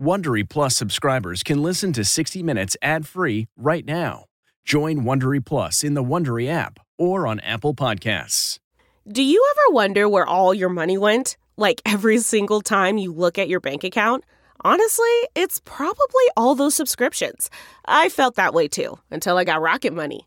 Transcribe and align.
Wondery 0.00 0.48
Plus 0.48 0.76
subscribers 0.76 1.44
can 1.44 1.62
listen 1.62 1.92
to 1.92 2.04
60 2.04 2.42
Minutes 2.42 2.76
ad-free 2.82 3.46
right 3.56 3.86
now. 3.86 4.24
Join 4.64 5.02
Wondery 5.02 5.44
Plus 5.44 5.84
in 5.84 5.94
the 5.94 6.02
Wondery 6.02 6.48
app 6.48 6.80
or 6.98 7.28
on 7.28 7.38
Apple 7.40 7.74
Podcasts. 7.74 8.58
Do 9.06 9.22
you 9.22 9.46
ever 9.52 9.72
wonder 9.72 10.08
where 10.08 10.26
all 10.26 10.52
your 10.52 10.68
money 10.68 10.98
went? 10.98 11.36
Like 11.56 11.80
every 11.86 12.18
single 12.18 12.60
time 12.60 12.98
you 12.98 13.12
look 13.12 13.38
at 13.38 13.48
your 13.48 13.60
bank 13.60 13.84
account? 13.84 14.24
Honestly, 14.64 15.14
it's 15.36 15.60
probably 15.64 16.24
all 16.36 16.56
those 16.56 16.74
subscriptions. 16.74 17.48
I 17.86 18.08
felt 18.08 18.34
that 18.34 18.52
way 18.52 18.66
too 18.66 18.98
until 19.12 19.36
I 19.36 19.44
got 19.44 19.60
Rocket 19.60 19.92
Money. 19.92 20.26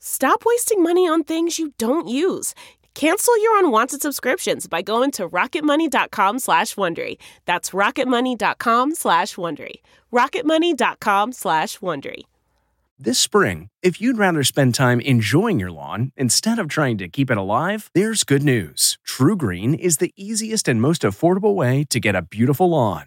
Stop 0.00 0.44
wasting 0.44 0.82
money 0.82 1.06
on 1.06 1.24
things 1.24 1.58
you 1.58 1.72
don't 1.78 2.08
use. 2.08 2.54
Cancel 2.94 3.40
your 3.42 3.58
unwanted 3.58 4.02
subscriptions 4.02 4.66
by 4.66 4.82
going 4.82 5.10
to 5.12 5.28
rocketmoney.com 5.28 6.38
slash 6.38 6.74
Wondery. 6.74 7.18
That's 7.44 7.70
rocketmoney.com 7.70 8.94
slash 8.94 9.36
Wondery. 9.36 9.74
rocketmoney.com 10.12 11.32
slash 11.32 11.78
Wondery. 11.78 12.22
This 12.98 13.18
spring, 13.18 13.68
if 13.82 14.00
you'd 14.00 14.18
rather 14.18 14.42
spend 14.42 14.74
time 14.74 15.00
enjoying 15.00 15.58
your 15.58 15.70
lawn 15.70 16.12
instead 16.16 16.58
of 16.58 16.68
trying 16.68 16.98
to 16.98 17.08
keep 17.08 17.30
it 17.30 17.38
alive, 17.38 17.90
there's 17.94 18.24
good 18.24 18.42
news. 18.42 18.98
TruGreen 19.06 19.78
is 19.78 19.98
the 19.98 20.12
easiest 20.16 20.68
and 20.68 20.82
most 20.82 21.02
affordable 21.02 21.54
way 21.54 21.84
to 21.88 22.00
get 22.00 22.14
a 22.14 22.20
beautiful 22.22 22.70
lawn. 22.70 23.06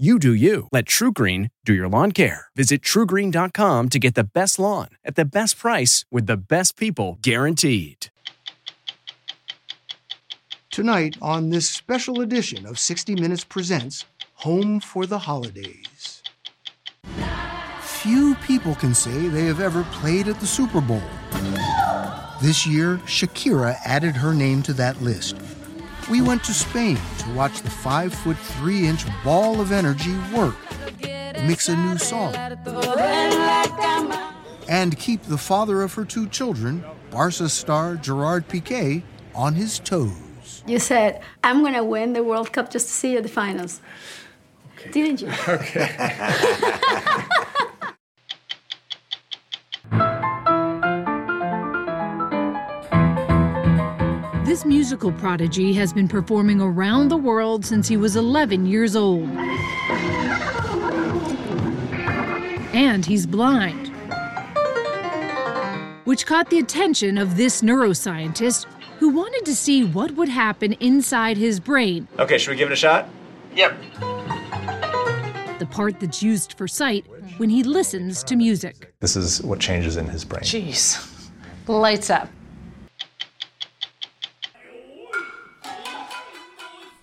You 0.00 0.20
do 0.20 0.32
you. 0.32 0.68
Let 0.70 0.84
TruGreen 0.84 1.48
do 1.64 1.74
your 1.74 1.88
lawn 1.88 2.12
care. 2.12 2.46
Visit 2.54 2.82
trugreen.com 2.82 3.88
to 3.88 3.98
get 3.98 4.14
the 4.14 4.22
best 4.22 4.58
lawn 4.60 4.90
at 5.04 5.16
the 5.16 5.24
best 5.24 5.58
price 5.58 6.04
with 6.08 6.26
the 6.26 6.36
best 6.36 6.76
people 6.76 7.18
guaranteed. 7.20 8.08
Tonight, 10.70 11.16
on 11.20 11.50
this 11.50 11.68
special 11.68 12.20
edition 12.20 12.64
of 12.64 12.78
60 12.78 13.16
Minutes 13.16 13.42
Presents 13.42 14.04
Home 14.34 14.78
for 14.78 15.04
the 15.04 15.18
Holidays. 15.18 16.22
Few 17.80 18.36
people 18.46 18.76
can 18.76 18.94
say 18.94 19.10
they 19.10 19.46
have 19.46 19.60
ever 19.60 19.82
played 19.90 20.28
at 20.28 20.38
the 20.38 20.46
Super 20.46 20.80
Bowl. 20.80 21.02
This 22.40 22.68
year, 22.68 22.98
Shakira 22.98 23.76
added 23.84 24.14
her 24.14 24.32
name 24.32 24.62
to 24.62 24.72
that 24.74 25.02
list. 25.02 25.36
We 26.10 26.22
went 26.22 26.42
to 26.44 26.54
Spain 26.54 26.96
to 27.18 27.34
watch 27.34 27.60
the 27.60 27.68
5 27.68 28.14
foot 28.14 28.38
3 28.38 28.86
inch 28.86 29.04
ball 29.22 29.60
of 29.60 29.72
energy 29.72 30.16
work, 30.34 30.56
mix 31.44 31.68
a 31.68 31.76
new 31.76 31.98
song, 31.98 32.34
and 34.68 34.98
keep 34.98 35.22
the 35.22 35.36
father 35.36 35.82
of 35.82 35.92
her 35.94 36.06
two 36.06 36.26
children, 36.28 36.82
Barca 37.10 37.50
star 37.50 37.96
Gerard 37.96 38.48
Piqué, 38.48 39.02
on 39.34 39.54
his 39.54 39.78
toes. 39.78 40.62
You 40.66 40.78
said, 40.78 41.20
I'm 41.44 41.60
going 41.60 41.74
to 41.74 41.84
win 41.84 42.14
the 42.14 42.22
World 42.22 42.54
Cup 42.54 42.70
just 42.70 42.86
to 42.86 42.92
see 42.92 43.12
you 43.12 43.18
at 43.18 43.22
the 43.22 43.28
finals. 43.28 43.82
Didn't 44.92 45.20
you? 45.20 45.28
This 54.58 54.64
musical 54.64 55.12
prodigy 55.12 55.72
has 55.74 55.92
been 55.92 56.08
performing 56.08 56.60
around 56.60 57.10
the 57.10 57.16
world 57.16 57.64
since 57.64 57.86
he 57.86 57.96
was 57.96 58.16
11 58.16 58.66
years 58.66 58.96
old. 58.96 59.28
And 62.74 63.06
he's 63.06 63.24
blind. 63.24 63.92
Which 66.06 66.26
caught 66.26 66.50
the 66.50 66.58
attention 66.58 67.18
of 67.18 67.36
this 67.36 67.62
neuroscientist 67.62 68.66
who 68.98 69.10
wanted 69.10 69.44
to 69.44 69.54
see 69.54 69.84
what 69.84 70.10
would 70.16 70.28
happen 70.28 70.72
inside 70.80 71.36
his 71.36 71.60
brain, 71.60 72.08
Okay, 72.18 72.36
should 72.36 72.50
we 72.50 72.56
give 72.56 72.68
it 72.68 72.72
a 72.72 72.76
shot? 72.76 73.08
Yep. 73.54 73.80
the 75.60 75.68
part 75.70 76.00
that's 76.00 76.20
used 76.20 76.54
for 76.54 76.66
sight, 76.66 77.06
when 77.36 77.48
he 77.48 77.62
listens 77.62 78.24
to 78.24 78.34
music. 78.34 78.92
This 78.98 79.14
is 79.14 79.40
what 79.40 79.60
changes 79.60 79.96
in 79.96 80.06
his 80.06 80.24
brain. 80.24 80.42
Jeez. 80.42 81.30
Lights 81.68 82.10
up. 82.10 82.28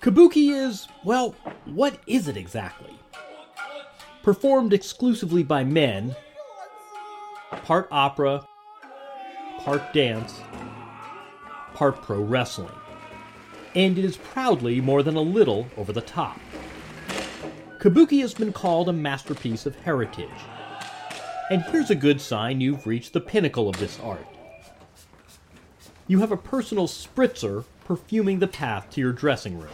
Kabuki 0.05 0.51
is, 0.51 0.87
well, 1.03 1.33
what 1.65 1.97
is 2.05 2.27
it 2.27 2.37
exactly? 2.37 2.93
Performed 4.21 4.71
exclusively 4.71 5.41
by 5.41 5.63
men, 5.63 6.15
part 7.63 7.87
opera, 7.89 8.45
part 9.57 9.93
dance, 9.93 10.41
part 11.73 12.03
pro 12.03 12.21
wrestling. 12.21 12.69
And 13.73 13.97
it 13.97 14.05
is 14.05 14.17
proudly 14.17 14.79
more 14.79 15.01
than 15.01 15.15
a 15.15 15.21
little 15.21 15.65
over 15.75 15.91
the 15.91 16.01
top. 16.01 16.39
Kabuki 17.79 18.21
has 18.21 18.35
been 18.35 18.53
called 18.53 18.87
a 18.87 18.93
masterpiece 18.93 19.65
of 19.65 19.75
heritage. 19.77 20.29
And 21.49 21.63
here's 21.63 21.89
a 21.89 21.95
good 21.95 22.21
sign 22.21 22.61
you've 22.61 22.85
reached 22.85 23.13
the 23.13 23.21
pinnacle 23.21 23.67
of 23.67 23.77
this 23.77 23.99
art. 24.01 24.27
You 26.05 26.19
have 26.19 26.31
a 26.31 26.37
personal 26.37 26.87
spritzer 26.87 27.63
perfuming 27.85 28.37
the 28.37 28.47
path 28.47 28.91
to 28.91 29.01
your 29.01 29.11
dressing 29.11 29.59
room. 29.59 29.73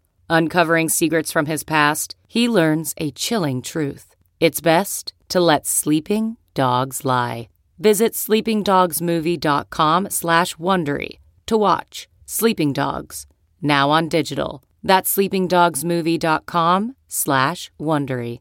Uncovering 0.33 0.87
secrets 0.87 1.29
from 1.29 1.45
his 1.45 1.61
past, 1.61 2.15
he 2.25 2.47
learns 2.47 2.93
a 2.95 3.11
chilling 3.11 3.61
truth. 3.61 4.15
It's 4.39 4.61
best 4.61 5.13
to 5.27 5.41
let 5.41 5.67
sleeping 5.67 6.37
dogs 6.53 7.03
lie. 7.03 7.49
Visit 7.79 8.13
sleepingdogsmovie.com 8.13 10.09
slash 10.09 10.55
Wondery 10.55 11.19
to 11.47 11.57
watch 11.57 12.07
Sleeping 12.25 12.71
Dogs, 12.71 13.27
now 13.61 13.89
on 13.89 14.07
digital. 14.07 14.63
That's 14.81 15.13
sleepingdogsmovie.com 15.13 16.95
slash 17.09 17.71
Wondery. 17.77 18.39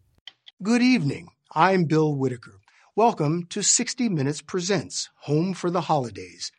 Good 0.63 0.83
evening. 0.83 1.31
I'm 1.57 1.87
Bill 1.87 2.15
Whitaker. 2.15 2.61
Welcome 2.95 3.47
to 3.47 3.63
60 3.63 4.09
Minutes 4.09 4.43
Presents 4.43 5.09
Home 5.23 5.55
for 5.55 5.73
the 5.73 5.81
Holidays. 5.81 6.53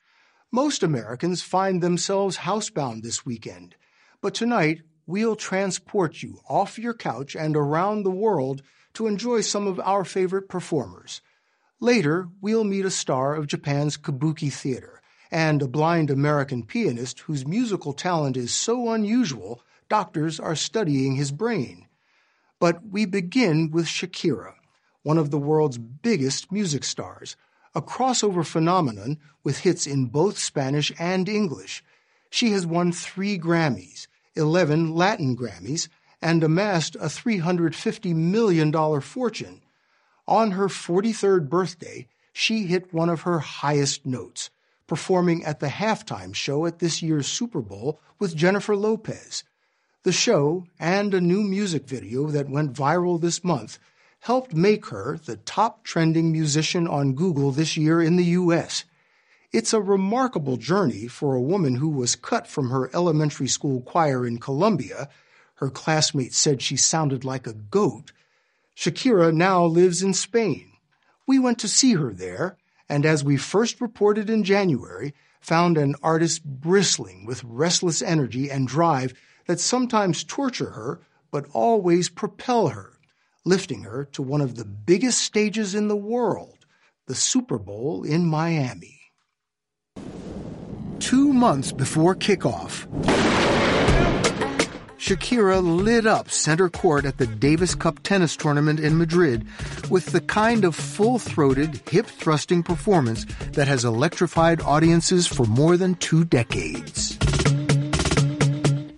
Most 0.51 0.83
Americans 0.83 1.41
find 1.41 1.81
themselves 1.81 2.39
housebound 2.39 3.03
this 3.03 3.25
weekend, 3.25 3.75
but 4.21 4.33
tonight 4.33 4.81
we'll 5.11 5.35
transport 5.35 6.23
you 6.23 6.39
off 6.47 6.79
your 6.79 6.93
couch 6.93 7.35
and 7.35 7.57
around 7.57 8.03
the 8.03 8.09
world 8.09 8.61
to 8.93 9.07
enjoy 9.07 9.41
some 9.41 9.67
of 9.67 9.79
our 9.81 10.05
favorite 10.05 10.47
performers. 10.47 11.21
Later, 11.81 12.29
we'll 12.39 12.63
meet 12.63 12.85
a 12.85 12.89
star 12.89 13.35
of 13.35 13.47
Japan's 13.47 13.97
kabuki 13.97 14.51
theater 14.51 15.01
and 15.29 15.61
a 15.61 15.67
blind 15.67 16.09
American 16.09 16.63
pianist 16.63 17.19
whose 17.21 17.45
musical 17.45 17.91
talent 17.91 18.37
is 18.37 18.53
so 18.53 18.89
unusual, 18.91 19.61
doctors 19.89 20.39
are 20.39 20.55
studying 20.55 21.15
his 21.15 21.31
brain. 21.31 21.87
But 22.59 22.85
we 22.85 23.05
begin 23.05 23.71
with 23.71 23.87
Shakira, 23.87 24.53
one 25.03 25.17
of 25.17 25.29
the 25.29 25.39
world's 25.39 25.77
biggest 25.77 26.51
music 26.51 26.85
stars, 26.85 27.35
a 27.75 27.81
crossover 27.81 28.45
phenomenon 28.45 29.17
with 29.43 29.59
hits 29.59 29.85
in 29.85 30.05
both 30.05 30.37
Spanish 30.37 30.91
and 30.99 31.27
English. 31.27 31.83
She 32.29 32.51
has 32.51 32.65
won 32.65 32.91
three 32.91 33.37
Grammys, 33.37 34.07
11 34.35 34.93
Latin 34.93 35.35
Grammys, 35.35 35.87
and 36.21 36.43
amassed 36.43 36.95
a 36.95 37.05
$350 37.05 38.15
million 38.15 39.01
fortune. 39.01 39.61
On 40.27 40.51
her 40.51 40.67
43rd 40.67 41.49
birthday, 41.49 42.07
she 42.31 42.63
hit 42.67 42.93
one 42.93 43.09
of 43.09 43.21
her 43.21 43.39
highest 43.39 44.05
notes, 44.05 44.49
performing 44.87 45.43
at 45.43 45.59
the 45.59 45.67
halftime 45.67 46.33
show 46.33 46.65
at 46.65 46.79
this 46.79 47.01
year's 47.01 47.27
Super 47.27 47.61
Bowl 47.61 47.99
with 48.19 48.35
Jennifer 48.35 48.75
Lopez. 48.75 49.43
The 50.03 50.11
show 50.11 50.65
and 50.79 51.13
a 51.13 51.21
new 51.21 51.43
music 51.43 51.87
video 51.87 52.27
that 52.27 52.49
went 52.49 52.73
viral 52.73 53.19
this 53.19 53.43
month 53.43 53.77
helped 54.21 54.53
make 54.53 54.87
her 54.87 55.19
the 55.25 55.37
top 55.37 55.83
trending 55.83 56.31
musician 56.31 56.87
on 56.87 57.13
Google 57.13 57.51
this 57.51 57.75
year 57.75 58.01
in 58.01 58.15
the 58.15 58.25
U.S. 58.25 58.85
It's 59.53 59.73
a 59.73 59.81
remarkable 59.81 60.55
journey 60.55 61.07
for 61.07 61.35
a 61.35 61.41
woman 61.41 61.75
who 61.75 61.89
was 61.89 62.15
cut 62.15 62.47
from 62.47 62.69
her 62.69 62.89
elementary 62.95 63.49
school 63.49 63.81
choir 63.81 64.25
in 64.25 64.37
Colombia. 64.37 65.09
Her 65.55 65.69
classmates 65.69 66.37
said 66.37 66.61
she 66.61 66.77
sounded 66.77 67.25
like 67.25 67.45
a 67.45 67.53
goat. 67.53 68.13
Shakira 68.77 69.33
now 69.33 69.65
lives 69.65 70.01
in 70.01 70.13
Spain. 70.13 70.71
We 71.27 71.37
went 71.37 71.59
to 71.59 71.67
see 71.67 71.95
her 71.95 72.13
there, 72.13 72.55
and 72.87 73.05
as 73.05 73.25
we 73.25 73.35
first 73.35 73.81
reported 73.81 74.29
in 74.29 74.45
January, 74.45 75.13
found 75.41 75.77
an 75.77 75.95
artist 76.01 76.45
bristling 76.45 77.25
with 77.25 77.43
restless 77.43 78.01
energy 78.01 78.49
and 78.49 78.69
drive 78.69 79.13
that 79.47 79.59
sometimes 79.59 80.23
torture 80.23 80.69
her 80.69 81.01
but 81.29 81.45
always 81.51 82.07
propel 82.07 82.69
her, 82.69 82.93
lifting 83.43 83.83
her 83.83 84.05
to 84.13 84.21
one 84.21 84.39
of 84.39 84.55
the 84.55 84.65
biggest 84.65 85.21
stages 85.21 85.75
in 85.75 85.89
the 85.89 85.97
world, 85.97 86.65
the 87.07 87.15
Super 87.15 87.59
Bowl 87.59 88.05
in 88.05 88.25
Miami 88.25 89.00
two 91.11 91.33
months 91.33 91.73
before 91.73 92.15
kickoff. 92.15 92.87
Shakira 94.97 95.61
lit 95.61 96.05
up 96.05 96.29
center 96.31 96.69
court 96.69 97.03
at 97.03 97.17
the 97.17 97.27
Davis 97.27 97.75
Cup 97.75 98.01
tennis 98.03 98.37
tournament 98.37 98.79
in 98.79 98.97
Madrid 98.97 99.45
with 99.89 100.05
the 100.13 100.21
kind 100.21 100.63
of 100.63 100.73
full 100.73 101.19
throated, 101.19 101.81
hip 101.89 102.05
thrusting 102.05 102.63
performance 102.63 103.25
that 103.51 103.67
has 103.67 103.83
electrified 103.83 104.61
audiences 104.61 105.27
for 105.27 105.45
more 105.45 105.75
than 105.75 105.95
two 105.95 106.23
decades. 106.23 107.17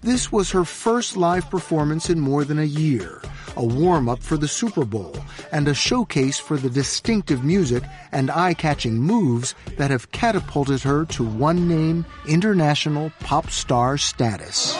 This 0.01 0.31
was 0.31 0.51
her 0.51 0.65
first 0.65 1.17
live 1.17 1.49
performance 1.49 2.11
in 2.11 2.19
more 2.19 2.43
than 2.43 2.59
a 2.59 2.63
year 2.63 3.23
a 3.55 3.65
warm 3.65 4.09
up 4.09 4.21
for 4.21 4.37
the 4.37 4.47
Super 4.47 4.85
Bowl, 4.85 5.15
and 5.51 5.67
a 5.67 5.73
showcase 5.73 6.39
for 6.39 6.57
the 6.57 6.69
distinctive 6.69 7.43
music 7.43 7.83
and 8.11 8.31
eye 8.31 8.53
catching 8.53 8.97
moves 8.97 9.55
that 9.77 9.91
have 9.91 10.11
catapulted 10.11 10.81
her 10.81 11.05
to 11.05 11.23
one 11.23 11.67
name 11.67 12.05
international 12.27 13.11
pop 13.19 13.49
star 13.49 13.97
status. 13.97 14.75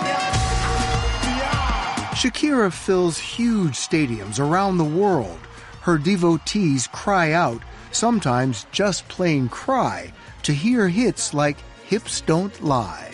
Shakira 2.14 2.72
fills 2.72 3.18
huge 3.18 3.74
stadiums 3.74 4.40
around 4.40 4.78
the 4.78 4.84
world. 4.84 5.40
Her 5.82 5.98
devotees 5.98 6.88
cry 6.88 7.34
out, 7.34 7.62
sometimes 7.92 8.66
just 8.72 9.08
plain 9.10 9.50
cry, 9.50 10.14
to 10.44 10.54
hear 10.54 10.88
hits 10.88 11.34
like 11.34 11.58
Hips 11.86 12.22
Don't 12.22 12.64
Lie. 12.64 13.12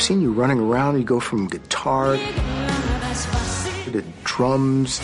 I've 0.00 0.06
seen 0.06 0.22
you 0.22 0.32
running 0.32 0.60
around. 0.60 0.96
You 0.96 1.04
go 1.04 1.20
from 1.20 1.46
guitar 1.46 2.16
to 2.16 4.02
drums, 4.24 4.98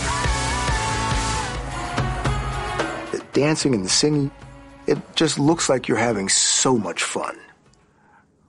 the 3.13 3.23
dancing 3.35 3.75
and 3.75 3.85
the 3.85 3.91
singing. 3.91 4.31
It 4.87 4.97
just 5.15 5.39
looks 5.39 5.69
like 5.69 5.87
you're 5.87 5.99
having 5.99 6.31
so 6.31 6.79
much 6.79 7.03
fun. 7.03 7.37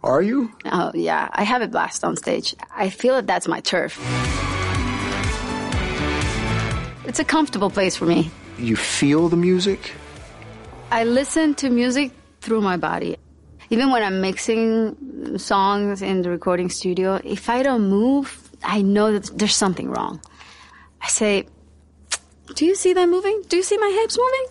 Are 0.05 0.21
you? 0.21 0.53
Oh, 0.63 0.93
yeah. 0.93 1.27
I 1.33 1.43
have 1.43 1.61
a 1.61 1.67
blast 1.67 2.05
on 2.05 2.15
stage. 2.15 2.55
I 2.73 2.91
feel 2.91 3.15
that 3.15 3.27
that's 3.27 3.49
my 3.49 3.59
turf. 3.59 3.99
It's 7.05 7.19
a 7.19 7.25
comfortable 7.25 7.69
place 7.69 7.97
for 7.97 8.05
me. 8.05 8.31
You 8.57 8.77
feel 8.77 9.27
the 9.27 9.35
music? 9.35 9.91
I 10.91 11.03
listen 11.03 11.55
to 11.55 11.69
music 11.69 12.13
through 12.39 12.61
my 12.61 12.77
body 12.77 13.17
even 13.69 13.91
when 13.91 14.03
I'm 14.03 14.21
mixing 14.21 15.37
songs 15.37 16.01
in 16.01 16.21
the 16.21 16.29
recording 16.29 16.69
studio, 16.69 17.19
if 17.23 17.49
I 17.49 17.63
don't 17.63 17.89
move, 17.89 18.49
I 18.63 18.81
know 18.81 19.11
that 19.11 19.37
there's 19.37 19.55
something 19.55 19.89
wrong. 19.89 20.21
I 21.01 21.07
say, 21.07 21.47
Do 22.55 22.65
you 22.65 22.75
see 22.75 22.93
that 22.93 23.09
moving? 23.09 23.43
Do 23.49 23.57
you 23.57 23.63
see 23.63 23.77
my 23.77 23.89
hips 23.89 24.17
moving? 24.17 24.45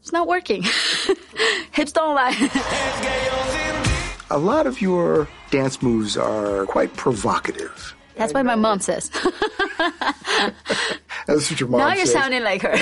It's 0.00 0.12
not 0.12 0.28
working. 0.28 0.62
hips 1.72 1.92
don't 1.92 2.14
lie. 2.14 2.36
A 4.30 4.38
lot 4.38 4.66
of 4.66 4.80
your 4.80 5.28
dance 5.50 5.82
moves 5.82 6.16
are 6.16 6.66
quite 6.66 6.94
provocative. 6.96 7.94
That's 8.16 8.32
what 8.32 8.46
my 8.46 8.54
mom 8.54 8.80
says. 8.80 9.10
That's 11.26 11.50
what 11.50 11.60
your 11.60 11.68
mom 11.68 11.80
now 11.80 11.90
says. 11.90 11.98
you're 11.98 12.06
sounding 12.06 12.44
like 12.44 12.62
her. 12.62 12.74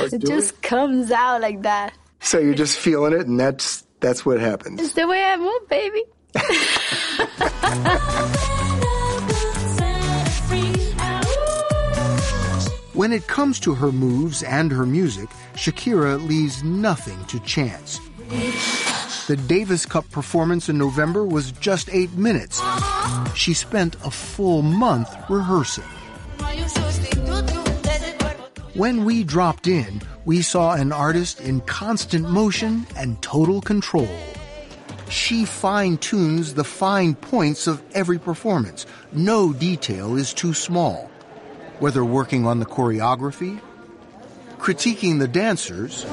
it 0.00 0.18
just 0.26 0.54
it? 0.54 0.62
comes 0.62 1.10
out 1.10 1.40
like 1.40 1.62
that. 1.62 1.94
So 2.20 2.38
you're 2.38 2.54
just 2.54 2.78
feeling 2.78 3.12
it, 3.12 3.26
and 3.26 3.38
that's 3.38 3.84
that's 4.02 4.26
what 4.26 4.40
happens. 4.40 4.80
It's 4.80 4.92
the 4.92 5.06
way 5.06 5.24
I 5.24 5.36
move, 5.36 5.68
baby. 5.68 6.02
when 12.92 13.12
it 13.12 13.26
comes 13.26 13.58
to 13.60 13.74
her 13.74 13.92
moves 13.92 14.42
and 14.42 14.70
her 14.70 14.84
music, 14.84 15.30
Shakira 15.54 16.24
leaves 16.26 16.62
nothing 16.62 17.24
to 17.26 17.40
chance. 17.40 17.98
The 19.28 19.36
Davis 19.46 19.86
Cup 19.86 20.10
performance 20.10 20.68
in 20.68 20.76
November 20.76 21.24
was 21.24 21.52
just 21.52 21.88
eight 21.92 22.12
minutes. 22.14 22.60
She 23.34 23.54
spent 23.54 23.94
a 24.04 24.10
full 24.10 24.62
month 24.62 25.14
rehearsing. 25.28 25.84
When 28.74 29.04
we 29.04 29.22
dropped 29.22 29.66
in, 29.66 30.02
we 30.24 30.42
saw 30.42 30.74
an 30.74 30.92
artist 30.92 31.40
in 31.40 31.60
constant 31.62 32.28
motion 32.28 32.86
and 32.96 33.20
total 33.22 33.60
control. 33.60 34.08
She 35.08 35.44
fine 35.44 35.98
tunes 35.98 36.54
the 36.54 36.64
fine 36.64 37.14
points 37.14 37.66
of 37.66 37.82
every 37.92 38.18
performance. 38.18 38.86
No 39.12 39.52
detail 39.52 40.16
is 40.16 40.32
too 40.32 40.54
small. 40.54 41.10
Whether 41.80 42.04
working 42.04 42.46
on 42.46 42.60
the 42.60 42.66
choreography, 42.66 43.60
critiquing 44.58 45.18
the 45.18 45.28
dancers, 45.28 46.04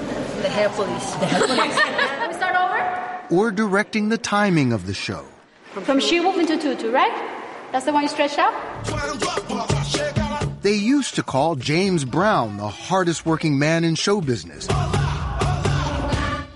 the 0.41 0.49
hair 0.49 0.69
police. 0.69 1.11
The 1.11 1.25
hair 1.27 1.47
police. 1.47 1.75
Let 2.19 2.29
me 2.31 2.35
start 2.35 2.55
over? 2.55 3.35
Or 3.35 3.51
directing 3.51 4.09
the 4.09 4.17
timing 4.17 4.73
of 4.73 4.87
the 4.87 4.93
show. 4.93 5.25
From 5.71 5.99
she 5.99 6.19
moving 6.19 6.47
to 6.47 6.57
tutu, 6.57 6.91
right? 6.91 7.13
That's 7.71 7.85
the 7.85 7.93
one 7.93 8.01
you 8.01 8.09
stretch 8.09 8.37
out? 8.39 8.53
They 10.61 10.75
used 10.75 11.15
to 11.15 11.23
call 11.23 11.55
James 11.55 12.03
Brown 12.03 12.57
the 12.57 12.67
hardest 12.67 13.25
working 13.25 13.57
man 13.57 13.85
in 13.85 13.95
show 13.95 14.19
business. 14.19 14.67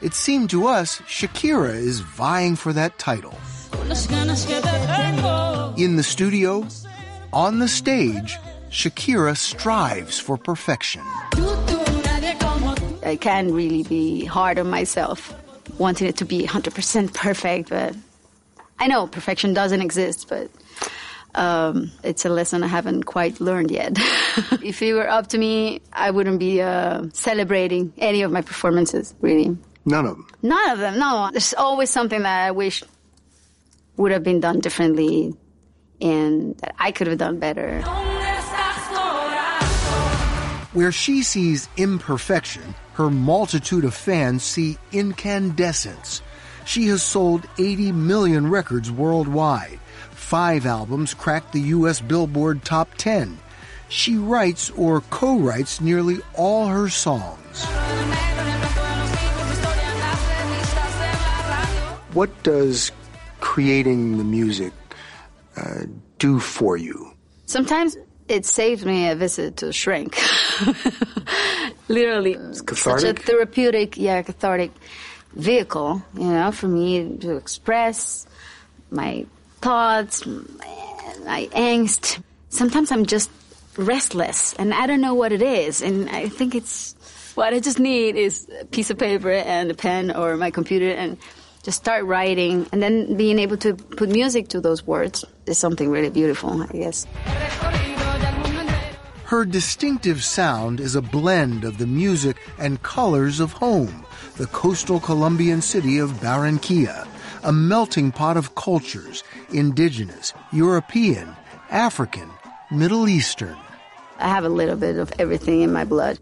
It 0.02 0.14
seemed 0.14 0.50
to 0.50 0.68
us 0.68 1.00
Shakira 1.08 1.74
is 1.74 2.02
vying 2.02 2.58
for 2.58 2.74
that 2.74 3.00
title. 3.00 3.38
In 5.78 5.96
the 5.96 6.04
studio, 6.04 6.68
on 7.32 7.60
the 7.60 7.70
stage, 7.70 8.38
Shakira 8.70 9.38
strives 9.38 10.20
for 10.20 10.38
perfection. 10.38 11.04
I 13.06 13.18
can't 13.20 13.52
really 13.52 13.84
be 13.84 14.26
hard 14.26 14.60
on 14.60 14.70
myself, 14.70 15.34
wanting 15.78 16.08
it 16.10 16.18
to 16.18 16.26
be 16.26 16.46
100% 16.46 17.14
perfect, 17.14 17.70
but 17.70 17.96
I 18.80 18.88
know 18.88 19.08
perfection 19.08 19.54
doesn't 19.54 19.82
exist, 19.82 20.28
but 20.28 20.50
um, 21.36 21.92
it's 22.04 22.26
a 22.26 22.30
lesson 22.30 22.64
I 22.64 22.68
haven't 22.68 23.04
quite 23.04 23.42
learned 23.42 23.72
yet. 23.72 23.94
if 24.64 24.82
it 24.82 24.94
were 24.94 25.10
up 25.10 25.28
to 25.28 25.38
me, 25.38 25.82
I 25.92 26.12
wouldn't 26.12 26.40
be 26.40 26.62
uh, 26.62 27.06
celebrating 27.14 27.94
any 27.98 28.22
of 28.22 28.32
my 28.32 28.42
performances, 28.42 29.14
really. 29.22 29.58
None 29.86 30.06
of 30.06 30.18
them. 30.18 30.28
None 30.42 30.70
of 30.72 30.80
them. 30.80 31.00
No, 31.00 31.30
there's 31.32 31.54
always 31.54 31.90
something 31.90 32.22
that 32.22 32.48
I 32.48 32.52
wish 32.52 32.84
would 33.98 34.12
have 34.12 34.24
been 34.24 34.40
done 34.40 34.60
differently, 34.60 35.36
and 36.02 36.58
that 36.58 36.76
I 36.80 36.92
could 36.92 37.08
have 37.08 37.18
done 37.18 37.40
better. 37.40 37.82
Where 40.74 40.92
she 40.92 41.22
sees 41.22 41.70
imperfection, 41.78 42.74
her 42.94 43.10
multitude 43.10 43.86
of 43.86 43.94
fans 43.94 44.44
see 44.44 44.78
incandescence. 44.92 46.24
She 46.66 46.88
has 46.88 47.04
sold 47.04 47.46
80 47.60 47.92
million 47.92 48.50
records 48.50 48.90
worldwide. 48.90 49.80
Five 50.34 50.66
albums 50.66 51.14
cracked 51.14 51.54
the 51.54 51.62
U.S. 51.78 52.02
Billboard 52.02 52.66
Top 52.66 52.90
10. 52.98 53.38
She 53.88 54.16
writes 54.16 54.72
or 54.72 55.02
co 55.12 55.38
writes 55.38 55.80
nearly 55.80 56.22
all 56.34 56.66
her 56.66 56.90
songs. 56.90 57.64
What 62.14 62.32
does 62.42 62.92
creating 63.42 64.18
the 64.18 64.24
music 64.24 64.74
uh, 65.56 65.82
do 66.18 66.40
for 66.40 66.78
you? 66.78 67.14
Sometimes 67.46 67.96
it 68.28 68.48
saves 68.48 68.84
me 68.84 69.10
a 69.10 69.16
visit 69.16 69.58
to 69.58 69.68
a 69.68 69.72
shrink. 69.72 70.18
Literally, 71.90 72.34
It's 72.34 72.82
such 72.82 73.04
a 73.04 73.14
therapeutic, 73.14 73.98
yeah, 73.98 74.24
cathartic 74.24 74.72
vehicle, 75.34 76.02
you 76.16 76.30
know, 76.30 76.52
for 76.52 76.68
me 76.68 77.18
to 77.18 77.36
express 77.36 78.26
my 78.90 79.28
thoughts, 79.64 80.26
my 80.26 81.48
angst. 81.56 82.22
Sometimes 82.50 82.92
I'm 82.92 83.06
just 83.06 83.32
restless 83.78 84.54
and 84.60 84.74
I 84.74 84.86
don't 84.88 85.00
know 85.00 85.16
what 85.16 85.32
it 85.32 85.42
is. 85.42 85.82
And 85.82 86.10
I 86.10 86.28
think 86.28 86.54
it's 86.54 86.96
what 87.36 87.54
I 87.54 87.60
just 87.60 87.80
need 87.80 88.16
is 88.16 88.48
a 88.60 88.66
piece 88.66 88.90
of 88.90 89.00
paper 89.00 89.32
and 89.32 89.72
a 89.72 89.74
pen 89.74 90.12
or 90.12 90.36
my 90.36 90.52
computer 90.52 90.90
and 90.90 91.18
just 91.64 91.78
start 91.78 92.04
writing 92.04 92.68
and 92.74 92.84
then 92.84 93.16
being 93.16 93.40
able 93.40 93.56
to 93.58 93.74
put 93.74 94.10
music 94.10 94.50
to 94.50 94.60
those 94.60 94.86
words 94.86 95.24
is 95.46 95.58
something 95.58 95.90
really 95.90 96.10
beautiful, 96.10 96.62
I 96.62 96.68
guess. 96.68 97.08
Her 99.24 99.46
distinctive 99.46 100.24
sound 100.24 100.82
is 100.82 100.96
a 100.96 101.02
blend 101.02 101.64
of 101.64 101.78
the 101.78 101.88
music 101.88 102.38
and 102.60 102.84
colors 102.84 103.40
of 103.40 103.54
home, 103.54 104.06
the 104.36 104.46
coastal 104.48 105.00
Colombian 105.00 105.62
city 105.62 105.98
of 105.98 106.12
Barranquilla, 106.20 107.08
a 107.44 107.52
melting 107.52 108.12
pot 108.12 108.38
of 108.38 108.56
cultures 108.56 109.24
indigenous, 109.52 110.34
European, 110.52 111.36
African, 111.70 112.30
Middle 112.72 113.08
Eastern. 113.08 113.58
I 114.20 114.30
have 114.30 114.46
a 114.46 114.50
little 114.50 114.76
bit 114.76 114.98
of 114.98 115.12
everything 115.20 115.62
in 115.62 115.74
my 115.74 115.84
blood. 115.84 116.20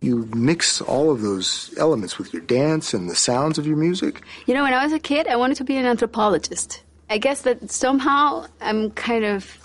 You 0.00 0.28
mix 0.34 0.80
all 0.80 1.10
of 1.10 1.22
those 1.22 1.72
elements 1.78 2.18
with 2.18 2.32
your 2.32 2.42
dance 2.42 2.92
and 2.92 3.08
the 3.08 3.14
sounds 3.14 3.58
of 3.58 3.66
your 3.66 3.76
music? 3.76 4.22
You 4.46 4.54
know, 4.54 4.62
when 4.62 4.74
I 4.74 4.84
was 4.84 4.92
a 4.92 4.98
kid, 4.98 5.26
I 5.26 5.36
wanted 5.36 5.56
to 5.56 5.64
be 5.64 5.76
an 5.76 5.86
anthropologist. 5.86 6.82
I 7.08 7.18
guess 7.18 7.42
that 7.42 7.70
somehow 7.70 8.46
I'm 8.60 8.90
kind 8.90 9.24
of 9.24 9.58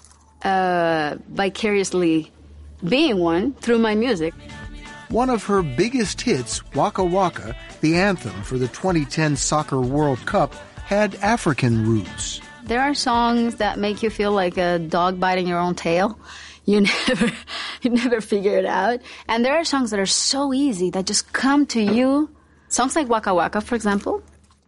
uh, 0.43 1.17
vicariously 1.29 2.31
being 2.87 3.19
one 3.19 3.53
through 3.55 3.79
my 3.79 3.95
music. 3.95 4.33
One 5.09 5.29
of 5.29 5.43
her 5.45 5.61
biggest 5.61 6.21
hits, 6.21 6.63
Waka 6.73 7.03
Waka, 7.03 7.55
the 7.81 7.95
anthem 7.97 8.41
for 8.43 8.57
the 8.57 8.67
2010 8.69 9.35
Soccer 9.35 9.81
World 9.81 10.25
Cup, 10.25 10.55
had 10.91 11.15
African 11.21 11.87
roots. 11.87 12.41
There 12.65 12.81
are 12.81 12.93
songs 12.93 13.55
that 13.55 13.79
make 13.79 14.03
you 14.03 14.09
feel 14.09 14.33
like 14.33 14.57
a 14.57 14.77
dog 14.77 15.21
biting 15.21 15.47
your 15.47 15.57
own 15.57 15.73
tail. 15.73 16.19
You 16.65 16.81
never, 17.07 17.31
you 17.81 17.91
never 17.91 18.19
figure 18.19 18.57
it 18.57 18.65
out. 18.65 18.99
And 19.29 19.45
there 19.45 19.55
are 19.55 19.63
songs 19.63 19.91
that 19.91 20.01
are 20.01 20.05
so 20.05 20.53
easy 20.53 20.89
that 20.89 21.05
just 21.05 21.31
come 21.31 21.65
to 21.67 21.81
you. 21.81 22.29
Songs 22.67 22.97
like 22.97 23.07
Waka 23.07 23.33
Waka, 23.33 23.61
for 23.61 23.75
example. 23.75 24.21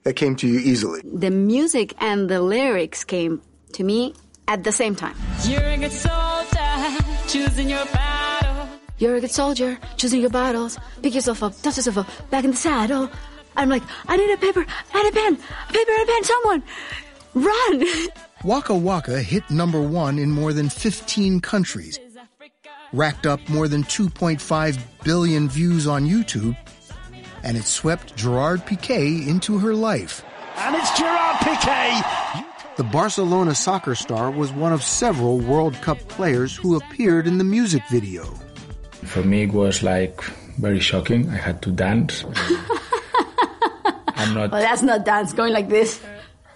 That 0.04 0.14
came 0.14 0.38
to 0.38 0.48
you 0.48 0.60
easily. 0.60 1.02
The 1.04 1.30
music 1.30 1.94
and 2.00 2.30
the 2.30 2.42
lyrics 2.42 3.04
came 3.04 3.42
to 3.74 3.84
me 3.84 4.14
at 4.48 4.64
the 4.64 4.72
same 4.72 4.96
time. 4.96 5.16
You're 5.44 5.60
a 5.60 5.78
good 5.78 5.92
soldier, 5.92 7.04
choosing 7.28 7.70
your 7.70 7.86
battle. 7.88 8.70
You're 8.98 9.18
a 9.18 9.22
good 9.22 9.32
soldier, 9.32 9.78
choosing 9.98 10.22
your 10.22 10.30
battles. 10.30 10.80
Pick 11.02 11.16
yourself 11.16 11.44
up, 11.44 11.62
dust 11.62 11.78
yourself 11.78 11.98
up, 11.98 12.30
back 12.32 12.46
in 12.46 12.52
the 12.52 12.58
saddle. 12.58 13.10
I'm 13.56 13.70
like, 13.70 13.84
I 14.08 14.18
need 14.18 14.32
a 14.32 14.38
paper 14.38 14.62
and 14.62 15.08
a 15.08 15.12
pen, 15.12 15.34
a 15.70 15.74
paper 15.74 15.92
and 15.92 16.10
a 16.10 16.12
pen, 16.12 16.24
someone, 16.24 16.64
run! 17.34 17.84
Waka 18.44 18.76
Waka 18.76 19.22
hit 19.22 19.50
number 19.50 19.82
one 19.82 20.20
in 20.20 20.30
more 20.30 20.52
than 20.52 20.68
15 20.70 21.40
countries, 21.40 22.00
racked 22.92 23.26
up 23.26 23.48
more 23.48 23.68
than 23.68 23.84
2.5 23.84 24.80
billion 25.04 25.48
views 25.48 25.88
on 25.88 26.06
YouTube, 26.06 26.58
and 27.44 27.56
it 27.56 27.64
swept 27.64 28.16
Gerard 28.16 28.66
Piqué 28.66 29.28
into 29.28 29.58
her 29.60 29.74
life. 29.74 30.26
And 30.58 30.76
it's 30.76 30.98
Gerard 30.98 31.38
Piqué. 31.38 32.46
The 32.76 32.84
Barcelona 32.84 33.56
soccer 33.56 33.96
star 33.96 34.32
was 34.32 34.52
one 34.52 34.74
of 34.74 34.84
several 34.84 35.40
World 35.40 35.76
Cup 35.82 36.00
players 36.08 36.56
who 36.56 36.76
appeared 36.76 37.28
in 37.28 37.38
the 37.38 37.44
music 37.44 37.84
video. 37.90 38.24
For 39.04 39.24
me, 39.24 39.44
it 39.44 39.54
was 39.54 39.84
like 39.84 40.22
very 40.58 40.80
shocking. 40.80 41.30
I 41.30 41.38
had 41.38 41.62
to 41.62 41.72
dance. 41.72 42.24
I'm 44.24 44.34
not. 44.34 44.52
Well, 44.52 44.62
that's 44.62 44.82
not 44.82 45.06
dance, 45.06 45.34
going 45.34 45.54
like 45.54 45.70
this. 45.70 46.02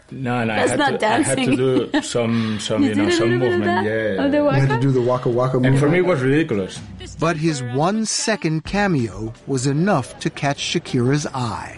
No, 0.09 0.43
no. 0.43 0.55
That's 0.55 0.71
I 0.71 0.71
had 0.71 0.79
not 0.79 0.99
to, 1.01 1.07
I 1.07 1.21
had 1.21 1.37
to 1.37 1.89
do 1.91 2.01
some, 2.01 2.59
some, 2.59 2.83
You 2.83 2.89
you 2.89 2.95
know, 2.95 3.09
some 3.09 3.29
little 3.29 3.39
bit 3.39 3.53
of 3.53 3.59
movement. 3.59 3.65
that? 3.65 3.85
Yeah. 3.85 4.25
Of 4.25 4.31
the 4.31 4.37
You 4.37 4.49
had 4.49 4.69
to 4.69 4.79
do 4.79 4.91
the 4.91 5.01
Waka 5.01 5.29
Waka 5.29 5.57
And 5.57 5.77
for 5.77 5.89
me, 5.89 5.99
it 5.99 6.05
was 6.05 6.21
ridiculous. 6.21 6.79
But 7.19 7.37
his 7.37 7.61
one 7.61 8.05
second 8.05 8.63
cameo 8.63 9.33
was 9.47 9.67
enough 9.67 10.17
to 10.19 10.29
catch 10.29 10.59
Shakira's 10.59 11.25
eye. 11.27 11.77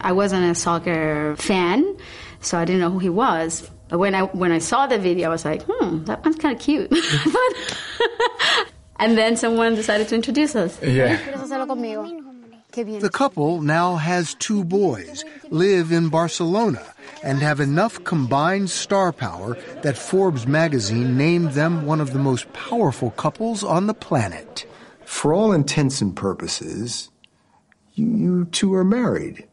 I 0.00 0.12
wasn't 0.12 0.50
a 0.50 0.54
soccer 0.54 1.34
fan, 1.36 1.96
so 2.40 2.58
I 2.58 2.64
didn't 2.64 2.80
know 2.80 2.90
who 2.90 2.98
he 2.98 3.08
was. 3.08 3.68
But 3.88 3.98
when 3.98 4.14
I 4.14 4.22
when 4.22 4.52
I 4.52 4.58
saw 4.58 4.86
the 4.86 4.98
video, 4.98 5.28
I 5.28 5.30
was 5.30 5.44
like, 5.44 5.62
hmm, 5.66 6.04
that 6.04 6.24
one's 6.24 6.36
kind 6.36 6.54
of 6.54 6.62
cute. 6.62 6.92
and 8.96 9.16
then 9.16 9.36
someone 9.36 9.74
decided 9.74 10.08
to 10.08 10.14
introduce 10.14 10.54
us. 10.54 10.80
Yeah. 10.82 11.18
The 12.74 13.10
couple 13.12 13.60
now 13.60 13.94
has 13.96 14.34
two 14.34 14.64
boys, 14.64 15.24
live 15.50 15.92
in 15.92 16.08
Barcelona, 16.08 16.82
and 17.22 17.38
have 17.38 17.60
enough 17.60 18.02
combined 18.02 18.68
star 18.68 19.12
power 19.12 19.56
that 19.82 19.96
Forbes 19.96 20.44
magazine 20.46 21.16
named 21.16 21.52
them 21.52 21.86
one 21.86 22.00
of 22.00 22.12
the 22.12 22.18
most 22.18 22.52
powerful 22.52 23.12
couples 23.12 23.62
on 23.62 23.86
the 23.86 23.94
planet. 23.94 24.66
For 25.04 25.32
all 25.32 25.52
intents 25.52 26.00
and 26.00 26.16
purposes, 26.16 27.10
you, 27.92 28.06
you 28.06 28.44
two 28.46 28.74
are 28.74 28.84
married. 28.84 29.46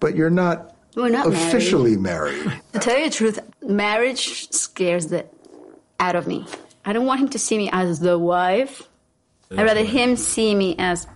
But 0.00 0.16
you're 0.16 0.28
not, 0.28 0.74
We're 0.96 1.10
not 1.10 1.28
officially 1.28 1.96
married. 1.96 2.52
To 2.72 2.80
tell 2.80 2.98
you 2.98 3.10
the 3.10 3.14
truth, 3.14 3.38
marriage 3.62 4.50
scares 4.50 5.06
the 5.06 5.24
out 6.00 6.16
of 6.16 6.26
me. 6.26 6.46
I 6.84 6.92
don't 6.92 7.06
want 7.06 7.20
him 7.20 7.28
to 7.28 7.38
see 7.38 7.58
me 7.58 7.70
as 7.72 8.00
the 8.00 8.18
wife. 8.18 8.88
I'd 9.52 9.64
rather 9.64 9.84
him 9.84 10.16
see 10.16 10.54
me 10.54 10.74
as 10.78 11.06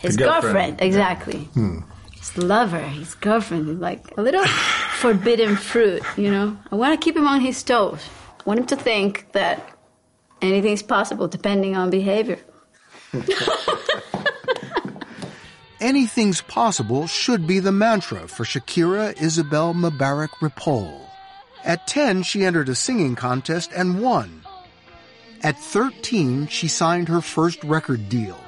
his 0.00 0.16
girlfriend. 0.16 0.42
girlfriend. 0.42 0.80
Exactly. 0.82 1.38
Hmm. 1.54 1.80
His 2.16 2.36
lover, 2.38 2.80
his 2.80 3.14
girlfriend, 3.14 3.80
like 3.80 4.16
a 4.16 4.22
little 4.22 4.44
forbidden 4.98 5.56
fruit, 5.56 6.02
you 6.16 6.30
know? 6.30 6.56
I 6.70 6.76
want 6.76 6.98
to 6.98 7.04
keep 7.04 7.16
him 7.16 7.26
on 7.26 7.40
his 7.40 7.62
toes. 7.62 8.08
I 8.40 8.42
want 8.44 8.60
him 8.60 8.66
to 8.66 8.76
think 8.76 9.32
that 9.32 9.76
anything's 10.42 10.82
possible 10.82 11.28
depending 11.28 11.76
on 11.76 11.90
behavior. 11.90 12.38
Anything's 15.80 16.42
possible 16.42 17.06
should 17.06 17.46
be 17.46 17.58
the 17.58 17.72
mantra 17.72 18.28
for 18.28 18.44
Shakira 18.44 19.18
Isabel 19.20 19.72
Mebarak 19.72 20.28
Ripoll. 20.40 21.06
At 21.64 21.86
10, 21.86 22.22
she 22.22 22.44
entered 22.44 22.68
a 22.68 22.74
singing 22.74 23.16
contest 23.16 23.70
and 23.74 24.02
won. 24.02 24.42
At 25.42 25.58
13, 25.58 26.48
she 26.48 26.68
signed 26.68 27.08
her 27.08 27.22
first 27.22 27.64
record 27.64 28.10
deal. 28.10 28.38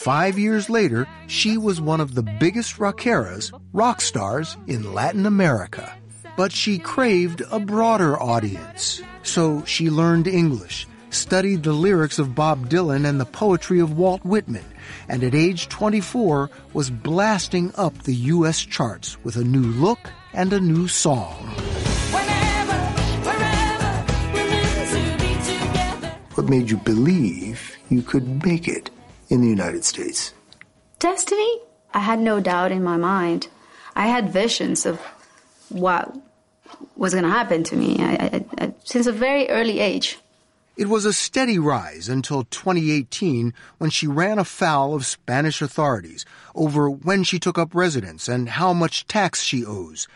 Five 0.00 0.38
years 0.38 0.70
later, 0.70 1.06
she 1.26 1.58
was 1.58 1.78
one 1.78 2.00
of 2.00 2.14
the 2.14 2.22
biggest 2.22 2.78
rockeras, 2.78 3.52
rock 3.74 4.00
stars, 4.00 4.56
in 4.66 4.94
Latin 4.94 5.26
America. 5.26 5.94
But 6.38 6.52
she 6.52 6.78
craved 6.78 7.42
a 7.50 7.60
broader 7.60 8.18
audience. 8.18 9.02
So 9.24 9.62
she 9.66 9.90
learned 9.90 10.26
English, 10.26 10.88
studied 11.10 11.64
the 11.64 11.74
lyrics 11.74 12.18
of 12.18 12.34
Bob 12.34 12.70
Dylan 12.70 13.06
and 13.06 13.20
the 13.20 13.26
poetry 13.26 13.78
of 13.78 13.98
Walt 13.98 14.24
Whitman, 14.24 14.64
and 15.06 15.22
at 15.22 15.34
age 15.34 15.68
24 15.68 16.48
was 16.72 16.88
blasting 16.88 17.70
up 17.76 18.04
the 18.04 18.14
U.S. 18.32 18.60
charts 18.62 19.22
with 19.22 19.36
a 19.36 19.44
new 19.44 19.60
look 19.60 20.10
and 20.32 20.54
a 20.54 20.60
new 20.60 20.88
song. 20.88 21.44
What 26.36 26.48
made 26.48 26.70
you 26.70 26.78
believe 26.78 27.76
you 27.90 28.00
could 28.00 28.42
make 28.46 28.66
it 28.66 28.90
in 29.30 29.40
the 29.40 29.48
United 29.48 29.84
States? 29.84 30.34
Destiny? 30.98 31.60
I 31.94 32.00
had 32.00 32.20
no 32.20 32.40
doubt 32.40 32.72
in 32.72 32.84
my 32.84 32.96
mind. 32.98 33.48
I 33.96 34.06
had 34.06 34.30
visions 34.30 34.84
of 34.84 35.00
what 35.70 36.14
was 36.96 37.12
going 37.12 37.24
to 37.24 37.30
happen 37.30 37.64
to 37.64 37.76
me 37.76 37.96
I, 38.00 38.12
I, 38.12 38.44
I, 38.58 38.74
since 38.84 39.06
a 39.06 39.12
very 39.12 39.48
early 39.48 39.80
age. 39.80 40.18
It 40.76 40.88
was 40.88 41.04
a 41.04 41.12
steady 41.12 41.58
rise 41.58 42.08
until 42.08 42.44
2018 42.44 43.52
when 43.78 43.90
she 43.90 44.06
ran 44.06 44.38
afoul 44.38 44.94
of 44.94 45.04
Spanish 45.04 45.60
authorities 45.60 46.24
over 46.54 46.88
when 46.88 47.22
she 47.22 47.38
took 47.38 47.58
up 47.58 47.74
residence 47.74 48.28
and 48.28 48.48
how 48.48 48.72
much 48.72 49.06
tax 49.06 49.42
she 49.42 49.64
owes. 49.64 50.08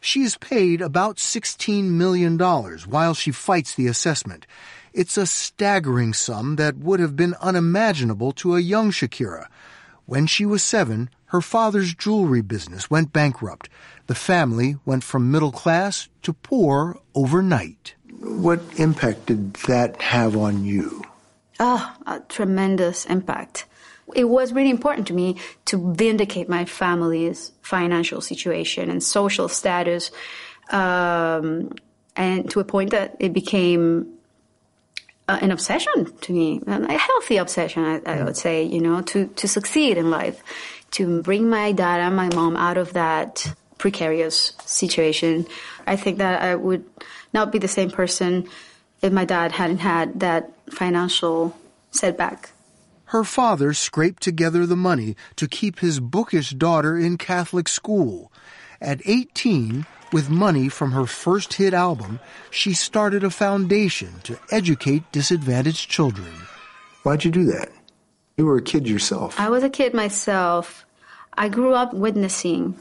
She 0.00 0.22
is 0.22 0.36
paid 0.36 0.82
about 0.82 1.16
$16 1.16 1.84
million 1.84 2.38
while 2.38 3.14
she 3.14 3.32
fights 3.32 3.74
the 3.74 3.86
assessment. 3.86 4.46
It's 4.94 5.16
a 5.16 5.26
staggering 5.26 6.12
sum 6.12 6.54
that 6.54 6.76
would 6.78 7.00
have 7.00 7.16
been 7.16 7.34
unimaginable 7.40 8.30
to 8.34 8.54
a 8.54 8.60
young 8.60 8.92
Shakira. 8.92 9.48
When 10.06 10.28
she 10.28 10.46
was 10.46 10.62
seven, 10.62 11.10
her 11.26 11.40
father's 11.40 11.94
jewelry 11.94 12.42
business 12.42 12.88
went 12.88 13.12
bankrupt. 13.12 13.68
The 14.06 14.14
family 14.14 14.76
went 14.84 15.02
from 15.02 15.32
middle 15.32 15.50
class 15.50 16.08
to 16.22 16.32
poor 16.32 16.96
overnight. 17.12 17.96
What 18.20 18.60
impact 18.76 19.26
did 19.26 19.54
that 19.66 20.00
have 20.00 20.36
on 20.36 20.64
you? 20.64 21.02
Oh, 21.58 21.92
a 22.06 22.20
tremendous 22.28 23.04
impact. 23.06 23.66
It 24.14 24.28
was 24.28 24.52
really 24.52 24.70
important 24.70 25.08
to 25.08 25.12
me 25.12 25.38
to 25.64 25.92
vindicate 25.94 26.48
my 26.48 26.66
family's 26.66 27.50
financial 27.62 28.20
situation 28.20 28.90
and 28.90 29.02
social 29.02 29.48
status, 29.48 30.12
um, 30.70 31.72
and 32.14 32.48
to 32.50 32.60
a 32.60 32.64
point 32.64 32.90
that 32.90 33.16
it 33.18 33.32
became 33.32 34.13
uh, 35.28 35.38
an 35.40 35.50
obsession 35.50 36.06
to 36.20 36.32
me, 36.32 36.60
a 36.66 36.98
healthy 36.98 37.38
obsession, 37.38 37.84
I, 37.84 38.18
I, 38.18 38.24
would 38.24 38.36
say, 38.36 38.64
you 38.64 38.80
know, 38.80 39.00
to, 39.02 39.26
to 39.26 39.48
succeed 39.48 39.96
in 39.96 40.10
life, 40.10 40.42
to 40.92 41.22
bring 41.22 41.48
my 41.48 41.72
dad 41.72 42.00
and 42.00 42.14
my 42.14 42.28
mom 42.34 42.56
out 42.56 42.76
of 42.76 42.92
that 42.92 43.54
precarious 43.78 44.52
situation. 44.64 45.46
I 45.86 45.96
think 45.96 46.18
that 46.18 46.42
I 46.42 46.54
would 46.54 46.84
not 47.32 47.52
be 47.52 47.58
the 47.58 47.68
same 47.68 47.90
person 47.90 48.48
if 49.02 49.12
my 49.12 49.24
dad 49.24 49.52
hadn't 49.52 49.78
had 49.78 50.20
that 50.20 50.52
financial 50.70 51.56
setback. 51.90 52.50
Her 53.06 53.24
father 53.24 53.72
scraped 53.74 54.22
together 54.22 54.66
the 54.66 54.76
money 54.76 55.16
to 55.36 55.46
keep 55.46 55.78
his 55.78 56.00
bookish 56.00 56.50
daughter 56.50 56.98
in 56.98 57.18
Catholic 57.18 57.68
school. 57.68 58.32
At 58.80 59.00
18, 59.04 59.86
with 60.14 60.30
money 60.30 60.68
from 60.68 60.92
her 60.92 61.06
first 61.06 61.54
hit 61.54 61.74
album, 61.74 62.20
she 62.48 62.72
started 62.72 63.24
a 63.24 63.30
foundation 63.30 64.20
to 64.22 64.38
educate 64.52 65.02
disadvantaged 65.10 65.90
children. 65.90 66.32
Why'd 67.02 67.24
you 67.24 67.32
do 67.32 67.44
that? 67.46 67.70
You 68.36 68.46
were 68.46 68.56
a 68.56 68.62
kid 68.62 68.86
yourself. 68.88 69.40
I 69.40 69.48
was 69.50 69.64
a 69.64 69.68
kid 69.68 69.92
myself. 69.92 70.86
I 71.36 71.48
grew 71.48 71.74
up 71.74 71.92
witnessing 71.92 72.80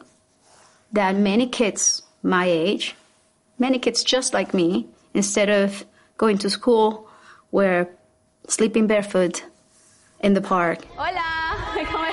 that 0.91 1.15
many 1.15 1.47
kids 1.47 2.03
my 2.21 2.45
age, 2.45 2.95
many 3.57 3.79
kids 3.79 4.03
just 4.03 4.31
like 4.35 4.53
me, 4.53 4.85
instead 5.15 5.49
of 5.49 5.85
going 6.17 6.37
to 6.37 6.51
school, 6.51 7.09
were 7.51 7.89
sleeping 8.47 8.85
barefoot 8.85 9.43
in 10.19 10.35
the 10.35 10.41
park. 10.41 10.85
Hola. 10.95 12.09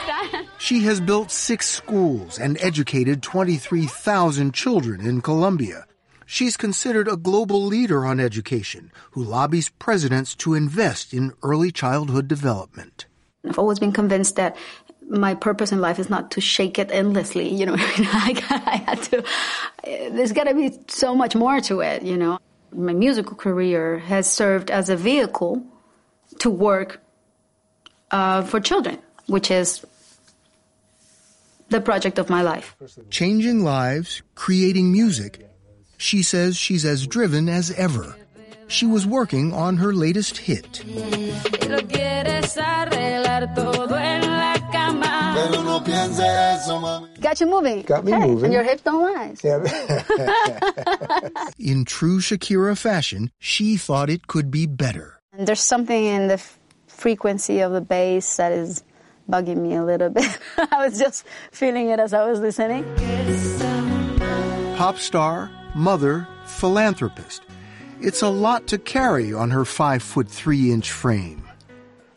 She 0.60 0.80
has 0.80 1.00
built 1.00 1.30
six 1.30 1.66
schools 1.66 2.38
and 2.38 2.58
educated 2.60 3.22
23,000 3.22 4.52
children 4.52 5.00
in 5.06 5.22
Colombia. 5.22 5.86
She's 6.26 6.58
considered 6.58 7.08
a 7.08 7.16
global 7.16 7.64
leader 7.64 8.04
on 8.04 8.20
education 8.20 8.92
who 9.12 9.24
lobbies 9.24 9.70
presidents 9.70 10.34
to 10.36 10.52
invest 10.52 11.14
in 11.14 11.32
early 11.42 11.72
childhood 11.72 12.28
development. 12.28 13.06
I've 13.48 13.58
always 13.58 13.78
been 13.78 13.90
convinced 13.90 14.36
that 14.36 14.54
my 15.08 15.34
purpose 15.34 15.72
in 15.72 15.80
life 15.80 15.98
is 15.98 16.10
not 16.10 16.30
to 16.32 16.42
shake 16.42 16.78
it 16.78 16.90
endlessly. 16.92 17.48
You 17.48 17.64
know, 17.64 17.76
I, 17.78 18.82
had 18.86 19.02
to, 19.04 19.24
there's 19.82 20.32
got 20.32 20.44
to 20.44 20.54
be 20.54 20.78
so 20.88 21.14
much 21.14 21.34
more 21.34 21.62
to 21.62 21.80
it, 21.80 22.02
you 22.02 22.18
know. 22.18 22.38
My 22.70 22.92
musical 22.92 23.34
career 23.34 23.98
has 24.00 24.30
served 24.30 24.70
as 24.70 24.90
a 24.90 24.96
vehicle 24.96 25.64
to 26.40 26.50
work 26.50 27.00
uh, 28.10 28.42
for 28.42 28.60
children 28.60 28.98
which 29.30 29.50
is 29.50 29.86
the 31.70 31.80
project 31.80 32.18
of 32.18 32.28
my 32.28 32.42
life. 32.42 32.76
Changing 33.10 33.64
lives, 33.64 34.22
creating 34.34 34.92
music. 34.92 35.48
She 35.96 36.22
says 36.22 36.56
she's 36.56 36.84
as 36.84 37.06
driven 37.06 37.48
as 37.48 37.70
ever. 37.72 38.16
She 38.66 38.86
was 38.86 39.06
working 39.06 39.52
on 39.52 39.78
her 39.78 39.92
latest 39.92 40.36
hit. 40.38 40.82
Got 47.20 47.40
you 47.40 47.46
moving. 47.46 47.82
Got 47.82 48.04
me 48.04 48.12
hey, 48.12 48.26
moving. 48.26 48.44
And 48.46 48.52
your 48.54 48.62
hips 48.62 48.82
don't 48.82 49.02
lie. 49.02 49.34
Yeah. 49.42 49.58
in 51.58 51.84
true 51.84 52.20
Shakira 52.20 52.78
fashion, 52.78 53.30
she 53.38 53.76
thought 53.76 54.10
it 54.10 54.26
could 54.26 54.50
be 54.50 54.66
better. 54.66 55.20
And 55.32 55.46
there's 55.46 55.60
something 55.60 56.04
in 56.04 56.28
the 56.28 56.34
f- 56.34 56.58
frequency 56.86 57.60
of 57.60 57.72
the 57.72 57.80
bass 57.80 58.36
that 58.36 58.52
is 58.52 58.84
bugging 59.30 59.58
me 59.58 59.74
a 59.74 59.84
little 59.84 60.10
bit. 60.10 60.38
I 60.56 60.84
was 60.84 60.98
just 60.98 61.24
feeling 61.52 61.88
it 61.88 62.00
as 62.00 62.12
I 62.12 62.28
was 62.28 62.40
listening. 62.40 62.84
Pop 64.76 64.98
star, 64.98 65.50
mother, 65.74 66.26
philanthropist. 66.46 67.42
It's 68.00 68.22
a 68.22 68.28
lot 68.28 68.66
to 68.68 68.78
carry 68.78 69.32
on 69.32 69.50
her 69.50 69.64
five 69.64 70.02
foot 70.02 70.28
three 70.28 70.72
inch 70.72 70.90
frame. 70.90 71.44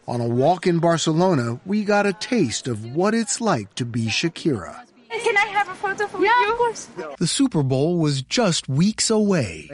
On 0.07 0.19
a 0.19 0.27
walk 0.27 0.67
in 0.67 0.79
Barcelona, 0.79 1.59
we 1.65 1.83
got 1.83 2.05
a 2.05 2.13
taste 2.13 2.67
of 2.67 2.95
what 2.95 3.13
it's 3.13 3.39
like 3.39 3.73
to 3.75 3.85
be 3.85 4.07
Shakira. 4.07 4.75
Can 5.09 5.37
I 5.37 5.45
have 5.47 5.69
a 5.69 5.75
photo 5.75 6.07
for 6.07 6.21
yeah, 6.21 6.31
you? 6.41 6.51
of 6.51 6.57
course. 6.57 6.89
The 7.19 7.27
Super 7.27 7.63
Bowl 7.63 7.99
was 7.99 8.21
just 8.23 8.67
weeks 8.67 9.09
away. 9.09 9.69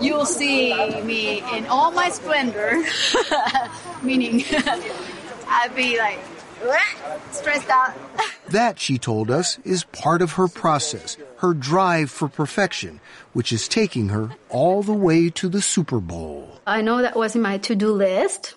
You'll 0.00 0.24
see 0.24 0.72
me 1.02 1.42
in 1.54 1.66
all 1.66 1.90
my 1.90 2.08
splendor, 2.08 2.82
meaning 4.02 4.44
I'd 5.48 5.72
be 5.74 5.98
like 5.98 6.18
stressed 7.30 7.68
out. 7.68 7.94
That, 8.48 8.78
she 8.78 8.98
told 8.98 9.30
us, 9.30 9.58
is 9.64 9.84
part 9.84 10.20
of 10.20 10.32
her 10.32 10.48
process, 10.48 11.16
her 11.38 11.54
drive 11.54 12.10
for 12.10 12.28
perfection, 12.28 13.00
which 13.32 13.52
is 13.54 13.66
taking 13.66 14.10
her 14.10 14.36
all 14.50 14.82
the 14.82 14.92
way 14.92 15.30
to 15.30 15.48
the 15.48 15.62
Super 15.62 15.98
Bowl. 15.98 16.60
I 16.66 16.82
know 16.82 17.00
that 17.00 17.16
was 17.16 17.34
in 17.34 17.40
my 17.40 17.56
to 17.58 17.74
do 17.74 17.90
list. 17.92 18.54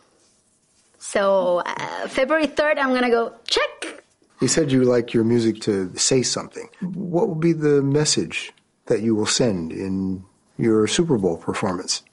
So, 0.99 1.63
uh, 1.65 2.07
February 2.09 2.47
3rd, 2.47 2.79
I'm 2.79 2.89
going 2.89 3.03
to 3.03 3.09
go 3.09 3.33
check. 3.47 4.03
You 4.41 4.49
said 4.49 4.71
you 4.71 4.83
like 4.83 5.13
your 5.13 5.23
music 5.23 5.61
to 5.61 5.95
say 5.97 6.21
something. 6.21 6.69
What 6.81 7.29
will 7.29 7.35
be 7.35 7.53
the 7.53 7.81
message 7.81 8.51
that 8.87 9.01
you 9.01 9.15
will 9.15 9.25
send 9.25 9.71
in 9.71 10.23
your 10.57 10.85
Super 10.87 11.17
Bowl 11.17 11.37
performance? 11.37 12.03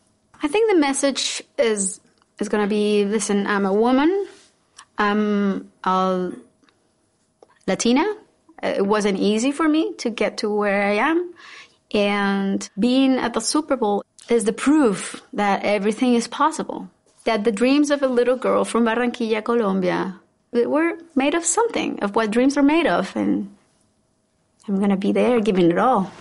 I 0.43 0.49
think 0.49 0.71
the 0.71 0.79
message 0.79 1.43
is 1.59 2.01
is 2.39 2.49
going 2.49 2.63
to 2.63 2.69
be 2.69 3.05
listen, 3.05 3.47
I'm 3.47 3.67
a 3.67 3.73
woman. 3.73 4.27
Um, 4.99 5.71
I'm 5.83 6.33
a 6.33 6.33
Latina. 7.67 8.05
Uh, 8.63 8.75
it 8.77 8.87
wasn't 8.87 9.19
easy 9.19 9.53
for 9.53 9.69
me 9.69 9.95
to 9.95 10.11
get 10.11 10.39
to 10.39 10.55
where 10.55 10.83
I 10.85 10.95
am. 10.95 11.35
And 11.93 12.69
being 12.79 13.17
at 13.17 13.35
the 13.35 13.41
Super 13.41 13.77
Bowl 13.77 14.05
is 14.29 14.45
the 14.45 14.53
proof 14.53 15.23
that 15.33 15.65
everything 15.65 16.15
is 16.15 16.29
possible. 16.29 16.91
That 17.25 17.45
the 17.45 17.53
dreams 17.53 17.91
of 17.91 18.03
a 18.03 18.09
little 18.09 18.37
girl 18.37 18.65
from 18.65 18.85
Barranquilla, 18.85 19.45
Colombia, 19.45 20.21
were 20.53 20.99
made 21.15 21.35
of 21.35 21.45
something, 21.45 22.01
of 22.01 22.15
what 22.15 22.31
dreams 22.31 22.57
are 22.57 22.63
made 22.63 22.87
of. 22.87 23.15
And 23.17 23.55
I'm 24.69 24.77
going 24.77 24.91
to 24.91 24.97
be 24.97 25.13
there 25.13 25.41
giving 25.41 25.71
it 25.71 25.79
all. 25.79 26.13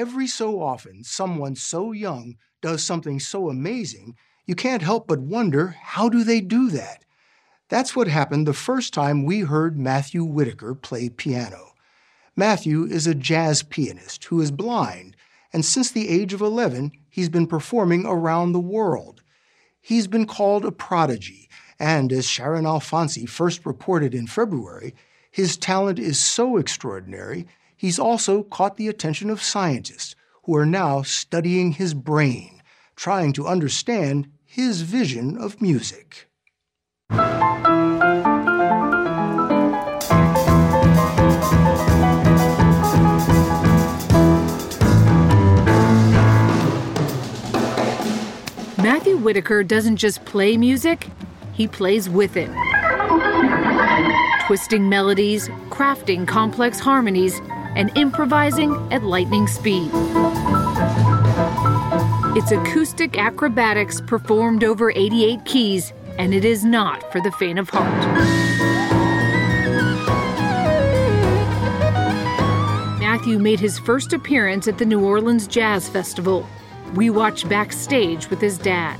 Every 0.00 0.28
so 0.28 0.62
often, 0.62 1.04
someone 1.04 1.56
so 1.56 1.92
young 1.92 2.38
does 2.62 2.82
something 2.82 3.20
so 3.20 3.50
amazing, 3.50 4.16
you 4.46 4.54
can't 4.54 4.80
help 4.80 5.06
but 5.06 5.20
wonder 5.20 5.76
how 5.78 6.08
do 6.08 6.24
they 6.24 6.40
do 6.40 6.70
that? 6.70 7.04
That's 7.68 7.94
what 7.94 8.08
happened 8.08 8.46
the 8.46 8.54
first 8.54 8.94
time 8.94 9.26
we 9.26 9.40
heard 9.40 9.78
Matthew 9.78 10.24
Whitaker 10.24 10.74
play 10.74 11.10
piano. 11.10 11.74
Matthew 12.34 12.84
is 12.84 13.06
a 13.06 13.14
jazz 13.14 13.62
pianist 13.62 14.24
who 14.24 14.40
is 14.40 14.50
blind, 14.50 15.16
and 15.52 15.66
since 15.66 15.90
the 15.90 16.08
age 16.08 16.32
of 16.32 16.40
11, 16.40 16.92
he's 17.10 17.28
been 17.28 17.46
performing 17.46 18.06
around 18.06 18.52
the 18.52 18.58
world. 18.58 19.22
He's 19.82 20.06
been 20.06 20.26
called 20.26 20.64
a 20.64 20.72
prodigy, 20.72 21.50
and 21.78 22.10
as 22.10 22.24
Sharyn 22.26 22.64
Alfonsi 22.64 23.28
first 23.28 23.66
reported 23.66 24.14
in 24.14 24.26
February, 24.26 24.94
his 25.30 25.58
talent 25.58 25.98
is 25.98 26.18
so 26.18 26.56
extraordinary, 26.56 27.46
he's 27.80 27.98
also 27.98 28.42
caught 28.42 28.76
the 28.76 28.88
attention 28.88 29.30
of 29.30 29.42
scientists 29.42 30.14
who 30.44 30.54
are 30.54 30.66
now 30.66 31.00
studying 31.00 31.72
his 31.72 31.94
brain, 31.94 32.60
trying 32.94 33.32
to 33.32 33.46
understand 33.46 34.30
his 34.44 34.82
vision 34.82 35.38
of 35.38 35.62
music. 35.62 36.28
Matthew 48.76 49.16
Whitaker 49.16 49.64
doesn't 49.64 49.96
just 49.96 50.22
play 50.26 50.58
music, 50.58 51.06
he 51.54 51.66
plays 51.66 52.10
with 52.10 52.36
it. 52.36 52.50
twisting 54.46 54.88
melodies, 54.90 55.48
crafting 55.70 56.26
complex 56.26 56.78
harmonies, 56.78 57.40
and 57.76 57.96
improvising 57.96 58.74
at 58.92 59.02
lightning 59.02 59.46
speed. 59.46 59.90
It's 62.36 62.52
acoustic 62.52 63.18
acrobatics 63.18 64.00
performed 64.00 64.64
over 64.64 64.90
88 64.90 65.44
keys, 65.44 65.92
and 66.18 66.32
it 66.32 66.44
is 66.44 66.64
not 66.64 67.10
for 67.12 67.20
the 67.20 67.32
faint 67.32 67.58
of 67.58 67.68
heart. 67.70 67.90
Matthew 73.00 73.38
made 73.38 73.60
his 73.60 73.78
first 73.78 74.12
appearance 74.12 74.68
at 74.68 74.78
the 74.78 74.86
New 74.86 75.04
Orleans 75.04 75.46
Jazz 75.46 75.88
Festival. 75.88 76.46
We 76.94 77.10
watched 77.10 77.48
backstage 77.48 78.30
with 78.30 78.40
his 78.40 78.56
dad. 78.56 78.98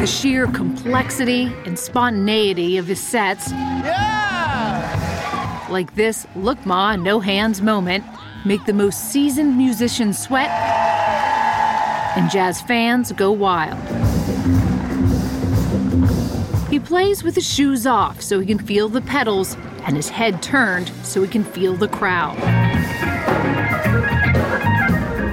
The 0.00 0.06
sheer 0.06 0.46
complexity 0.48 1.52
and 1.64 1.78
spontaneity 1.78 2.76
of 2.76 2.86
his 2.86 3.00
sets, 3.00 3.52
like 5.74 5.96
this 5.96 6.24
Look 6.36 6.64
Ma, 6.64 6.94
No 6.94 7.18
Hands 7.18 7.60
moment, 7.60 8.04
make 8.46 8.64
the 8.64 8.72
most 8.72 9.10
seasoned 9.10 9.58
musicians 9.58 10.16
sweat 10.16 10.48
and 12.16 12.30
jazz 12.30 12.62
fans 12.62 13.10
go 13.10 13.32
wild. 13.32 13.76
He 16.70 16.78
plays 16.78 17.24
with 17.24 17.34
his 17.34 17.52
shoes 17.52 17.88
off 17.88 18.22
so 18.22 18.38
he 18.38 18.46
can 18.46 18.58
feel 18.58 18.88
the 18.88 19.00
pedals 19.00 19.56
and 19.84 19.96
his 19.96 20.08
head 20.08 20.40
turned 20.44 20.92
so 21.02 21.22
he 21.22 21.28
can 21.28 21.42
feel 21.42 21.74
the 21.74 21.88
crowd. 21.88 22.36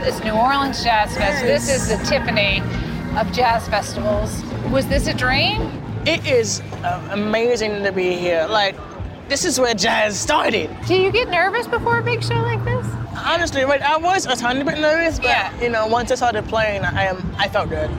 This 0.02 0.24
New 0.24 0.32
Orleans 0.32 0.84
Jazz 0.84 1.16
Fest, 1.16 1.44
this 1.44 1.70
is 1.70 1.88
the 1.88 2.04
Tiffany 2.04 2.62
of 3.16 3.32
jazz 3.32 3.68
festivals. 3.68 4.44
Was 4.72 4.88
this 4.88 5.06
a 5.06 5.14
dream? 5.14 5.62
It 6.08 6.26
is 6.26 6.62
uh, 6.84 7.10
amazing 7.12 7.84
to 7.84 7.92
be 7.92 8.16
here. 8.16 8.48
Like, 8.50 8.76
this 9.32 9.46
is 9.46 9.58
where 9.58 9.74
jazz 9.74 10.20
started. 10.20 10.70
Do 10.88 10.94
you 10.94 11.10
get 11.10 11.30
nervous 11.30 11.65
before 11.65 12.00
a 12.00 12.04
big 12.04 12.22
show 12.22 12.36
like 12.36 12.62
this? 12.65 12.86
Honestly, 13.15 13.63
right, 13.63 13.82
I 13.82 13.96
was 13.96 14.26
a 14.26 14.36
tiny 14.36 14.62
bit 14.62 14.78
nervous, 14.78 15.20
but 15.20 15.28
Yeah. 15.30 15.58
you 15.62 15.70
know, 15.70 15.88
once 15.88 16.12
I 16.12 16.15
started 16.15 16.46
playing, 16.50 16.84
I 16.84 17.06
am, 17.06 17.34
I 17.39 17.48
felt 17.48 17.70
good. 17.70 17.89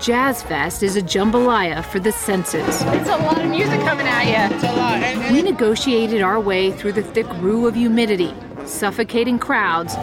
Jazz 0.00 0.44
Fest 0.44 0.84
is 0.84 0.96
a 0.96 1.02
jambalaya 1.02 1.84
for 1.84 1.98
the 1.98 2.12
senses. 2.12 2.82
It's 2.82 3.08
a 3.10 3.16
lot 3.16 3.40
of 3.40 3.50
music 3.50 3.80
coming 3.80 4.06
at 4.06 4.26
you. 4.28 4.54
It's 4.56 4.62
a 4.64 4.72
lot. 4.76 5.02
And, 5.02 5.34
We 5.34 5.42
negotiated 5.42 6.22
our 6.22 6.38
way 6.38 6.70
through 6.70 6.92
the 6.92 7.02
thick 7.02 7.26
roux 7.40 7.66
of 7.66 7.74
humidity, 7.74 8.32
suffocating 8.64 9.40
crowds, 9.40 9.96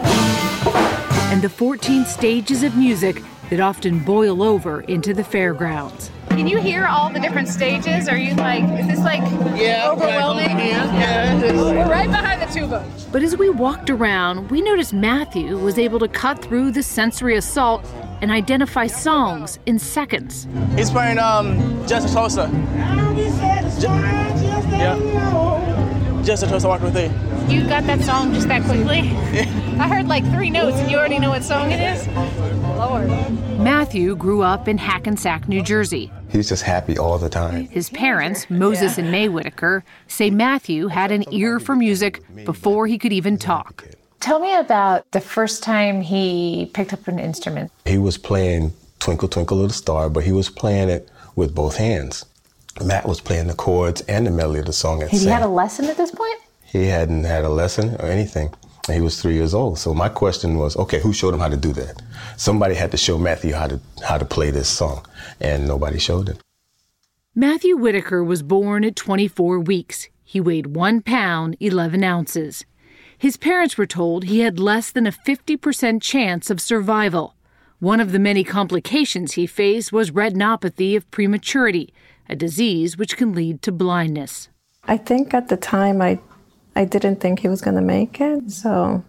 and 1.32 1.40
the 1.40 1.48
14 1.48 2.04
stages 2.04 2.62
of 2.62 2.76
music 2.76 3.22
that 3.48 3.58
often 3.60 4.00
boil 4.00 4.42
over 4.42 4.82
into 4.82 5.14
the 5.14 5.24
fairgrounds. 5.24 6.10
Can 6.38 6.46
you 6.46 6.58
hear 6.58 6.86
all 6.86 7.10
the 7.12 7.18
different 7.18 7.48
stages? 7.48 8.08
Are 8.08 8.16
you 8.16 8.32
like, 8.36 8.62
is 8.78 8.86
this 8.86 9.00
like 9.00 9.22
yeah, 9.60 9.90
overwhelming? 9.90 10.56
Yeah, 10.56 11.40
yeah. 11.40 11.52
We're 11.52 11.90
right 11.90 12.08
behind 12.08 12.40
the 12.40 12.46
tuba. 12.46 12.88
But 13.10 13.24
as 13.24 13.36
we 13.36 13.50
walked 13.50 13.90
around, 13.90 14.48
we 14.48 14.60
noticed 14.62 14.94
Matthew 14.94 15.58
was 15.58 15.80
able 15.80 15.98
to 15.98 16.06
cut 16.06 16.40
through 16.40 16.70
the 16.70 16.84
sensory 16.84 17.36
assault 17.36 17.84
and 18.22 18.30
identify 18.30 18.86
songs 18.86 19.58
in 19.66 19.80
seconds. 19.80 20.46
He's 20.76 20.92
playing 20.92 21.18
um, 21.18 21.58
Just 21.88 22.08
a 22.08 22.12
Closer. 22.12 22.48
Yeah. 24.70 26.22
Just 26.22 26.44
a 26.44 26.46
Closer 26.46 26.68
Walk 26.68 26.82
with 26.82 26.94
Thee. 26.94 27.10
You 27.52 27.66
got 27.66 27.82
that 27.86 28.00
song 28.02 28.32
just 28.32 28.46
that 28.46 28.62
quickly? 28.62 29.00
I 29.80 29.88
heard 29.88 30.06
like 30.06 30.24
three 30.30 30.50
notes 30.50 30.76
and 30.76 30.88
you 30.88 30.98
already 30.98 31.18
know 31.18 31.30
what 31.30 31.42
song 31.42 31.72
it 31.72 31.80
is? 31.80 32.06
Lord. 32.78 33.08
Matthew 33.58 34.14
grew 34.14 34.42
up 34.42 34.68
in 34.68 34.78
Hackensack, 34.78 35.48
New 35.48 35.64
Jersey. 35.64 36.12
He's 36.30 36.48
just 36.48 36.62
happy 36.62 36.98
all 36.98 37.18
the 37.18 37.28
time. 37.28 37.66
His 37.68 37.90
parents, 37.90 38.48
Moses 38.50 38.98
and 38.98 39.10
May 39.10 39.28
Whitaker, 39.28 39.84
say 40.06 40.30
Matthew 40.30 40.88
had 40.88 41.10
an 41.10 41.24
ear 41.32 41.58
for 41.58 41.74
music 41.74 42.22
before 42.44 42.86
he 42.86 42.98
could 42.98 43.12
even 43.12 43.38
talk. 43.38 43.86
Tell 44.20 44.40
me 44.40 44.54
about 44.54 45.10
the 45.12 45.20
first 45.20 45.62
time 45.62 46.02
he 46.02 46.70
picked 46.74 46.92
up 46.92 47.06
an 47.08 47.18
instrument. 47.18 47.70
He 47.84 47.98
was 47.98 48.18
playing 48.18 48.72
Twinkle 48.98 49.28
Twinkle 49.28 49.56
Little 49.56 49.70
Star, 49.72 50.10
but 50.10 50.24
he 50.24 50.32
was 50.32 50.50
playing 50.50 50.88
it 50.88 51.08
with 51.36 51.54
both 51.54 51.76
hands. 51.76 52.24
Matt 52.84 53.06
was 53.06 53.20
playing 53.20 53.46
the 53.46 53.54
chords 53.54 54.02
and 54.02 54.26
the 54.26 54.30
melody 54.30 54.60
of 54.60 54.66
the 54.66 54.72
song 54.72 55.02
at 55.02 55.10
the 55.10 55.16
Had 55.16 55.22
he 55.22 55.28
had 55.28 55.42
a 55.42 55.48
lesson 55.48 55.86
at 55.86 55.96
this 55.96 56.10
point? 56.10 56.38
He 56.64 56.86
hadn't 56.86 57.24
had 57.24 57.44
a 57.44 57.48
lesson 57.48 57.96
or 57.96 58.06
anything. 58.06 58.52
And 58.88 58.96
he 58.96 59.02
was 59.02 59.20
three 59.20 59.34
years 59.34 59.54
old. 59.54 59.78
So 59.78 59.92
my 59.92 60.08
question 60.08 60.56
was, 60.58 60.76
okay, 60.76 60.98
who 60.98 61.12
showed 61.12 61.34
him 61.34 61.40
how 61.40 61.48
to 61.48 61.56
do 61.56 61.72
that? 61.74 62.00
Somebody 62.36 62.74
had 62.74 62.90
to 62.92 62.96
show 62.96 63.18
Matthew 63.18 63.52
how 63.54 63.66
to 63.66 63.80
how 64.06 64.18
to 64.18 64.24
play 64.24 64.50
this 64.50 64.68
song, 64.68 65.06
and 65.40 65.68
nobody 65.68 65.98
showed 65.98 66.28
him. 66.28 66.38
Matthew 67.34 67.76
Whitaker 67.76 68.24
was 68.24 68.42
born 68.42 68.84
at 68.84 68.96
24 68.96 69.60
weeks. 69.60 70.08
He 70.24 70.40
weighed 70.40 70.74
one 70.74 71.02
pound, 71.02 71.56
11 71.60 72.02
ounces. 72.02 72.64
His 73.16 73.36
parents 73.36 73.76
were 73.76 73.86
told 73.86 74.24
he 74.24 74.40
had 74.40 74.58
less 74.58 74.90
than 74.90 75.06
a 75.06 75.12
50% 75.12 76.02
chance 76.02 76.50
of 76.50 76.60
survival. 76.60 77.34
One 77.80 78.00
of 78.00 78.12
the 78.12 78.18
many 78.18 78.44
complications 78.44 79.32
he 79.32 79.46
faced 79.46 79.92
was 79.92 80.10
retinopathy 80.10 80.96
of 80.96 81.10
prematurity, 81.10 81.92
a 82.28 82.34
disease 82.34 82.98
which 82.98 83.16
can 83.16 83.32
lead 83.32 83.62
to 83.62 83.72
blindness. 83.72 84.48
I 84.84 84.96
think 84.96 85.34
at 85.34 85.48
the 85.48 85.56
time 85.56 86.02
I 86.02 86.18
I 86.78 86.84
didn't 86.84 87.16
think 87.16 87.40
he 87.40 87.48
was 87.48 87.60
going 87.60 87.74
to 87.74 87.82
make 87.82 88.20
it, 88.20 88.52
so 88.52 89.02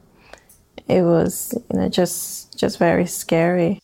it 0.88 1.04
was 1.04 1.54
you 1.72 1.80
know 1.80 1.88
just 1.88 2.58
just 2.58 2.80
very 2.80 3.06
scary. 3.06 3.80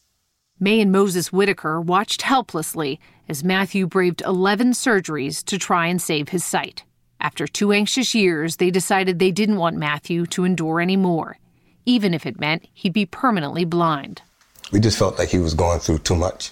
May 0.60 0.82
and 0.82 0.91
Moses 0.91 1.32
Whitaker 1.32 1.80
watched 1.80 2.24
helplessly 2.24 3.00
as 3.30 3.43
Matthew 3.43 3.86
braved 3.86 4.24
11 4.26 4.71
surgeries 4.71 5.45
to 5.45 5.60
try 5.60 5.86
and 5.86 6.02
save 6.02 6.30
his 6.30 6.43
sight. 6.43 6.84
After 7.21 7.45
two 7.45 7.71
anxious 7.71 8.15
years, 8.15 8.56
they 8.56 8.71
decided 8.71 9.19
they 9.19 9.30
didn't 9.30 9.58
want 9.58 9.78
Matthew 9.78 10.26
to 10.28 10.45
endure 10.45 10.82
any 10.82 10.98
more, 10.98 11.38
even 11.86 12.15
if 12.15 12.26
it 12.26 12.39
meant 12.39 12.65
he'd 12.74 12.91
be 12.91 13.06
permanently 13.06 13.65
blind. 13.65 14.24
We 14.71 14.80
just 14.80 14.98
felt 14.98 15.19
like 15.19 15.30
he 15.30 15.38
was 15.38 15.54
going 15.54 15.80
through 15.80 16.00
too 16.00 16.15
much. 16.15 16.52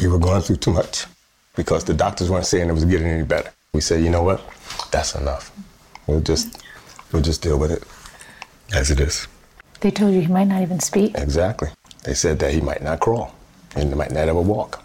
We 0.00 0.08
were 0.08 0.18
going 0.18 0.42
through 0.42 0.56
too 0.56 0.72
much 0.72 1.06
because 1.54 1.84
the 1.84 1.94
doctors 1.94 2.30
weren't 2.30 2.46
saying 2.46 2.68
it 2.68 2.72
was 2.72 2.84
getting 2.84 3.06
any 3.06 3.22
better. 3.22 3.52
We 3.72 3.80
said, 3.80 4.02
you 4.02 4.10
know 4.10 4.24
what? 4.24 4.42
That's 4.90 5.14
enough. 5.14 5.52
We'll 6.06 6.20
just 6.20 6.62
we'll 7.12 7.22
just 7.22 7.42
deal 7.42 7.58
with 7.58 7.70
it 7.70 7.82
as 8.74 8.90
it 8.90 9.00
is. 9.00 9.26
They 9.80 9.90
told 9.90 10.14
you 10.14 10.20
he 10.20 10.26
might 10.28 10.48
not 10.48 10.62
even 10.62 10.80
speak. 10.80 11.14
Exactly. 11.16 11.68
They 12.04 12.14
said 12.14 12.38
that 12.38 12.52
he 12.52 12.60
might 12.60 12.82
not 12.82 13.00
crawl 13.00 13.34
and 13.74 13.88
he 13.88 13.94
might 13.94 14.12
not 14.12 14.28
ever 14.28 14.40
walk 14.40 14.82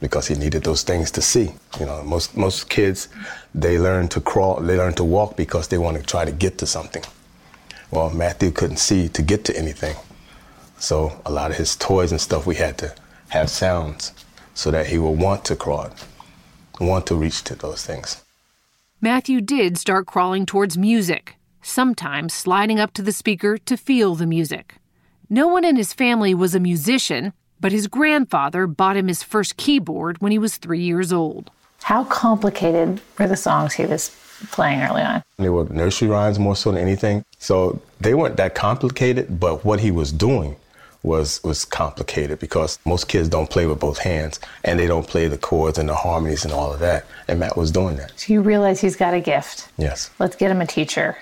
because 0.00 0.26
he 0.28 0.34
needed 0.34 0.62
those 0.62 0.82
things 0.82 1.10
to 1.12 1.22
see. 1.22 1.52
You 1.80 1.86
know, 1.86 2.02
most 2.02 2.36
most 2.36 2.68
kids 2.68 3.08
they 3.54 3.78
learn 3.78 4.08
to 4.08 4.20
crawl, 4.20 4.60
they 4.60 4.76
learn 4.76 4.94
to 4.94 5.04
walk 5.04 5.36
because 5.36 5.68
they 5.68 5.78
want 5.78 5.96
to 5.96 6.02
try 6.02 6.24
to 6.24 6.32
get 6.32 6.58
to 6.58 6.66
something. 6.66 7.04
Well, 7.90 8.10
Matthew 8.10 8.50
couldn't 8.50 8.78
see 8.78 9.08
to 9.10 9.22
get 9.22 9.44
to 9.46 9.56
anything. 9.56 9.96
So 10.78 11.20
a 11.24 11.32
lot 11.32 11.50
of 11.50 11.56
his 11.56 11.76
toys 11.76 12.12
and 12.12 12.20
stuff 12.20 12.46
we 12.46 12.56
had 12.56 12.76
to 12.78 12.94
have 13.28 13.48
sounds 13.48 14.12
so 14.54 14.70
that 14.70 14.86
he 14.86 14.98
would 14.98 15.18
want 15.18 15.44
to 15.46 15.56
crawl, 15.56 15.90
want 16.80 17.06
to 17.06 17.14
reach 17.14 17.44
to 17.44 17.54
those 17.54 17.84
things. 17.84 18.22
Matthew 19.02 19.42
did 19.42 19.76
start 19.76 20.06
crawling 20.06 20.46
towards 20.46 20.78
music, 20.78 21.36
sometimes 21.60 22.32
sliding 22.32 22.80
up 22.80 22.94
to 22.94 23.02
the 23.02 23.12
speaker 23.12 23.58
to 23.58 23.76
feel 23.76 24.14
the 24.14 24.26
music. 24.26 24.76
No 25.28 25.48
one 25.48 25.66
in 25.66 25.76
his 25.76 25.92
family 25.92 26.32
was 26.32 26.54
a 26.54 26.60
musician, 26.60 27.34
but 27.60 27.72
his 27.72 27.88
grandfather 27.88 28.66
bought 28.66 28.96
him 28.96 29.08
his 29.08 29.22
first 29.22 29.58
keyboard 29.58 30.22
when 30.22 30.32
he 30.32 30.38
was 30.38 30.56
three 30.56 30.80
years 30.80 31.12
old. 31.12 31.50
How 31.82 32.04
complicated 32.04 33.02
were 33.18 33.28
the 33.28 33.36
songs 33.36 33.74
he 33.74 33.84
was 33.84 34.16
playing 34.50 34.80
early 34.80 35.02
on? 35.02 35.22
They 35.36 35.50
were 35.50 35.66
nursery 35.66 36.08
rhymes 36.08 36.38
more 36.38 36.56
so 36.56 36.72
than 36.72 36.80
anything. 36.80 37.22
So 37.38 37.82
they 38.00 38.14
weren't 38.14 38.38
that 38.38 38.54
complicated, 38.54 39.38
but 39.38 39.62
what 39.62 39.80
he 39.80 39.90
was 39.90 40.10
doing 40.10 40.56
was 41.06 41.42
was 41.44 41.64
complicated 41.64 42.38
because 42.38 42.78
most 42.84 43.08
kids 43.08 43.28
don't 43.28 43.48
play 43.48 43.66
with 43.66 43.78
both 43.78 43.98
hands 43.98 44.40
and 44.64 44.78
they 44.78 44.86
don't 44.86 45.06
play 45.06 45.28
the 45.28 45.38
chords 45.38 45.78
and 45.78 45.88
the 45.88 45.94
harmonies 45.94 46.44
and 46.44 46.52
all 46.52 46.72
of 46.72 46.80
that. 46.80 47.06
And 47.28 47.40
Matt 47.40 47.56
was 47.56 47.70
doing 47.70 47.96
that. 47.96 48.18
So 48.18 48.32
you 48.32 48.42
realize 48.42 48.80
he's 48.80 48.96
got 48.96 49.14
a 49.14 49.20
gift. 49.20 49.68
Yes. 49.78 50.10
Let's 50.18 50.36
get 50.36 50.50
him 50.50 50.60
a 50.60 50.66
teacher. 50.66 51.16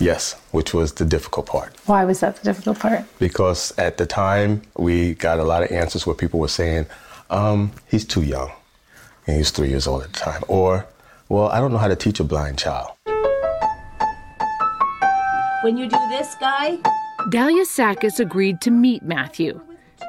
Yes, 0.00 0.34
which 0.50 0.74
was 0.74 0.92
the 0.94 1.04
difficult 1.04 1.46
part. 1.46 1.72
Why 1.86 2.04
was 2.04 2.18
that 2.20 2.36
the 2.36 2.42
difficult 2.42 2.80
part? 2.80 3.04
Because 3.20 3.72
at 3.78 3.96
the 3.96 4.06
time 4.06 4.62
we 4.76 5.14
got 5.14 5.38
a 5.38 5.44
lot 5.44 5.62
of 5.62 5.70
answers 5.70 6.04
where 6.04 6.16
people 6.16 6.40
were 6.40 6.48
saying, 6.48 6.86
um, 7.30 7.70
he's 7.88 8.04
too 8.04 8.22
young. 8.22 8.50
And 9.26 9.34
he 9.36 9.38
was 9.38 9.52
three 9.52 9.68
years 9.68 9.86
old 9.86 10.02
at 10.02 10.12
the 10.12 10.18
time. 10.18 10.42
Or, 10.48 10.86
well, 11.28 11.48
I 11.48 11.60
don't 11.60 11.70
know 11.70 11.78
how 11.78 11.88
to 11.88 11.96
teach 11.96 12.18
a 12.18 12.24
blind 12.24 12.58
child. 12.58 12.90
When 15.62 15.78
you 15.78 15.88
do 15.88 15.96
this 16.10 16.34
guy, 16.40 16.78
Dalia 17.20 17.64
Sakas 17.64 18.20
agreed 18.20 18.60
to 18.60 18.70
meet 18.70 19.02
Matthew. 19.02 19.60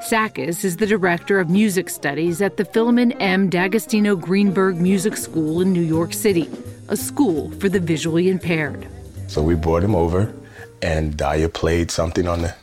Sakas 0.10 0.66
is 0.66 0.78
the 0.78 0.88
director 0.88 1.40
of 1.40 1.50
music 1.50 1.90
studies 1.90 2.42
at 2.42 2.58
the 2.58 2.66
Filomen 2.66 3.16
M. 3.22 3.50
D'Agostino 3.50 4.16
Greenberg 4.16 4.78
Music 4.78 5.16
School 5.16 5.62
in 5.62 5.72
New 5.72 5.82
York 5.82 6.14
City, 6.14 6.50
a 6.90 6.98
school 6.98 7.52
for 7.52 7.70
the 7.70 7.80
visually 7.80 8.30
impaired. 8.30 8.88
So 9.28 9.42
we 9.42 9.56
brought 9.56 9.84
him 9.84 9.96
over, 9.96 10.34
and 10.82 11.16
Dalia 11.16 11.52
played 11.52 11.90
something 11.90 12.28
on 12.28 12.42
the 12.42 12.56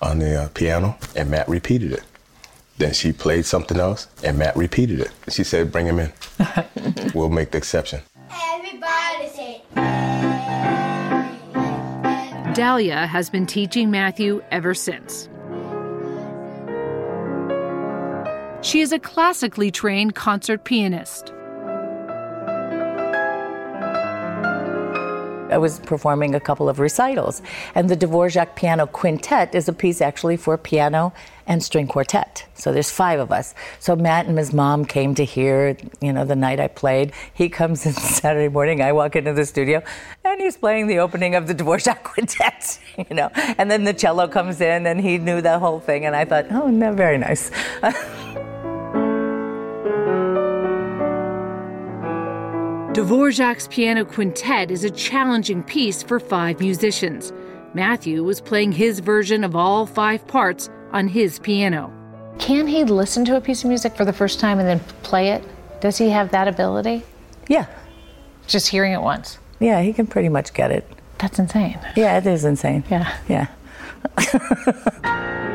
on 0.00 0.18
the 0.20 0.42
uh, 0.42 0.48
piano, 0.50 0.96
and 1.16 1.30
Matt 1.30 1.48
repeated 1.48 1.92
it. 1.92 2.04
Then 2.78 2.92
she 2.92 3.12
played 3.12 3.46
something 3.46 3.78
else, 3.78 4.06
and 4.22 4.38
Matt 4.38 4.56
repeated 4.56 5.00
it. 5.00 5.10
She 5.28 5.42
said, 5.42 5.72
"Bring 5.72 5.86
him 5.86 5.98
in. 5.98 6.12
we'll 7.14 7.30
make 7.30 7.50
the 7.50 7.58
exception." 7.58 8.02
Everybody 8.30 9.28
say. 9.34 10.15
Dalia 12.56 13.06
has 13.06 13.28
been 13.28 13.44
teaching 13.44 13.90
Matthew 13.90 14.42
ever 14.50 14.72
since. 14.72 15.28
She 18.62 18.80
is 18.80 18.92
a 18.92 18.98
classically 18.98 19.70
trained 19.70 20.14
concert 20.14 20.64
pianist. 20.64 21.34
I 25.50 25.58
was 25.58 25.78
performing 25.80 26.34
a 26.34 26.40
couple 26.40 26.68
of 26.68 26.78
recitals, 26.78 27.42
and 27.74 27.88
the 27.88 27.96
Dvorak 27.96 28.56
Piano 28.56 28.86
Quintet 28.86 29.54
is 29.54 29.68
a 29.68 29.72
piece 29.72 30.00
actually 30.00 30.36
for 30.36 30.56
piano 30.58 31.12
and 31.46 31.62
string 31.62 31.86
quartet. 31.86 32.46
So 32.54 32.72
there's 32.72 32.90
five 32.90 33.20
of 33.20 33.30
us. 33.30 33.54
So 33.78 33.94
Matt 33.94 34.26
and 34.26 34.36
his 34.36 34.52
mom 34.52 34.84
came 34.84 35.14
to 35.14 35.24
hear, 35.24 35.76
you 36.00 36.12
know, 36.12 36.24
the 36.24 36.34
night 36.34 36.58
I 36.58 36.66
played. 36.66 37.12
He 37.32 37.48
comes 37.48 37.86
in 37.86 37.92
Saturday 38.22 38.48
morning. 38.48 38.82
I 38.82 38.92
walk 38.92 39.14
into 39.14 39.32
the 39.32 39.46
studio, 39.46 39.82
and 40.24 40.40
he's 40.40 40.56
playing 40.56 40.88
the 40.88 40.98
opening 40.98 41.34
of 41.34 41.46
the 41.46 41.54
Dvorak 41.54 42.02
Quintet, 42.02 42.80
you 42.98 43.14
know. 43.14 43.30
And 43.58 43.70
then 43.70 43.84
the 43.84 43.94
cello 43.94 44.26
comes 44.28 44.60
in, 44.60 44.86
and 44.86 45.00
he 45.00 45.18
knew 45.18 45.40
the 45.40 45.58
whole 45.58 45.80
thing. 45.80 46.06
And 46.06 46.16
I 46.16 46.24
thought, 46.24 46.46
oh, 46.50 46.68
no, 46.68 46.92
very 46.92 47.18
nice. 47.18 47.50
Dvorak's 52.96 53.68
Piano 53.68 54.06
Quintet 54.06 54.70
is 54.70 54.82
a 54.82 54.88
challenging 54.88 55.62
piece 55.62 56.02
for 56.02 56.18
five 56.18 56.58
musicians. 56.60 57.30
Matthew 57.74 58.24
was 58.24 58.40
playing 58.40 58.72
his 58.72 59.00
version 59.00 59.44
of 59.44 59.54
all 59.54 59.84
five 59.84 60.26
parts 60.26 60.70
on 60.92 61.06
his 61.06 61.38
piano. 61.38 61.92
Can 62.38 62.66
he 62.66 62.84
listen 62.84 63.26
to 63.26 63.36
a 63.36 63.40
piece 63.42 63.62
of 63.64 63.68
music 63.68 63.94
for 63.94 64.06
the 64.06 64.14
first 64.14 64.40
time 64.40 64.58
and 64.58 64.66
then 64.66 64.80
play 65.02 65.28
it? 65.28 65.44
Does 65.82 65.98
he 65.98 66.08
have 66.08 66.30
that 66.30 66.48
ability? 66.48 67.02
Yeah. 67.48 67.66
Just 68.46 68.68
hearing 68.68 68.94
it 68.94 69.02
once. 69.02 69.36
Yeah, 69.60 69.82
he 69.82 69.92
can 69.92 70.06
pretty 70.06 70.30
much 70.30 70.54
get 70.54 70.70
it. 70.70 70.90
That's 71.18 71.38
insane. 71.38 71.78
Yeah, 71.96 72.16
it 72.16 72.26
is 72.26 72.46
insane. 72.46 72.82
Yeah. 72.90 73.14
Yeah. 73.28 73.48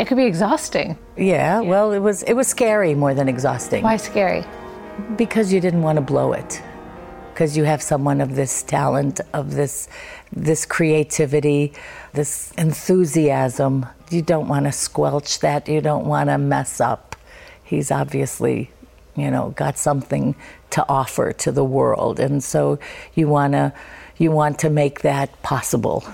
It 0.00 0.06
could 0.06 0.16
be 0.16 0.24
exhausting. 0.24 0.96
Yeah, 1.18 1.60
well, 1.60 1.92
it 1.92 1.98
was 1.98 2.22
it 2.22 2.32
was 2.32 2.48
scary 2.48 2.94
more 2.94 3.12
than 3.12 3.28
exhausting. 3.28 3.84
Why 3.84 3.98
scary? 3.98 4.46
Because 5.16 5.52
you 5.52 5.60
didn't 5.60 5.82
want 5.82 5.96
to 5.96 6.00
blow 6.00 6.32
it. 6.32 6.62
Because 7.34 7.54
you 7.54 7.64
have 7.64 7.82
someone 7.82 8.22
of 8.22 8.34
this 8.34 8.62
talent, 8.62 9.20
of 9.34 9.54
this 9.54 9.88
this 10.32 10.64
creativity, 10.64 11.74
this 12.14 12.50
enthusiasm. 12.52 13.84
You 14.10 14.22
don't 14.22 14.48
want 14.48 14.64
to 14.64 14.72
squelch 14.72 15.40
that. 15.40 15.68
You 15.68 15.82
don't 15.82 16.06
want 16.06 16.30
to 16.30 16.38
mess 16.38 16.80
up. 16.80 17.14
He's 17.62 17.90
obviously, 17.90 18.70
you 19.16 19.30
know, 19.30 19.50
got 19.50 19.76
something 19.76 20.34
to 20.70 20.82
offer 20.88 21.34
to 21.34 21.52
the 21.52 21.64
world, 21.64 22.18
and 22.18 22.42
so 22.42 22.78
you 23.14 23.28
want 23.28 23.52
to 23.52 23.74
you 24.16 24.30
want 24.30 24.58
to 24.60 24.70
make 24.70 25.02
that 25.02 25.42
possible. 25.42 26.04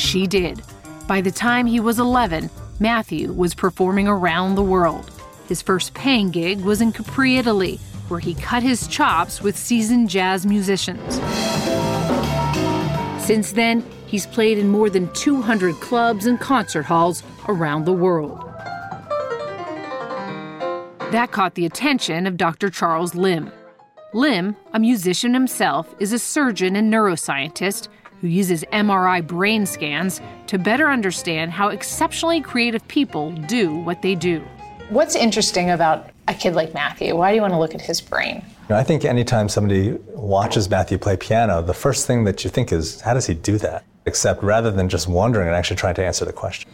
She 0.00 0.26
did. 0.26 0.62
By 1.06 1.20
the 1.20 1.30
time 1.30 1.66
he 1.66 1.78
was 1.78 1.98
11, 1.98 2.48
Matthew 2.80 3.32
was 3.32 3.54
performing 3.54 4.08
around 4.08 4.54
the 4.54 4.62
world. 4.62 5.12
His 5.46 5.60
first 5.60 5.92
paying 5.92 6.30
gig 6.30 6.62
was 6.62 6.80
in 6.80 6.90
Capri, 6.90 7.36
Italy, 7.36 7.78
where 8.08 8.18
he 8.18 8.34
cut 8.34 8.62
his 8.62 8.88
chops 8.88 9.42
with 9.42 9.56
seasoned 9.58 10.08
jazz 10.08 10.46
musicians. 10.46 11.16
Since 13.22 13.52
then, 13.52 13.84
he's 14.06 14.26
played 14.26 14.56
in 14.56 14.70
more 14.70 14.88
than 14.88 15.12
200 15.12 15.74
clubs 15.76 16.24
and 16.24 16.40
concert 16.40 16.86
halls 16.86 17.22
around 17.46 17.84
the 17.84 17.92
world. 17.92 18.40
That 21.12 21.28
caught 21.30 21.54
the 21.54 21.66
attention 21.66 22.26
of 22.26 22.38
Dr. 22.38 22.70
Charles 22.70 23.14
Limb. 23.14 23.52
Limb, 24.14 24.56
a 24.72 24.80
musician 24.80 25.34
himself, 25.34 25.94
is 26.00 26.12
a 26.12 26.18
surgeon 26.18 26.74
and 26.74 26.92
neuroscientist 26.92 27.88
who 28.20 28.28
uses 28.28 28.64
MRI 28.72 29.26
brain 29.26 29.66
scans 29.66 30.20
to 30.46 30.58
better 30.58 30.88
understand 30.88 31.50
how 31.50 31.68
exceptionally 31.68 32.40
creative 32.40 32.86
people 32.88 33.32
do 33.32 33.74
what 33.74 34.02
they 34.02 34.14
do. 34.14 34.42
What's 34.90 35.14
interesting 35.14 35.70
about 35.70 36.10
a 36.28 36.34
kid 36.34 36.54
like 36.54 36.74
Matthew? 36.74 37.16
Why 37.16 37.30
do 37.30 37.36
you 37.36 37.42
want 37.42 37.54
to 37.54 37.58
look 37.58 37.74
at 37.74 37.80
his 37.80 38.00
brain? 38.00 38.44
You 38.68 38.74
know, 38.74 38.76
I 38.76 38.82
think 38.82 39.04
anytime 39.04 39.48
somebody 39.48 39.92
watches 40.08 40.68
Matthew 40.68 40.98
play 40.98 41.16
piano, 41.16 41.62
the 41.62 41.74
first 41.74 42.06
thing 42.06 42.24
that 42.24 42.44
you 42.44 42.50
think 42.50 42.72
is, 42.72 43.00
how 43.00 43.14
does 43.14 43.26
he 43.26 43.34
do 43.34 43.58
that? 43.58 43.84
Except 44.06 44.42
rather 44.42 44.70
than 44.70 44.88
just 44.88 45.08
wondering 45.08 45.46
and 45.46 45.56
actually 45.56 45.76
trying 45.76 45.94
to 45.94 46.04
answer 46.04 46.24
the 46.24 46.32
question. 46.32 46.70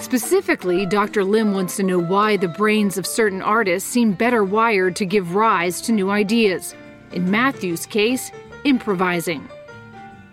Specifically, 0.00 0.86
Dr. 0.86 1.24
Limb 1.24 1.52
wants 1.52 1.76
to 1.76 1.82
know 1.82 1.98
why 1.98 2.36
the 2.36 2.48
brains 2.48 2.96
of 2.96 3.06
certain 3.06 3.42
artists 3.42 3.88
seem 3.88 4.12
better 4.12 4.42
wired 4.42 4.96
to 4.96 5.04
give 5.04 5.34
rise 5.34 5.80
to 5.82 5.92
new 5.92 6.10
ideas. 6.10 6.74
In 7.12 7.30
Matthew's 7.30 7.86
case, 7.86 8.32
improvising. 8.64 9.48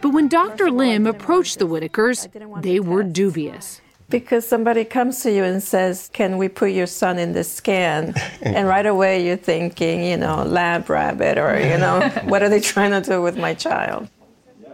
But 0.01 0.09
when 0.09 0.27
Dr. 0.27 0.69
Limb 0.69 1.07
approached 1.07 1.59
the 1.59 1.65
Whitakers, 1.65 2.27
they 2.61 2.79
were 2.79 3.03
dubious. 3.03 3.81
Because 4.09 4.47
somebody 4.47 4.85
comes 4.85 5.21
to 5.23 5.31
you 5.31 5.43
and 5.43 5.61
says, 5.61 6.09
Can 6.13 6.37
we 6.37 6.47
put 6.47 6.71
your 6.71 6.87
son 6.87 7.19
in 7.19 7.33
the 7.33 7.43
scan? 7.43 8.13
and 8.41 8.67
right 8.67 8.85
away 8.85 9.25
you're 9.25 9.35
thinking, 9.35 10.03
you 10.03 10.15
know, 10.15 10.43
lab 10.43 10.89
rabbit, 10.89 11.37
or, 11.37 11.59
you 11.59 11.77
know, 11.77 12.07
what 12.25 12.41
are 12.41 12.49
they 12.49 12.61
trying 12.61 12.91
to 12.91 13.01
do 13.01 13.21
with 13.21 13.37
my 13.37 13.53
child? 13.53 14.07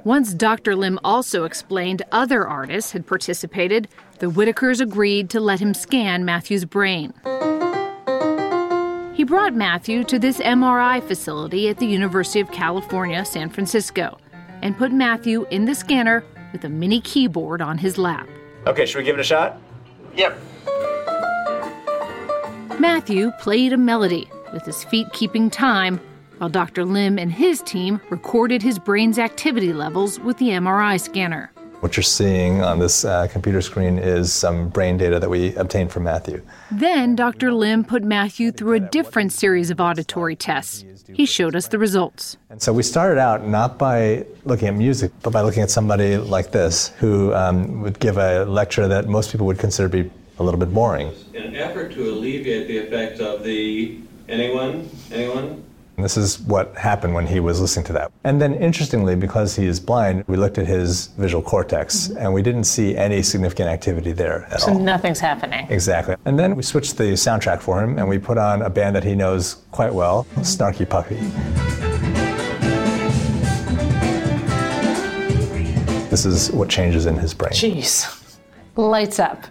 Once 0.03 0.33
Dr. 0.33 0.75
Limb 0.75 0.99
also 1.03 1.45
explained 1.45 2.03
other 2.11 2.45
artists 2.45 2.91
had 2.91 3.07
participated, 3.07 3.87
the 4.19 4.27
Whitakers 4.27 4.81
agreed 4.81 5.29
to 5.29 5.39
let 5.39 5.61
him 5.61 5.73
scan 5.73 6.25
Matthew's 6.25 6.65
brain. 6.65 7.13
He 9.23 9.25
brought 9.25 9.55
Matthew 9.55 10.03
to 10.03 10.19
this 10.19 10.39
MRI 10.39 11.01
facility 11.01 11.69
at 11.69 11.77
the 11.77 11.85
University 11.85 12.41
of 12.41 12.51
California, 12.51 13.23
San 13.23 13.49
Francisco, 13.49 14.17
and 14.61 14.77
put 14.77 14.91
Matthew 14.91 15.47
in 15.49 15.63
the 15.63 15.75
scanner 15.75 16.25
with 16.51 16.65
a 16.65 16.69
mini 16.69 16.99
keyboard 16.99 17.61
on 17.61 17.77
his 17.77 17.97
lap. 17.97 18.27
Okay, 18.67 18.85
should 18.85 18.97
we 18.97 19.05
give 19.05 19.17
it 19.17 19.21
a 19.21 19.23
shot? 19.23 19.61
Yep. 20.17 20.37
Matthew 22.81 23.31
played 23.39 23.71
a 23.71 23.77
melody, 23.77 24.29
with 24.51 24.65
his 24.65 24.83
feet 24.83 25.07
keeping 25.13 25.49
time, 25.49 26.01
while 26.39 26.49
Dr. 26.49 26.83
Limb 26.83 27.17
and 27.17 27.31
his 27.31 27.61
team 27.61 28.01
recorded 28.09 28.61
his 28.61 28.77
brain's 28.77 29.17
activity 29.17 29.71
levels 29.71 30.19
with 30.19 30.37
the 30.37 30.49
MRI 30.49 30.99
scanner. 30.99 31.52
What 31.83 31.97
you're 31.97 32.03
seeing 32.03 32.63
on 32.63 32.79
this 32.79 33.03
uh, 33.03 33.27
computer 33.27 33.59
screen 33.59 33.99
is 33.99 34.31
some 34.31 34.69
brain 34.69 34.95
data 34.95 35.19
that 35.19 35.29
we 35.29 35.53
obtained 35.55 35.91
from 35.91 36.03
Matthew. 36.03 36.41
Then 36.71 37.13
Dr. 37.13 37.51
Limb 37.51 37.83
put 37.83 38.03
Matthew 38.03 38.53
through 38.53 38.75
a 38.75 38.79
different 38.79 39.33
series 39.33 39.69
of 39.69 39.81
auditory 39.81 40.37
tests. 40.37 40.85
He 41.11 41.25
showed 41.25 41.57
us 41.57 41.67
the 41.67 41.77
results. 41.77 42.37
And 42.49 42.61
so 42.61 42.71
we 42.71 42.83
started 42.83 43.19
out 43.19 43.45
not 43.45 43.77
by 43.77 44.25
looking 44.45 44.69
at 44.69 44.75
music, 44.75 45.11
but 45.23 45.33
by 45.33 45.41
looking 45.41 45.61
at 45.61 45.69
somebody 45.69 46.15
like 46.15 46.53
this 46.53 46.87
who 46.99 47.33
um, 47.33 47.81
would 47.81 47.99
give 47.99 48.17
a 48.17 48.45
lecture 48.45 48.87
that 48.87 49.09
most 49.09 49.33
people 49.33 49.45
would 49.47 49.59
consider 49.59 49.89
to 49.89 50.03
be 50.03 50.11
a 50.39 50.43
little 50.43 50.61
bit 50.61 50.73
boring. 50.73 51.11
In 51.33 51.43
an 51.43 51.55
effort 51.57 51.91
to 51.95 52.09
alleviate 52.09 52.69
the 52.69 52.77
effects 52.77 53.19
of 53.19 53.43
the 53.43 53.99
anyone, 54.29 54.89
anyone, 55.11 55.65
and 55.95 56.03
this 56.03 56.17
is 56.17 56.39
what 56.39 56.75
happened 56.75 57.13
when 57.13 57.27
he 57.27 57.39
was 57.39 57.61
listening 57.61 57.85
to 57.85 57.93
that. 57.93 58.11
And 58.23 58.41
then, 58.41 58.55
interestingly, 58.55 59.15
because 59.15 59.55
he 59.55 59.67
is 59.67 59.79
blind, 59.79 60.23
we 60.27 60.37
looked 60.37 60.57
at 60.57 60.65
his 60.65 61.07
visual 61.17 61.43
cortex 61.43 62.07
mm-hmm. 62.07 62.17
and 62.17 62.33
we 62.33 62.41
didn't 62.41 62.63
see 62.63 62.97
any 62.97 63.21
significant 63.21 63.69
activity 63.69 64.11
there 64.11 64.45
at 64.45 64.61
so 64.61 64.71
all. 64.71 64.77
So 64.77 64.83
nothing's 64.83 65.19
happening. 65.19 65.67
Exactly. 65.69 66.15
And 66.25 66.37
then 66.39 66.55
we 66.55 66.63
switched 66.63 66.97
the 66.97 67.13
soundtrack 67.13 67.61
for 67.61 67.83
him 67.83 67.99
and 67.99 68.09
we 68.09 68.17
put 68.17 68.39
on 68.39 68.63
a 68.63 68.69
band 68.71 68.95
that 68.95 69.03
he 69.03 69.13
knows 69.13 69.63
quite 69.71 69.93
well, 69.93 70.25
Snarky 70.37 70.89
Puppy. 70.89 71.17
This 76.09 76.25
is 76.25 76.51
what 76.51 76.69
changes 76.69 77.05
in 77.05 77.17
his 77.17 77.35
brain. 77.35 77.53
Jeez. 77.53 78.37
Lights 78.75 79.19
up. 79.19 79.45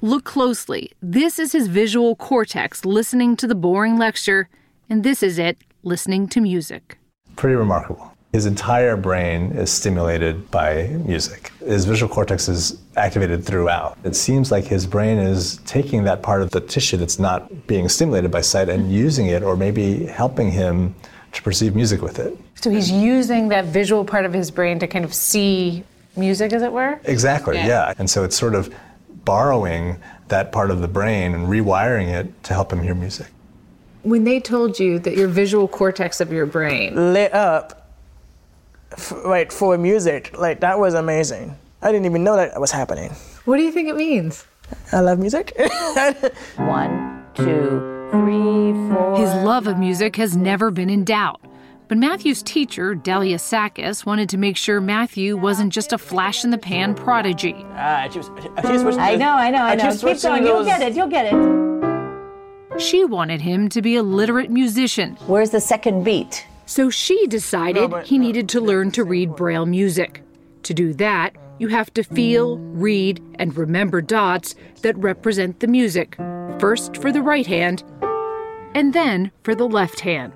Look 0.00 0.24
closely. 0.24 0.92
This 1.02 1.40
is 1.40 1.52
his 1.52 1.66
visual 1.66 2.14
cortex 2.14 2.84
listening 2.84 3.36
to 3.36 3.46
the 3.46 3.54
boring 3.54 3.98
lecture, 3.98 4.48
and 4.90 5.04
this 5.04 5.22
is 5.22 5.38
it 5.38 5.58
listening 5.82 6.28
to 6.28 6.40
music. 6.40 6.98
Pretty 7.36 7.56
remarkable. 7.56 8.12
His 8.32 8.46
entire 8.46 8.96
brain 8.96 9.52
is 9.52 9.70
stimulated 9.70 10.50
by 10.50 10.84
music. 11.04 11.52
His 11.58 11.84
visual 11.84 12.12
cortex 12.12 12.48
is 12.48 12.78
activated 12.96 13.44
throughout. 13.44 13.98
It 14.04 14.16
seems 14.16 14.50
like 14.50 14.64
his 14.64 14.86
brain 14.86 15.18
is 15.18 15.58
taking 15.66 16.04
that 16.04 16.22
part 16.22 16.40
of 16.40 16.50
the 16.50 16.60
tissue 16.60 16.96
that's 16.96 17.18
not 17.18 17.66
being 17.66 17.90
stimulated 17.90 18.30
by 18.30 18.40
sight 18.40 18.70
and 18.70 18.90
using 18.90 19.26
it, 19.26 19.42
or 19.42 19.54
maybe 19.54 20.06
helping 20.06 20.50
him 20.50 20.94
to 21.32 21.42
perceive 21.42 21.74
music 21.74 22.00
with 22.00 22.18
it. 22.18 22.38
So 22.54 22.70
he's 22.70 22.90
using 22.90 23.48
that 23.48 23.66
visual 23.66 24.04
part 24.04 24.24
of 24.24 24.32
his 24.32 24.50
brain 24.50 24.78
to 24.78 24.86
kind 24.86 25.04
of 25.04 25.12
see 25.12 25.84
music, 26.16 26.52
as 26.54 26.62
it 26.62 26.72
were? 26.72 27.00
Exactly, 27.04 27.56
yeah. 27.56 27.66
yeah. 27.66 27.94
And 27.98 28.08
so 28.08 28.24
it's 28.24 28.36
sort 28.36 28.54
of 28.54 28.74
borrowing 29.24 29.98
that 30.28 30.52
part 30.52 30.70
of 30.70 30.80
the 30.80 30.88
brain 30.88 31.34
and 31.34 31.48
rewiring 31.48 32.08
it 32.08 32.42
to 32.44 32.54
help 32.54 32.72
him 32.72 32.82
hear 32.82 32.94
music. 32.94 33.26
When 34.02 34.24
they 34.24 34.40
told 34.40 34.78
you 34.80 34.98
that 35.00 35.16
your 35.16 35.28
visual 35.28 35.68
cortex 35.68 36.20
of 36.20 36.32
your 36.32 36.46
brain 36.46 37.12
lit 37.12 37.32
up, 37.32 37.92
f- 38.92 39.12
like 39.24 39.52
for 39.52 39.78
music, 39.78 40.36
like 40.38 40.60
that 40.60 40.78
was 40.78 40.94
amazing. 40.94 41.56
I 41.82 41.92
didn't 41.92 42.06
even 42.06 42.24
know 42.24 42.36
that 42.36 42.60
was 42.60 42.70
happening. 42.72 43.10
What 43.44 43.56
do 43.56 43.62
you 43.62 43.72
think 43.72 43.88
it 43.88 43.96
means? 43.96 44.44
I 44.92 45.00
love 45.00 45.18
music. 45.18 45.52
One, 46.56 47.24
two, 47.34 48.08
three, 48.10 48.72
four. 48.94 49.16
His 49.18 49.34
love 49.44 49.66
of 49.66 49.78
music 49.78 50.16
has 50.16 50.36
never 50.36 50.70
been 50.70 50.90
in 50.90 51.04
doubt. 51.04 51.40
But 51.88 51.98
Matthew's 51.98 52.42
teacher, 52.42 52.94
Dalia 52.94 53.36
Sakas, 53.36 54.06
wanted 54.06 54.28
to 54.30 54.38
make 54.38 54.56
sure 54.56 54.80
Matthew 54.80 55.36
wasn't 55.36 55.72
just 55.72 55.92
a 55.92 55.98
flash 55.98 56.42
in 56.42 56.50
the 56.50 56.56
pan 56.56 56.94
prodigy. 56.94 57.54
Ah, 57.74 58.08
she 58.10 58.18
was, 58.18 58.30
she 58.62 58.84
was 58.84 58.96
I 58.96 59.16
know, 59.16 59.32
I 59.32 59.50
know, 59.50 59.58
I 59.62 59.74
know. 59.74 59.82
keep 59.82 59.90
Keep 59.92 60.00
switching 60.00 60.30
going. 60.30 60.46
You'll 60.46 60.64
get 60.64 60.80
it. 60.80 60.94
You'll 60.94 61.08
get 61.08 61.26
it. 61.26 61.61
She 62.78 63.04
wanted 63.04 63.40
him 63.40 63.68
to 63.70 63.82
be 63.82 63.96
a 63.96 64.02
literate 64.02 64.50
musician. 64.50 65.16
Where's 65.26 65.50
the 65.50 65.60
second 65.60 66.04
beat? 66.04 66.46
So 66.66 66.90
she 66.90 67.26
decided 67.26 67.92
he 68.04 68.18
needed 68.18 68.48
to 68.50 68.60
learn 68.60 68.90
to 68.92 69.04
read 69.04 69.36
Braille 69.36 69.66
music. 69.66 70.22
To 70.64 70.74
do 70.74 70.92
that, 70.94 71.34
you 71.58 71.68
have 71.68 71.92
to 71.94 72.02
feel, 72.02 72.58
read, 72.58 73.22
and 73.38 73.56
remember 73.56 74.00
dots 74.00 74.54
that 74.82 74.96
represent 74.96 75.60
the 75.60 75.66
music, 75.66 76.16
first 76.58 76.96
for 76.96 77.12
the 77.12 77.22
right 77.22 77.46
hand, 77.46 77.84
and 78.74 78.92
then 78.94 79.30
for 79.42 79.54
the 79.54 79.68
left 79.68 80.00
hand. 80.00 80.32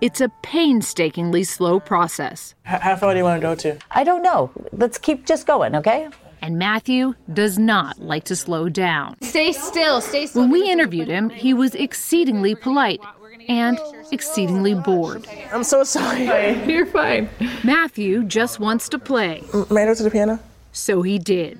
It's 0.00 0.20
a 0.20 0.28
painstakingly 0.42 1.42
slow 1.44 1.80
process. 1.80 2.54
H- 2.66 2.80
How 2.80 2.96
far 2.96 3.12
do 3.14 3.18
you 3.18 3.24
want 3.24 3.40
to 3.40 3.46
go 3.46 3.54
to? 3.56 3.78
I 3.90 4.04
don't 4.04 4.22
know. 4.22 4.50
Let's 4.72 4.98
keep 4.98 5.26
just 5.26 5.46
going, 5.46 5.74
okay? 5.74 6.08
And 6.40 6.58
Matthew 6.58 7.14
does 7.32 7.58
not 7.58 7.98
like 7.98 8.24
to 8.24 8.36
slow 8.36 8.68
down. 8.68 9.16
Stay 9.22 9.52
still, 9.52 10.00
stay 10.00 10.26
still. 10.26 10.42
When 10.42 10.50
we 10.50 10.70
interviewed 10.70 11.08
him, 11.08 11.30
he 11.30 11.52
was 11.52 11.74
exceedingly 11.74 12.54
polite 12.54 13.00
and 13.48 13.78
exceedingly 14.12 14.74
bored. 14.74 15.26
I'm 15.52 15.64
so 15.64 15.84
sorry. 15.84 16.24
You're 16.70 16.86
fine. 16.86 17.28
Matthew 17.64 18.24
just 18.24 18.60
wants 18.60 18.88
to 18.90 18.98
play. 18.98 19.42
May 19.70 19.82
I 19.82 19.86
go 19.86 19.94
to 19.94 20.02
the 20.02 20.10
piano? 20.10 20.38
So 20.72 21.02
he 21.02 21.18
did. 21.18 21.58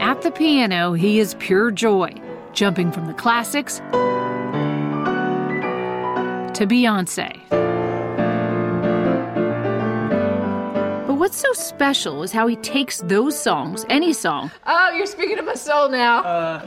At 0.00 0.22
the 0.22 0.30
piano, 0.30 0.92
he 0.92 1.18
is 1.18 1.34
pure 1.40 1.70
joy, 1.70 2.14
jumping 2.52 2.92
from 2.92 3.06
the 3.06 3.14
classics 3.14 3.78
to 6.54 6.66
Beyonce. 6.66 7.40
What's 11.22 11.36
so 11.36 11.52
special 11.52 12.24
is 12.24 12.32
how 12.32 12.48
he 12.48 12.56
takes 12.56 12.98
those 13.02 13.40
songs, 13.40 13.86
any 13.88 14.12
song, 14.12 14.50
Oh, 14.66 14.90
you're 14.90 15.06
speaking 15.06 15.36
to 15.36 15.42
my 15.44 15.54
soul 15.54 15.88
now. 15.88 16.18
Uh. 16.24 16.62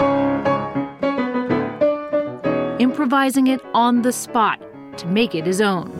improvising 2.79 3.47
it 3.47 3.59
on 3.73 4.01
the 4.03 4.13
spot 4.13 4.61
to 4.97 5.07
make 5.07 5.35
it 5.35 5.45
his 5.45 5.59
own. 5.59 5.91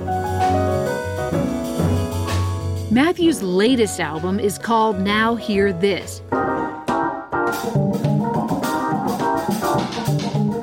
Matthew's 2.89 3.43
latest 3.43 3.99
album 3.99 4.39
is 4.39 4.57
called 4.57 5.01
Now 5.01 5.35
Hear 5.35 5.73
This. 5.73 6.21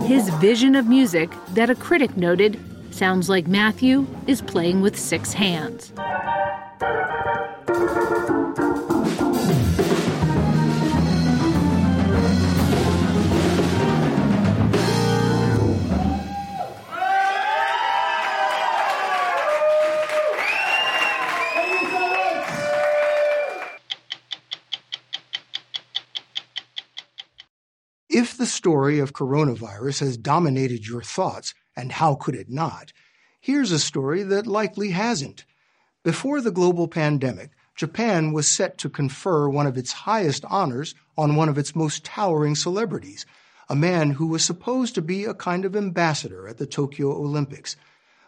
His 0.07 0.31
vision 0.40 0.74
of 0.76 0.87
music, 0.87 1.31
that 1.50 1.68
a 1.68 1.74
critic 1.74 2.16
noted, 2.16 2.59
sounds 2.90 3.28
like 3.28 3.46
Matthew 3.46 4.07
is 4.26 4.40
playing 4.40 4.81
with 4.81 4.98
six 4.98 5.35
hands. 5.35 5.92
If 28.14 28.38
the 28.38 28.46
story 28.46 29.00
of 29.00 29.12
coronavirus 29.12 30.00
has 30.00 30.16
dominated 30.16 30.87
your 30.87 31.02
thoughts, 31.02 31.52
and 31.76 31.92
how 31.92 32.14
could 32.14 32.35
it 32.35 32.48
not, 32.48 32.92
here's 33.40 33.70
a 33.70 33.78
story 33.78 34.22
that 34.22 34.46
likely 34.46 34.92
hasn't. 34.92 35.44
Before 36.02 36.40
the 36.40 36.50
global 36.50 36.88
pandemic, 36.88 37.50
Japan 37.74 38.32
was 38.32 38.48
set 38.48 38.78
to 38.78 38.90
confer 38.90 39.48
one 39.48 39.66
of 39.66 39.78
its 39.78 39.92
highest 39.92 40.44
honors 40.46 40.94
on 41.16 41.37
one 41.37 41.48
of 41.48 41.58
its 41.58 41.74
most 41.74 42.04
towering 42.04 42.54
celebrities, 42.54 43.24
a 43.68 43.74
man 43.74 44.11
who 44.11 44.26
was 44.26 44.44
supposed 44.44 44.94
to 44.94 45.02
be 45.02 45.24
a 45.24 45.35
kind 45.35 45.64
of 45.64 45.74
ambassador 45.74 46.46
at 46.46 46.58
the 46.58 46.66
Tokyo 46.66 47.11
Olympics. 47.12 47.76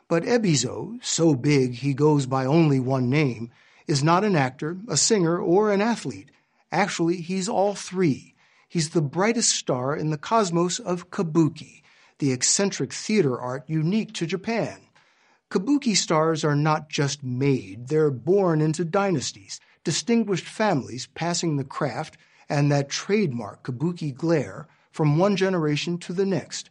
But 0.08 0.24
Ebizo, 0.24 0.98
so 1.02 1.34
big 1.34 1.74
he 1.74 1.94
goes 1.94 2.26
by 2.26 2.46
only 2.46 2.80
one 2.80 3.10
name, 3.10 3.50
is 3.86 4.02
not 4.02 4.24
an 4.24 4.36
actor, 4.36 4.78
a 4.88 4.96
singer, 4.96 5.38
or 5.38 5.70
an 5.70 5.82
athlete. 5.82 6.30
Actually, 6.72 7.16
he's 7.16 7.48
all 7.48 7.74
three. 7.74 8.34
He's 8.68 8.90
the 8.90 9.02
brightest 9.02 9.50
star 9.50 9.94
in 9.94 10.10
the 10.10 10.18
cosmos 10.18 10.78
of 10.78 11.10
kabuki, 11.10 11.82
the 12.18 12.32
eccentric 12.32 12.92
theater 12.92 13.38
art 13.38 13.64
unique 13.68 14.12
to 14.14 14.26
Japan. 14.26 14.83
Kabuki 15.50 15.96
stars 15.96 16.44
are 16.44 16.56
not 16.56 16.88
just 16.88 17.22
made, 17.22 17.88
they're 17.88 18.10
born 18.10 18.60
into 18.60 18.84
dynasties, 18.84 19.60
distinguished 19.84 20.46
families 20.46 21.06
passing 21.14 21.56
the 21.56 21.64
craft 21.64 22.16
and 22.48 22.70
that 22.72 22.88
trademark 22.88 23.62
kabuki 23.62 24.14
glare 24.14 24.66
from 24.90 25.18
one 25.18 25.36
generation 25.36 25.98
to 25.98 26.12
the 26.12 26.26
next. 26.26 26.70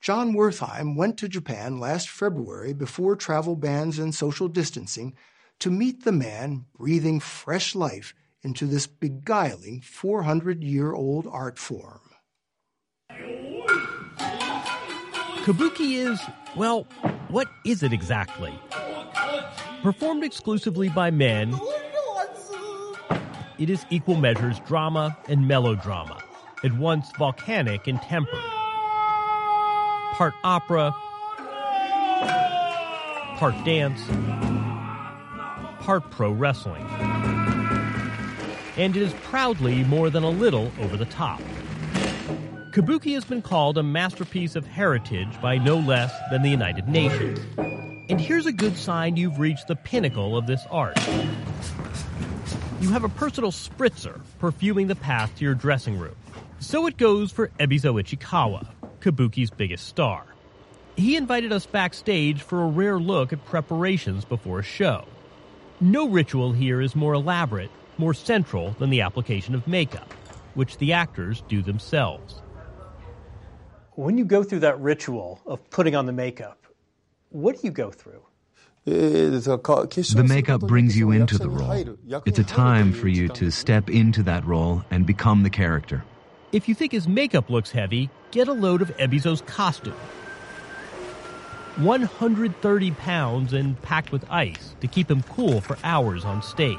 Jon 0.00 0.34
Wertheim 0.34 0.94
went 0.96 1.18
to 1.18 1.28
Japan 1.28 1.80
last 1.80 2.08
February 2.08 2.72
before 2.72 3.16
travel 3.16 3.56
bans 3.56 3.98
and 3.98 4.14
social 4.14 4.48
distancing 4.48 5.14
to 5.58 5.70
meet 5.70 6.04
the 6.04 6.12
man 6.12 6.66
breathing 6.78 7.18
fresh 7.18 7.74
life 7.74 8.14
into 8.42 8.66
this 8.66 8.86
beguiling 8.86 9.80
400 9.80 10.62
year 10.62 10.92
old 10.92 11.26
art 11.26 11.58
form. 11.58 12.00
Kabuki 15.44 15.96
is, 15.96 16.20
well, 16.56 16.86
what 17.28 17.48
is 17.64 17.82
it 17.82 17.92
exactly? 17.92 18.52
Performed 19.82 20.22
exclusively 20.24 20.88
by 20.88 21.10
men, 21.10 21.58
it 23.58 23.70
is 23.70 23.84
equal 23.90 24.16
measures 24.16 24.60
drama 24.60 25.16
and 25.28 25.48
melodrama, 25.48 26.22
at 26.62 26.72
once 26.74 27.10
volcanic 27.18 27.86
and 27.86 28.00
tempered. 28.02 28.38
Part 30.12 30.34
opera, 30.44 30.92
part 33.38 33.54
dance, 33.64 34.00
part 35.80 36.10
pro 36.10 36.30
wrestling. 36.30 36.86
And 38.76 38.94
it 38.94 39.02
is 39.02 39.12
proudly 39.22 39.84
more 39.84 40.10
than 40.10 40.22
a 40.22 40.30
little 40.30 40.70
over 40.80 40.96
the 40.96 41.06
top. 41.06 41.40
Kabuki 42.76 43.14
has 43.14 43.24
been 43.24 43.40
called 43.40 43.78
a 43.78 43.82
masterpiece 43.82 44.54
of 44.54 44.66
heritage 44.66 45.40
by 45.40 45.56
no 45.56 45.78
less 45.78 46.12
than 46.30 46.42
the 46.42 46.50
United 46.50 46.86
Nations. 46.86 47.38
And 47.56 48.20
here's 48.20 48.44
a 48.44 48.52
good 48.52 48.76
sign 48.76 49.16
you've 49.16 49.38
reached 49.38 49.68
the 49.68 49.76
pinnacle 49.76 50.36
of 50.36 50.46
this 50.46 50.60
art. 50.70 50.98
You 52.82 52.90
have 52.90 53.02
a 53.02 53.08
personal 53.08 53.50
spritzer 53.50 54.20
perfuming 54.38 54.88
the 54.88 54.94
path 54.94 55.34
to 55.38 55.44
your 55.46 55.54
dressing 55.54 55.98
room. 55.98 56.16
So 56.58 56.86
it 56.86 56.98
goes 56.98 57.32
for 57.32 57.48
Ebizo 57.58 57.98
Ichikawa, 57.98 58.66
Kabuki's 59.00 59.48
biggest 59.48 59.86
star. 59.86 60.26
He 60.96 61.16
invited 61.16 61.52
us 61.52 61.64
backstage 61.64 62.42
for 62.42 62.62
a 62.62 62.66
rare 62.68 62.98
look 62.98 63.32
at 63.32 63.42
preparations 63.46 64.26
before 64.26 64.58
a 64.58 64.62
show. 64.62 65.06
No 65.80 66.10
ritual 66.10 66.52
here 66.52 66.82
is 66.82 66.94
more 66.94 67.14
elaborate, 67.14 67.70
more 67.96 68.12
central 68.12 68.72
than 68.72 68.90
the 68.90 69.00
application 69.00 69.54
of 69.54 69.66
makeup, 69.66 70.12
which 70.52 70.76
the 70.76 70.92
actors 70.92 71.42
do 71.48 71.62
themselves. 71.62 72.42
When 73.96 74.18
you 74.18 74.26
go 74.26 74.42
through 74.42 74.58
that 74.58 74.78
ritual 74.78 75.40
of 75.46 75.70
putting 75.70 75.96
on 75.96 76.04
the 76.04 76.12
makeup, 76.12 76.66
what 77.30 77.54
do 77.56 77.62
you 77.66 77.70
go 77.70 77.90
through? 77.90 78.22
The 78.84 80.26
makeup 80.28 80.60
brings 80.60 80.98
you 80.98 81.12
into 81.12 81.38
the 81.38 81.48
role. 81.48 82.22
It's 82.26 82.38
a 82.38 82.44
time 82.44 82.92
for 82.92 83.08
you 83.08 83.28
to 83.28 83.50
step 83.50 83.88
into 83.88 84.22
that 84.24 84.44
role 84.44 84.84
and 84.90 85.06
become 85.06 85.44
the 85.44 85.50
character. 85.50 86.04
If 86.52 86.68
you 86.68 86.74
think 86.74 86.92
his 86.92 87.08
makeup 87.08 87.48
looks 87.48 87.70
heavy, 87.70 88.10
get 88.32 88.48
a 88.48 88.52
load 88.52 88.82
of 88.82 88.94
Ebizo's 88.98 89.40
costume. 89.40 89.94
130 91.76 92.90
pounds 92.90 93.54
and 93.54 93.80
packed 93.80 94.12
with 94.12 94.30
ice 94.30 94.76
to 94.82 94.86
keep 94.86 95.10
him 95.10 95.22
cool 95.22 95.62
for 95.62 95.78
hours 95.82 96.22
on 96.22 96.42
stage. 96.42 96.78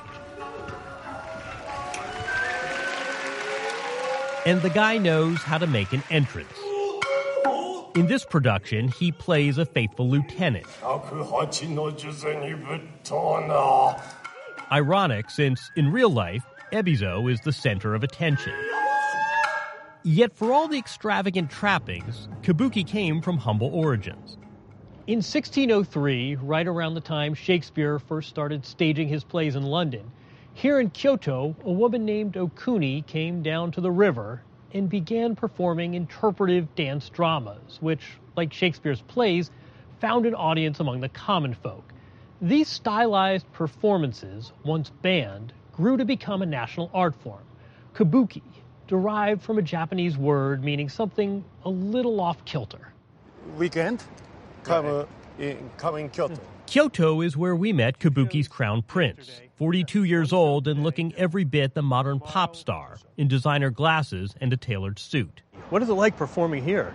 And 4.46 4.62
the 4.62 4.70
guy 4.70 5.00
knows 5.00 5.40
how 5.40 5.58
to 5.58 5.66
make 5.66 5.94
an 5.94 6.04
entrance. 6.12 6.54
In 7.98 8.06
this 8.06 8.24
production, 8.24 8.90
he 8.90 9.12
plays 9.12 9.58
a 9.58 9.66
faithful 9.66 10.08
lieutenant. 10.08 10.68
Ironic, 14.72 15.32
since 15.32 15.72
in 15.76 15.92
real 15.92 16.12
life, 16.12 16.44
Ebizo 16.72 17.28
is 17.32 17.40
the 17.42 17.52
center 17.52 17.96
of 17.96 18.04
attention. 18.04 18.54
Yet, 20.04 20.32
for 20.36 20.52
all 20.52 20.68
the 20.68 20.78
extravagant 20.78 21.50
trappings, 21.50 22.30
kabuki 22.44 22.86
came 22.86 23.20
from 23.20 23.40
humble 23.40 23.74
origins. 23.74 24.38
In 25.08 25.18
1603, 25.18 26.36
right 26.36 26.68
around 26.68 26.94
the 26.94 27.02
time 27.02 27.34
Shakespeare 27.34 27.98
first 27.98 28.30
started 28.30 28.64
staging 28.64 29.08
his 29.08 29.24
plays 29.24 29.56
in 29.56 29.64
London, 29.64 30.12
here 30.54 30.80
in 30.80 30.92
Kyoto, 30.92 31.56
a 31.66 31.72
woman 31.72 32.06
named 32.06 32.34
Okuni 32.36 33.08
came 33.08 33.42
down 33.42 33.72
to 33.72 33.82
the 33.82 33.90
river 33.90 34.44
and 34.74 34.90
began 34.90 35.36
performing 35.36 35.94
interpretive 35.94 36.74
dance 36.76 37.10
dramas, 37.10 37.78
which, 37.82 38.04
like 38.36 38.54
Shakespeare's 38.54 39.02
plays, 39.02 39.52
found 40.00 40.26
an 40.26 40.36
audience 40.36 40.80
among 40.80 41.02
the 41.02 41.10
common 41.10 41.54
folk. 41.54 41.84
These 42.42 42.68
stylized 42.68 43.52
performances, 43.54 44.52
once 44.64 44.90
banned, 45.02 45.54
grew 45.74 45.98
to 45.98 46.06
become 46.06 46.42
a 46.42 46.46
national 46.46 46.90
art 46.94 47.16
form. 47.16 47.44
Kabuki, 47.96 48.44
derived 48.88 49.42
from 49.42 49.58
a 49.58 49.62
Japanese 49.62 50.18
word 50.18 50.64
meaning 50.64 50.90
something 50.90 51.44
a 51.66 51.70
little 51.70 52.22
off 52.22 52.44
kilter. 52.46 52.94
Weekend, 53.58 54.04
come 54.64 54.86
uh, 54.86 55.06
in, 55.40 55.70
come 55.78 55.96
in 55.98 56.10
Kyoto. 56.10 56.38
Kyoto 56.68 57.22
is 57.22 57.38
where 57.38 57.56
we 57.56 57.72
met 57.72 57.98
Kabuki's 57.98 58.50
crown 58.50 58.82
prince, 58.82 59.40
42 59.56 60.04
years 60.04 60.34
old 60.34 60.68
and 60.68 60.84
looking 60.84 61.14
every 61.16 61.46
bit 61.46 61.74
the 61.74 61.82
modern 61.82 62.20
pop 62.20 62.58
star, 62.58 62.98
in 63.16 63.30
designer 63.30 63.70
glasses 63.70 64.36
and 64.42 64.52
a 64.52 64.58
tailored 64.58 65.00
suit. 65.00 65.42
What 65.70 65.82
is 65.82 65.88
it 65.88 65.94
like 65.94 66.18
performing 66.18 66.66
here? 66.66 66.94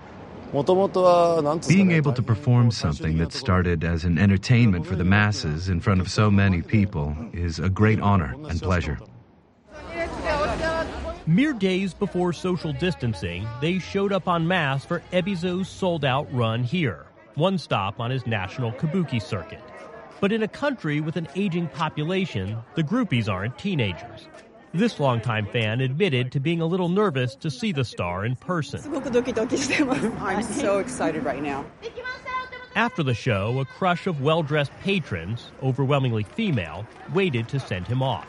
Being 0.53 1.91
able 1.91 2.12
to 2.12 2.23
perform 2.23 2.70
something 2.70 3.16
that 3.16 3.33
started 3.33 3.83
as 3.83 4.05
an 4.05 4.18
entertainment 4.18 4.87
for 4.87 4.95
the 4.95 5.05
masses 5.05 5.70
in 5.70 5.81
front 5.81 6.03
of 6.03 6.11
so 6.11 6.31
many 6.31 6.61
people 6.61 7.16
is 7.33 7.59
a 7.59 7.70
great 7.70 7.99
honor 7.99 8.37
and 8.51 8.61
pleasure. 8.61 8.99
Mere 11.27 11.55
days 11.55 11.95
before 11.95 12.35
social 12.35 12.75
distancing, 12.75 13.49
they 13.62 13.79
showed 13.79 14.12
up 14.12 14.29
en 14.29 14.47
masse 14.47 14.85
for 14.85 15.03
Ebizo's 15.12 15.68
sold 15.68 16.05
out 16.05 16.31
run 16.35 16.62
here, 16.62 17.07
one 17.35 17.59
stop 17.59 18.01
on 18.01 18.11
his 18.11 18.26
national 18.26 18.72
kabuki 18.72 19.20
circuit. 19.20 19.61
But 20.20 20.33
in 20.33 20.43
a 20.43 20.49
country 20.49 21.01
with 21.01 21.16
an 21.16 21.28
aging 21.35 21.68
population, 21.68 22.59
the 22.74 22.83
groupies 22.83 23.28
aren't 23.28 23.59
teenagers. 23.59 24.28
This 24.74 24.99
longtime 24.99 25.47
fan 25.47 25.80
admitted 25.80 26.33
to 26.33 26.41
being 26.41 26.61
a 26.61 26.66
little 26.66 26.89
nervous 26.89 27.35
to 27.37 27.51
see 27.51 27.72
the 27.72 27.85
star 27.85 28.24
in 28.24 28.37
person. 28.37 28.80
I'm 30.18 30.43
so 30.43 30.78
excited 30.78 31.24
right 31.24 31.43
now. 31.43 31.64
After 32.74 33.03
the 33.03 33.12
show, 33.12 33.61
a 33.61 33.66
crush 33.66 34.07
of 34.07 34.22
well 34.22 34.43
dressed 34.43 34.72
patrons, 34.80 35.51
overwhelmingly 35.62 36.22
female, 36.22 36.87
waited 37.12 37.49
to 37.49 37.61
send 37.61 37.87
him 37.87 38.03
off. 38.03 38.26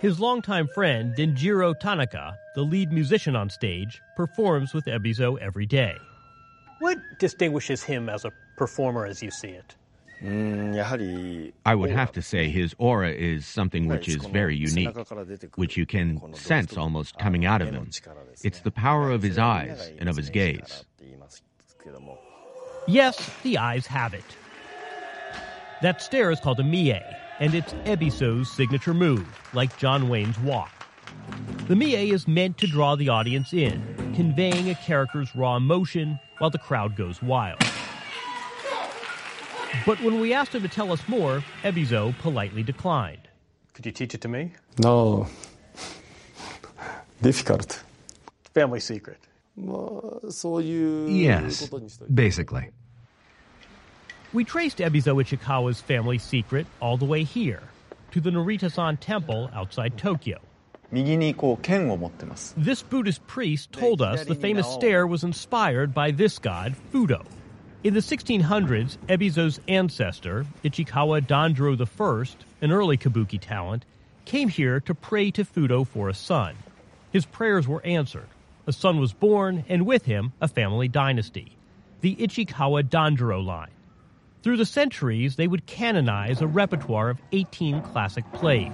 His 0.00 0.18
longtime 0.18 0.66
friend, 0.68 1.14
Denjiro 1.14 1.78
Tanaka, 1.78 2.38
the 2.54 2.62
lead 2.62 2.90
musician 2.90 3.36
on 3.36 3.50
stage, 3.50 4.00
performs 4.16 4.72
with 4.72 4.86
Ebizo 4.86 5.38
every 5.38 5.66
day. 5.66 5.94
What 6.78 6.96
distinguishes 7.18 7.82
him 7.82 8.08
as 8.08 8.24
a 8.24 8.32
performer 8.56 9.04
as 9.04 9.22
you 9.22 9.30
see 9.30 9.50
it? 9.50 9.76
I 11.66 11.74
would 11.74 11.90
have 11.90 12.12
to 12.12 12.22
say 12.22 12.48
his 12.48 12.74
aura 12.78 13.10
is 13.10 13.44
something 13.46 13.88
which 13.88 14.08
is 14.08 14.24
very 14.24 14.56
unique, 14.56 14.96
which 15.56 15.76
you 15.76 15.84
can 15.84 16.34
sense 16.34 16.78
almost 16.78 17.18
coming 17.18 17.44
out 17.44 17.60
of 17.60 17.70
him. 17.70 17.90
It's 18.42 18.60
the 18.60 18.70
power 18.70 19.10
of 19.10 19.22
his 19.22 19.36
eyes 19.36 19.92
and 19.98 20.08
of 20.08 20.16
his 20.16 20.30
gaze. 20.30 20.84
Yes, 22.86 23.30
the 23.42 23.58
eyes 23.58 23.86
have 23.86 24.14
it. 24.14 24.24
That 25.82 26.00
stare 26.00 26.30
is 26.30 26.40
called 26.40 26.60
a 26.60 26.64
mie, 26.64 27.02
and 27.40 27.54
it's 27.54 27.72
Ebizo's 27.84 28.52
signature 28.52 28.94
move, 28.94 29.26
like 29.54 29.76
John 29.78 30.08
Wayne's 30.08 30.38
walk. 30.40 30.70
The 31.66 31.74
mie 31.74 32.10
is 32.12 32.28
meant 32.28 32.58
to 32.58 32.66
draw 32.66 32.96
the 32.96 33.08
audience 33.08 33.52
in, 33.52 34.12
conveying 34.14 34.70
a 34.70 34.74
character's 34.74 35.34
raw 35.34 35.56
emotion 35.56 36.18
while 36.38 36.50
the 36.50 36.58
crowd 36.58 36.96
goes 36.96 37.22
wild. 37.22 37.60
But 39.86 40.00
when 40.02 40.20
we 40.20 40.34
asked 40.34 40.54
him 40.54 40.62
to 40.62 40.68
tell 40.68 40.92
us 40.92 41.00
more, 41.08 41.42
Ebizo 41.62 42.16
politely 42.18 42.62
declined. 42.62 43.28
Could 43.72 43.86
you 43.86 43.92
teach 43.92 44.14
it 44.14 44.20
to 44.22 44.28
me? 44.28 44.52
No. 44.78 45.26
Difficult. 47.22 47.82
Family 48.52 48.80
secret. 48.80 49.18
So 50.28 50.58
you. 50.58 51.06
Yes, 51.08 51.68
basically. 52.12 52.70
We 54.32 54.44
traced 54.44 54.78
Ebizo 54.78 55.20
Ichikawa's 55.20 55.80
family 55.80 56.18
secret 56.18 56.64
all 56.78 56.96
the 56.96 57.04
way 57.04 57.24
here, 57.24 57.62
to 58.12 58.20
the 58.20 58.30
Narita-san 58.30 58.96
temple 58.98 59.50
outside 59.52 59.98
Tokyo. 59.98 60.38
This 62.56 62.82
Buddhist 62.82 63.26
priest 63.26 63.72
told 63.72 64.00
us 64.00 64.24
the 64.24 64.36
famous 64.36 64.68
stare 64.68 65.04
was 65.04 65.24
inspired 65.24 65.92
by 65.92 66.12
this 66.12 66.38
god, 66.38 66.76
Fudo. 66.92 67.26
In 67.82 67.92
the 67.92 68.00
1600s, 68.00 68.98
Ebizo's 69.08 69.58
ancestor, 69.66 70.46
Ichikawa 70.62 71.26
Danjuro 71.26 71.76
I, 71.80 72.64
an 72.64 72.70
early 72.70 72.96
kabuki 72.96 73.40
talent, 73.40 73.84
came 74.26 74.48
here 74.48 74.78
to 74.78 74.94
pray 74.94 75.32
to 75.32 75.44
Fudo 75.44 75.84
for 75.84 76.08
a 76.08 76.14
son. 76.14 76.54
His 77.10 77.26
prayers 77.26 77.66
were 77.66 77.84
answered. 77.84 78.28
A 78.68 78.72
son 78.72 79.00
was 79.00 79.12
born, 79.12 79.64
and 79.68 79.86
with 79.86 80.04
him, 80.04 80.34
a 80.40 80.46
family 80.46 80.86
dynasty, 80.86 81.56
the 82.00 82.14
Ichikawa 82.14 82.84
Danjuro 82.84 83.44
line. 83.44 83.70
Through 84.42 84.56
the 84.56 84.64
centuries, 84.64 85.36
they 85.36 85.46
would 85.46 85.66
canonize 85.66 86.40
a 86.40 86.46
repertoire 86.46 87.10
of 87.10 87.20
18 87.32 87.82
classic 87.82 88.24
plays. 88.32 88.72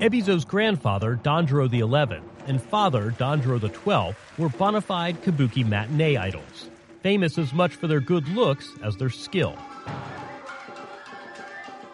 Ebizo's 0.00 0.46
grandfather, 0.46 1.20
Danjuro 1.22 1.68
XI, 1.70 2.22
and 2.46 2.62
father, 2.62 3.10
Danjuro 3.18 3.60
XII, 3.60 4.16
were 4.38 4.48
bona 4.48 4.80
fide 4.80 5.20
kabuki 5.20 5.66
matinee 5.66 6.16
idols, 6.16 6.70
famous 7.02 7.36
as 7.36 7.52
much 7.52 7.74
for 7.74 7.88
their 7.88 8.00
good 8.00 8.26
looks 8.28 8.70
as 8.82 8.96
their 8.96 9.10
skill. 9.10 9.54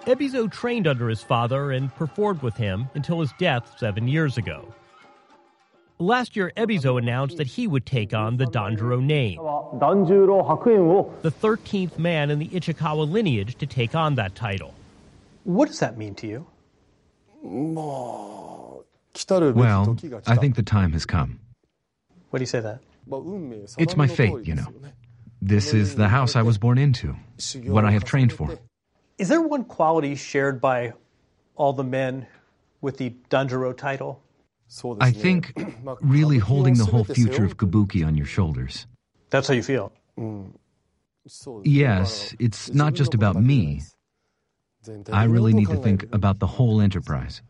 Ebizo 0.06 0.46
trained 0.48 0.86
under 0.86 1.08
his 1.08 1.22
father 1.22 1.72
and 1.72 1.92
performed 1.96 2.42
with 2.42 2.56
him 2.56 2.88
until 2.94 3.20
his 3.20 3.32
death 3.38 3.74
seven 3.78 4.06
years 4.06 4.36
ago. 4.38 4.72
Last 6.00 6.34
year, 6.34 6.52
Ebizo 6.56 6.98
announced 6.98 7.36
that 7.36 7.46
he 7.46 7.68
would 7.68 7.86
take 7.86 8.12
on 8.12 8.36
the 8.36 8.46
Danjuro 8.46 9.00
name, 9.00 9.36
the 9.38 11.30
13th 11.30 11.98
man 11.98 12.30
in 12.32 12.40
the 12.40 12.48
Ichikawa 12.48 13.08
lineage 13.08 13.56
to 13.58 13.66
take 13.66 13.94
on 13.94 14.16
that 14.16 14.34
title. 14.34 14.74
What 15.44 15.68
does 15.68 15.78
that 15.78 15.96
mean 15.96 16.16
to 16.16 16.26
you? 16.26 16.46
Well, 17.42 18.84
I 20.26 20.36
think 20.36 20.56
the 20.56 20.64
time 20.64 20.90
has 20.92 21.06
come. 21.06 21.38
Why 22.30 22.38
do 22.38 22.42
you 22.42 22.46
say 22.46 22.58
that? 22.60 22.80
It's 23.78 23.96
my 23.96 24.08
fate, 24.08 24.48
you 24.48 24.56
know. 24.56 24.66
This 25.40 25.72
is 25.72 25.94
the 25.94 26.08
house 26.08 26.34
I 26.34 26.42
was 26.42 26.58
born 26.58 26.78
into, 26.78 27.14
what 27.66 27.84
I 27.84 27.92
have 27.92 28.02
trained 28.02 28.32
for. 28.32 28.58
Is 29.16 29.28
there 29.28 29.42
one 29.42 29.62
quality 29.62 30.16
shared 30.16 30.60
by 30.60 30.94
all 31.54 31.72
the 31.72 31.84
men 31.84 32.26
with 32.80 32.96
the 32.98 33.14
Danjuro 33.30 33.76
title? 33.76 34.23
I 35.00 35.10
think 35.10 35.52
really 36.00 36.38
holding 36.38 36.74
the 36.74 36.84
whole 36.84 37.04
future 37.04 37.44
of 37.44 37.56
Kabuki 37.56 38.06
on 38.06 38.16
your 38.16 38.26
shoulders. 38.26 38.86
That's 39.30 39.48
how 39.48 39.54
you 39.54 39.62
feel? 39.62 39.92
Yes, 41.62 42.34
it's 42.38 42.72
not 42.72 42.94
just 42.94 43.14
about 43.14 43.36
me. 43.36 43.82
I 45.10 45.24
really 45.24 45.54
need 45.54 45.68
to 45.68 45.76
think 45.76 46.04
about 46.12 46.38
the 46.38 46.46
whole 46.46 46.80
enterprise. 46.80 47.42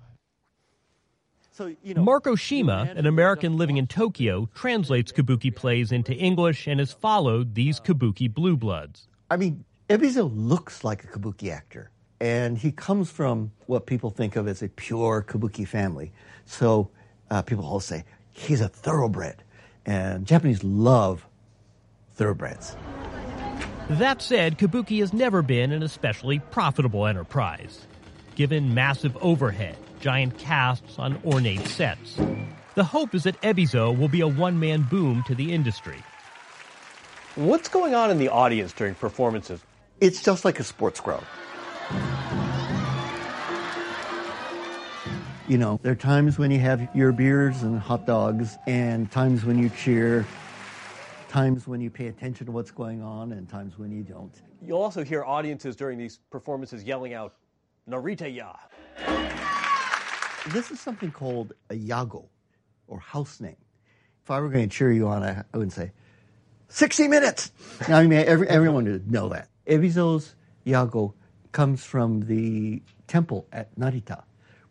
Mark 1.97 2.25
Oshima, 2.25 2.97
an 2.97 3.07
American 3.07 3.57
living 3.57 3.77
in 3.77 3.87
Tokyo, 3.87 4.49
translates 4.55 5.13
kabuki 5.13 5.55
plays 5.55 5.93
into 5.93 6.13
English 6.13 6.67
and 6.67 6.81
has 6.81 6.93
followed 6.93 7.55
these 7.55 7.81
kabuki 7.81 8.33
blue 8.33 8.57
bloods. 8.57 9.09
I 9.31 9.37
mean, 9.37 9.65
Ebizo 9.89 10.31
looks 10.35 10.83
like 10.83 11.05
a 11.05 11.07
kabuki 11.07 11.51
actor, 11.51 11.91
and 12.21 12.59
he 12.59 12.73
comes 12.73 13.11
from 13.11 13.53
what 13.67 13.87
people 13.87 14.11
think 14.11 14.35
of 14.37 14.49
as 14.49 14.63
a 14.63 14.69
pure 14.69 15.23
kabuki 15.23 15.67
family. 15.67 16.13
So 16.45 16.91
uh, 17.31 17.43
people 17.43 17.65
all 17.65 17.81
say 17.81 18.05
he's 18.33 18.61
a 18.61 18.69
thoroughbred, 18.69 19.43
and 19.87 20.27
Japanese 20.27 20.63
love 20.65 21.27
thoroughbreds. 22.15 22.77
That 23.91 24.23
said, 24.23 24.59
kabuki 24.59 25.01
has 25.01 25.13
never 25.13 25.43
been 25.43 25.71
an 25.71 25.83
especially 25.83 26.39
profitable 26.39 27.07
enterprise, 27.07 27.87
given 28.35 28.73
massive 28.73 29.17
overhead, 29.21 29.77
giant 30.01 30.39
casts 30.39 30.99
on 30.99 31.21
ornate 31.25 31.67
sets. 31.67 32.19
The 32.75 32.85
hope 32.85 33.15
is 33.15 33.25
that 33.25 33.41
Ebizo 33.43 33.97
will 33.97 34.09
be 34.09 34.21
a 34.21 34.29
one 34.29 34.59
man 34.59 34.83
boom 34.83 35.23
to 35.27 35.35
the 35.35 35.53
industry. 35.53 36.03
What's 37.37 37.69
going 37.69 37.95
on 37.95 38.11
in 38.11 38.19
the 38.19 38.29
audience 38.29 38.73
during 38.73 38.95
performances? 38.95 39.61
It's 40.01 40.23
just 40.23 40.45
like 40.45 40.61
a 40.61 40.65
sports 40.65 41.01
crowd. 41.01 41.25
You 45.47 45.59
know, 45.59 45.79
there 45.83 45.93
are 45.93 45.97
times 45.97 46.39
when 46.39 46.51
you 46.51 46.59
have 46.61 46.89
your 46.95 47.13
beers 47.13 47.65
and 47.65 47.79
hot 47.79 48.07
dogs, 48.07 48.57
and 48.67 49.11
times 49.11 49.45
when 49.45 49.59
you 49.59 49.69
cheer, 49.69 50.25
times 51.29 51.69
when 51.69 51.83
you 51.83 51.91
pay 51.91 52.07
attention 52.07 52.47
to 52.47 52.53
what's 52.53 52.71
going 52.71 53.03
on, 53.03 53.33
and 53.33 53.47
times 53.47 53.79
when 53.79 53.93
you 53.93 54.03
don't. 54.03 54.33
You'll 54.67 54.81
also 54.81 55.05
hear 55.05 55.23
audiences 55.23 55.77
during 55.77 55.99
these 55.99 56.19
performances 56.31 56.83
yelling 56.83 57.13
out, 57.13 57.35
Narita 57.87 58.35
ya. 58.35 58.55
This 60.51 60.71
is 60.71 60.81
something 60.81 61.11
called 61.11 61.53
a 61.69 61.75
yago, 61.75 62.25
or 62.89 62.99
house 63.01 63.39
name. 63.39 63.57
If 64.23 64.31
I 64.31 64.41
were 64.41 64.49
going 64.49 64.67
to 64.67 64.75
cheer 64.75 64.93
you 64.93 65.09
on, 65.09 65.23
I, 65.23 65.45
I 65.53 65.59
would 65.59 65.73
say, 65.73 65.93
60 66.69 67.07
minutes! 67.09 67.53
Now, 67.87 67.99
I 67.99 68.07
mean, 68.07 68.25
every, 68.27 68.49
everyone 68.49 68.85
would 68.85 69.13
know 69.13 69.29
that. 69.29 69.51
Ebizo's 69.67 70.37
yago 70.67 71.13
comes 71.53 71.85
from 71.85 72.21
the 72.21 72.81
temple 73.07 73.47
at 73.53 73.79
Narita, 73.79 74.23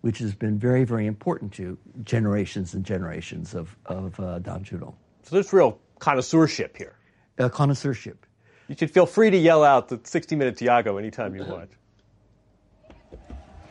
which 0.04 0.20
has 0.20 0.36
been 0.36 0.60
very, 0.60 0.84
very 0.84 1.06
important 1.06 1.54
to 1.54 1.78
generations 2.04 2.74
and 2.74 2.84
generations 2.84 3.56
of, 3.56 3.74
of 3.86 4.20
uh, 4.20 4.38
Danjuro. 4.42 4.94
So 5.24 5.30
there's 5.32 5.54
real 5.54 5.80
connoisseurship 6.00 6.76
here. 6.76 6.98
A 7.38 7.50
connoisseurship. 7.50 8.26
You 8.68 8.76
should 8.78 8.92
feel 8.92 9.06
free 9.06 9.30
to 9.30 9.38
yell 9.38 9.64
out 9.64 9.88
the 9.88 10.02
60 10.04 10.36
Minutes 10.36 10.62
Yago 10.62 11.00
anytime 11.00 11.34
you 11.36 11.46
want. 11.46 11.70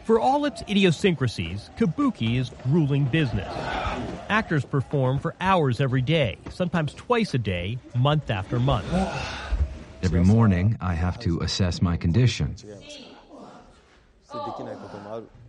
For 0.05 0.19
all 0.19 0.47
its 0.47 0.63
idiosyncrasies, 0.63 1.69
kabuki 1.77 2.41
is 2.41 2.51
grueling 2.65 3.05
business. 3.05 3.53
Actors 4.31 4.65
perform 4.65 5.19
for 5.19 5.35
hours 5.39 5.83
every 5.83 6.01
day, 6.01 6.39
sometimes 6.51 6.95
twice 6.95 7.35
a 7.35 7.39
day, 7.39 7.77
month 7.95 8.31
after 8.31 8.59
month. 8.59 8.87
Every 10.03 10.25
morning, 10.25 10.79
I 10.81 10.95
have 10.95 11.19
to 11.21 11.41
assess 11.41 11.83
my 11.83 11.99
condition. 11.99 12.57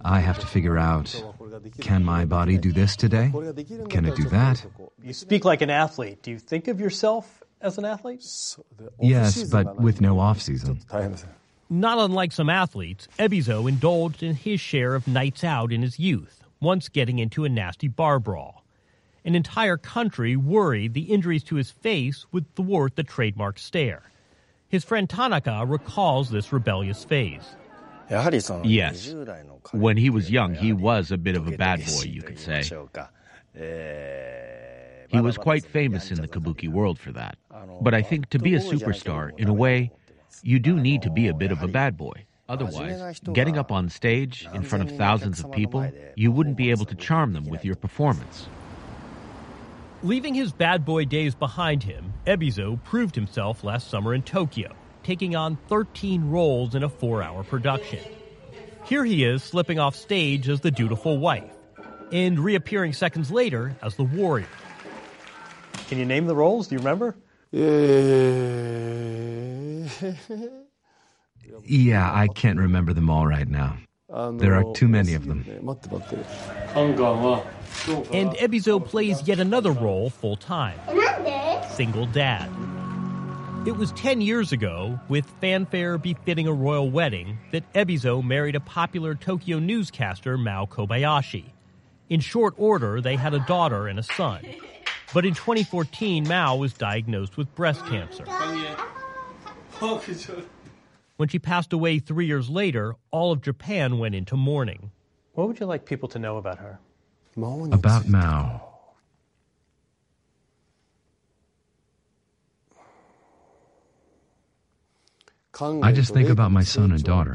I 0.05 0.19
have 0.19 0.39
to 0.39 0.47
figure 0.47 0.77
out 0.77 1.23
can 1.79 2.03
my 2.03 2.25
body 2.25 2.57
do 2.57 2.71
this 2.71 2.95
today? 2.95 3.31
Can 3.89 4.05
it 4.05 4.15
do 4.15 4.23
that? 4.29 4.65
You 5.01 5.13
speak 5.13 5.45
like 5.45 5.61
an 5.61 5.69
athlete. 5.69 6.21
Do 6.21 6.31
you 6.31 6.39
think 6.39 6.67
of 6.67 6.79
yourself 6.79 7.43
as 7.61 7.77
an 7.77 7.85
athlete? 7.85 8.25
Yes, 8.99 9.43
but 9.43 9.79
with 9.79 10.01
no 10.01 10.19
off 10.19 10.41
season. 10.41 10.81
Not 11.69 11.97
unlike 11.97 12.31
some 12.31 12.49
athletes, 12.49 13.07
Ebizo 13.17 13.67
indulged 13.67 14.21
in 14.21 14.35
his 14.35 14.59
share 14.59 14.95
of 14.95 15.07
nights 15.07 15.43
out 15.43 15.71
in 15.71 15.81
his 15.81 15.97
youth, 15.97 16.43
once 16.59 16.89
getting 16.89 17.19
into 17.19 17.45
a 17.45 17.49
nasty 17.49 17.87
bar 17.87 18.19
brawl. 18.19 18.63
An 19.25 19.35
entire 19.35 19.77
country 19.77 20.35
worried 20.35 20.93
the 20.93 21.13
injuries 21.13 21.43
to 21.45 21.55
his 21.55 21.71
face 21.71 22.25
would 22.33 22.53
thwart 22.55 22.97
the 22.97 23.03
trademark 23.03 23.57
stare. 23.57 24.03
His 24.67 24.83
friend 24.83 25.09
Tanaka 25.09 25.63
recalls 25.65 26.29
this 26.29 26.51
rebellious 26.51 27.05
phase. 27.05 27.55
Yes. 28.63 29.13
When 29.71 29.97
he 29.97 30.09
was 30.09 30.29
young, 30.29 30.53
he 30.53 30.73
was 30.73 31.11
a 31.11 31.17
bit 31.17 31.35
of 31.35 31.47
a 31.47 31.57
bad 31.57 31.79
boy, 31.85 32.03
you 32.03 32.21
could 32.21 32.39
say. 32.39 32.63
He 35.09 35.21
was 35.21 35.37
quite 35.37 35.65
famous 35.65 36.11
in 36.11 36.21
the 36.21 36.27
kabuki 36.27 36.67
world 36.67 36.99
for 36.99 37.11
that. 37.11 37.37
But 37.81 37.93
I 37.93 38.01
think 38.01 38.29
to 38.29 38.39
be 38.39 38.55
a 38.55 38.59
superstar, 38.59 39.31
in 39.37 39.47
a 39.47 39.53
way, 39.53 39.91
you 40.41 40.59
do 40.59 40.79
need 40.79 41.01
to 41.03 41.09
be 41.09 41.27
a 41.27 41.33
bit 41.33 41.51
of 41.51 41.61
a 41.61 41.67
bad 41.67 41.97
boy. 41.97 42.25
Otherwise, 42.49 43.21
getting 43.31 43.57
up 43.57 43.71
on 43.71 43.89
stage 43.89 44.47
in 44.53 44.63
front 44.63 44.83
of 44.89 44.97
thousands 44.97 45.39
of 45.39 45.51
people, 45.51 45.89
you 46.15 46.31
wouldn't 46.31 46.57
be 46.57 46.71
able 46.71 46.85
to 46.85 46.95
charm 46.95 47.33
them 47.33 47.45
with 47.45 47.63
your 47.63 47.75
performance. 47.75 48.47
Leaving 50.03 50.33
his 50.33 50.51
bad 50.51 50.83
boy 50.83 51.05
days 51.05 51.33
behind 51.33 51.83
him, 51.83 52.13
Ebizo 52.27 52.83
proved 52.83 53.15
himself 53.15 53.63
last 53.63 53.89
summer 53.89 54.13
in 54.13 54.21
Tokyo, 54.21 54.73
taking 55.03 55.35
on 55.35 55.57
13 55.67 56.29
roles 56.29 56.75
in 56.75 56.83
a 56.83 56.89
four 56.89 57.21
hour 57.21 57.43
production. 57.43 57.99
Here 58.85 59.05
he 59.05 59.23
is 59.23 59.43
slipping 59.43 59.79
off 59.79 59.95
stage 59.95 60.49
as 60.49 60.61
the 60.61 60.71
dutiful 60.71 61.17
wife, 61.17 61.51
and 62.11 62.39
reappearing 62.39 62.93
seconds 62.93 63.31
later 63.31 63.75
as 63.81 63.95
the 63.95 64.03
warrior. 64.03 64.47
Can 65.87 65.99
you 65.99 66.05
name 66.05 66.27
the 66.27 66.35
roles? 66.35 66.67
Do 66.67 66.75
you 66.75 66.79
remember? 66.79 67.15
Yeah, 71.65 72.11
I 72.11 72.27
can't 72.27 72.59
remember 72.59 72.93
them 72.93 73.09
all 73.09 73.27
right 73.27 73.47
now. 73.47 73.77
There 74.09 74.53
are 74.53 74.63
too 74.73 74.87
many 74.87 75.13
of 75.13 75.27
them. 75.27 75.45
And 78.11 78.31
Ebizo 78.37 78.83
plays 78.83 79.27
yet 79.27 79.39
another 79.39 79.71
role 79.71 80.09
full 80.09 80.35
time 80.35 80.79
single 81.73 82.05
dad. 82.05 82.49
It 83.65 83.77
was 83.77 83.93
10 83.93 84.19
years 84.19 84.51
ago, 84.51 84.99
with 85.07 85.25
fanfare 85.39 85.97
befitting 85.97 86.49
a 86.49 86.53
royal 86.53 86.91
wedding, 86.91 87.37
that 87.53 87.71
Ebizo 87.71 88.21
married 88.21 88.55
a 88.55 88.59
popular 88.59 89.15
Tokyo 89.15 89.57
newscaster, 89.57 90.37
Mao 90.37 90.65
Kobayashi. 90.65 91.45
In 92.09 92.19
short 92.19 92.55
order, 92.57 92.99
they 92.99 93.15
had 93.15 93.33
a 93.33 93.39
daughter 93.47 93.87
and 93.87 93.97
a 93.97 94.03
son. 94.03 94.41
But 95.13 95.25
in 95.25 95.33
2014, 95.33 96.27
Mao 96.27 96.57
was 96.57 96.73
diagnosed 96.73 97.37
with 97.37 97.55
breast 97.55 97.85
cancer. 97.85 98.25
When 101.15 101.29
she 101.29 101.39
passed 101.39 101.71
away 101.71 101.99
three 101.99 102.25
years 102.25 102.49
later, 102.49 102.97
all 103.11 103.31
of 103.31 103.41
Japan 103.41 103.97
went 103.97 104.13
into 104.13 104.35
mourning. 104.35 104.91
What 105.35 105.47
would 105.47 105.61
you 105.61 105.67
like 105.67 105.85
people 105.85 106.09
to 106.09 106.19
know 106.19 106.35
about 106.35 106.57
her? 106.57 106.79
About 107.37 108.09
Mao. 108.09 108.72
I 115.59 115.91
just 115.91 116.13
think 116.13 116.29
about 116.29 116.51
my 116.51 116.63
son 116.63 116.91
and 116.91 117.03
daughter. 117.03 117.33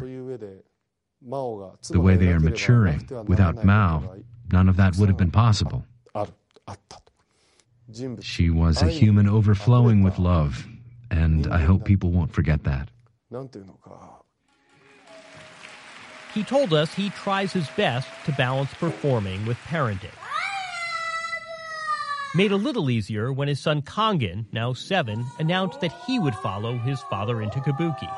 The 1.20 2.00
way 2.00 2.16
they 2.16 2.28
are 2.28 2.40
maturing. 2.40 3.08
Without 3.26 3.64
Mao, 3.64 4.16
none 4.50 4.68
of 4.68 4.76
that 4.76 4.96
would 4.96 5.08
have 5.08 5.18
been 5.18 5.30
possible. 5.30 5.84
She 8.20 8.50
was 8.50 8.82
a 8.82 8.88
human 8.88 9.28
overflowing 9.28 10.02
with 10.02 10.18
love, 10.18 10.66
and 11.10 11.46
I 11.46 11.58
hope 11.58 11.84
people 11.84 12.10
won't 12.10 12.32
forget 12.32 12.64
that. 12.64 12.90
He 16.34 16.44
told 16.44 16.74
us 16.74 16.94
he 16.94 17.10
tries 17.10 17.52
his 17.52 17.68
best 17.76 18.08
to 18.26 18.32
balance 18.32 18.72
performing 18.74 19.46
with 19.46 19.56
parenting. 19.66 20.12
Made 22.34 22.52
a 22.52 22.56
little 22.56 22.90
easier 22.90 23.32
when 23.32 23.48
his 23.48 23.58
son 23.58 23.80
Kangen, 23.80 24.44
now 24.52 24.74
seven, 24.74 25.24
announced 25.38 25.80
that 25.80 25.92
he 26.06 26.18
would 26.18 26.34
follow 26.34 26.76
his 26.76 27.00
father 27.02 27.40
into 27.40 27.58
kabuki. 27.60 28.08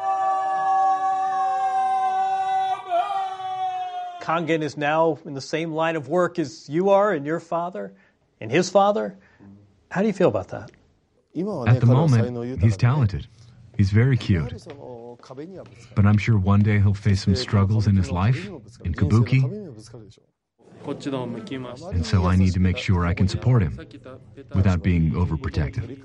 Kangen 4.20 4.62
is 4.62 4.76
now 4.76 5.18
in 5.24 5.34
the 5.34 5.40
same 5.40 5.72
line 5.72 5.94
of 5.94 6.08
work 6.08 6.40
as 6.40 6.68
you 6.68 6.90
are 6.90 7.12
and 7.12 7.24
your 7.24 7.38
father 7.38 7.92
and 8.40 8.50
his 8.50 8.68
father. 8.68 9.16
How 9.90 10.00
do 10.00 10.08
you 10.08 10.12
feel 10.12 10.28
about 10.28 10.48
that? 10.48 10.72
At 11.68 11.80
the 11.80 11.86
moment, 11.86 12.60
he's 12.60 12.76
talented. 12.76 13.28
He's 13.76 13.90
very 13.90 14.16
cute. 14.16 14.66
But 15.94 16.06
I'm 16.06 16.18
sure 16.18 16.36
one 16.36 16.62
day 16.62 16.80
he'll 16.80 16.94
face 16.94 17.24
some 17.24 17.36
struggles 17.36 17.86
in 17.86 17.96
his 17.96 18.10
life, 18.10 18.44
in 18.84 18.92
kabuki. 18.92 19.40
And 20.86 22.06
so 22.06 22.26
I 22.26 22.36
need 22.36 22.52
to 22.54 22.60
make 22.60 22.78
sure 22.78 23.06
I 23.06 23.14
can 23.14 23.28
support 23.28 23.62
him 23.62 23.78
without 24.54 24.82
being 24.82 25.12
overprotective. 25.12 25.98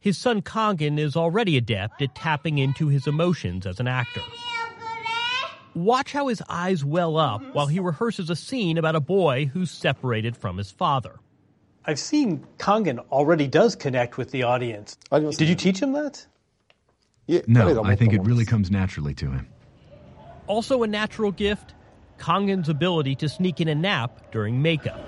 His 0.00 0.16
son 0.16 0.42
Kangen 0.42 0.98
is 0.98 1.16
already 1.16 1.56
adept 1.56 2.00
at 2.02 2.14
tapping 2.14 2.58
into 2.58 2.88
his 2.88 3.06
emotions 3.06 3.66
as 3.66 3.80
an 3.80 3.88
actor. 3.88 4.22
Watch 5.74 6.12
how 6.12 6.28
his 6.28 6.42
eyes 6.48 6.84
well 6.84 7.16
up 7.16 7.42
while 7.54 7.66
he 7.66 7.78
rehearses 7.78 8.30
a 8.30 8.36
scene 8.36 8.78
about 8.78 8.96
a 8.96 9.00
boy 9.00 9.46
who's 9.46 9.70
separated 9.70 10.36
from 10.36 10.56
his 10.56 10.70
father. 10.70 11.18
I've 11.84 11.98
seen 11.98 12.46
Kangen 12.58 12.98
already 13.10 13.46
does 13.46 13.74
connect 13.74 14.18
with 14.18 14.30
the 14.30 14.42
audience. 14.42 14.96
Did 15.10 15.48
you 15.48 15.54
teach 15.54 15.80
him 15.80 15.92
that? 15.92 16.26
No, 17.46 17.84
I 17.84 17.94
think 17.94 18.12
it 18.12 18.22
really 18.22 18.44
comes 18.44 18.70
naturally 18.70 19.14
to 19.14 19.30
him. 19.30 19.48
Also, 20.48 20.82
a 20.82 20.86
natural 20.86 21.30
gift 21.30 21.74
Kangen's 22.18 22.68
ability 22.68 23.14
to 23.16 23.28
sneak 23.28 23.60
in 23.60 23.68
a 23.68 23.74
nap 23.74 24.32
during 24.32 24.60
makeup. 24.60 24.98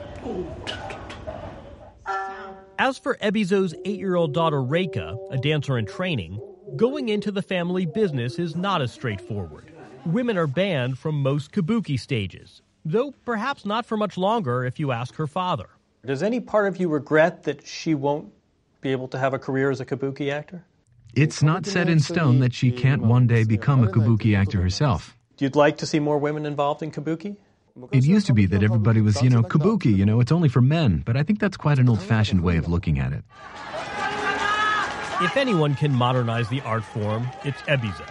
As 2.78 2.98
for 2.98 3.16
Ebizo's 3.16 3.74
eight 3.84 3.98
year 3.98 4.14
old 4.14 4.32
daughter 4.32 4.58
Reika, 4.58 5.18
a 5.30 5.36
dancer 5.36 5.76
in 5.76 5.86
training, 5.86 6.40
going 6.76 7.08
into 7.08 7.30
the 7.30 7.42
family 7.42 7.84
business 7.84 8.38
is 8.38 8.56
not 8.56 8.80
as 8.80 8.92
straightforward. 8.92 9.64
Women 10.06 10.38
are 10.38 10.46
banned 10.46 10.98
from 10.98 11.16
most 11.16 11.52
kabuki 11.52 12.00
stages, 12.00 12.62
though 12.84 13.12
perhaps 13.24 13.66
not 13.66 13.84
for 13.84 13.96
much 13.96 14.16
longer 14.16 14.64
if 14.64 14.80
you 14.80 14.92
ask 14.92 15.14
her 15.16 15.26
father. 15.26 15.68
Does 16.06 16.22
any 16.22 16.40
part 16.40 16.68
of 16.68 16.78
you 16.78 16.88
regret 16.88 17.42
that 17.42 17.66
she 17.66 17.94
won't 17.94 18.32
be 18.80 18.92
able 18.92 19.08
to 19.08 19.18
have 19.18 19.34
a 19.34 19.38
career 19.38 19.70
as 19.70 19.80
a 19.80 19.84
kabuki 19.84 20.32
actor? 20.32 20.64
It's 21.14 21.42
not 21.42 21.66
set 21.66 21.88
in 21.88 22.00
stone 22.00 22.38
that 22.40 22.54
she 22.54 22.70
can't 22.70 23.02
one 23.02 23.26
day 23.26 23.44
become 23.44 23.84
a 23.84 23.88
kabuki 23.88 24.34
actor 24.34 24.62
herself. 24.62 25.18
You'd 25.40 25.56
like 25.56 25.78
to 25.78 25.86
see 25.86 25.98
more 26.00 26.18
women 26.18 26.44
involved 26.44 26.82
in 26.82 26.90
kabuki? 26.90 27.36
It 27.92 28.04
used 28.04 28.26
to 28.26 28.34
be 28.34 28.46
that 28.46 28.62
everybody 28.62 29.00
was, 29.00 29.22
you 29.22 29.30
know, 29.30 29.42
kabuki, 29.42 29.96
you 29.96 30.04
know, 30.04 30.20
it's 30.20 30.32
only 30.32 30.48
for 30.48 30.60
men, 30.60 31.02
but 31.06 31.16
I 31.16 31.22
think 31.22 31.40
that's 31.40 31.56
quite 31.56 31.78
an 31.78 31.88
old 31.88 32.02
fashioned 32.02 32.42
way 32.42 32.56
of 32.56 32.68
looking 32.68 32.98
at 32.98 33.12
it. 33.12 33.24
If 35.22 35.36
anyone 35.36 35.74
can 35.74 35.92
modernize 35.92 36.48
the 36.48 36.60
art 36.62 36.84
form, 36.84 37.28
it's 37.44 37.60
Ebizo. 37.62 38.06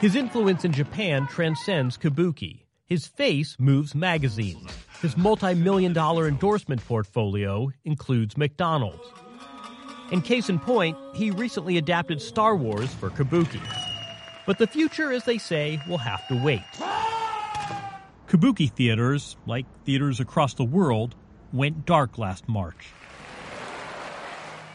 His 0.00 0.14
influence 0.14 0.64
in 0.64 0.72
Japan 0.72 1.26
transcends 1.26 1.96
kabuki. 1.96 2.60
His 2.86 3.06
face 3.06 3.56
moves 3.58 3.94
magazines. 3.94 4.70
His 5.00 5.16
multi 5.16 5.54
million 5.54 5.92
dollar 5.92 6.28
endorsement 6.28 6.84
portfolio 6.84 7.70
includes 7.84 8.36
McDonald's. 8.36 9.08
In 10.10 10.20
case 10.20 10.48
in 10.48 10.58
point, 10.58 10.96
he 11.14 11.30
recently 11.30 11.78
adapted 11.78 12.20
Star 12.20 12.54
Wars 12.54 12.92
for 12.92 13.08
kabuki. 13.10 13.60
But 14.46 14.58
the 14.58 14.66
future, 14.66 15.12
as 15.12 15.24
they 15.24 15.38
say, 15.38 15.80
will 15.88 15.98
have 15.98 16.26
to 16.28 16.42
wait. 16.42 16.62
Kabuki 18.28 18.72
theaters, 18.72 19.36
like 19.46 19.66
theaters 19.84 20.18
across 20.18 20.54
the 20.54 20.64
world, 20.64 21.14
went 21.52 21.84
dark 21.84 22.18
last 22.18 22.48
March. 22.48 22.88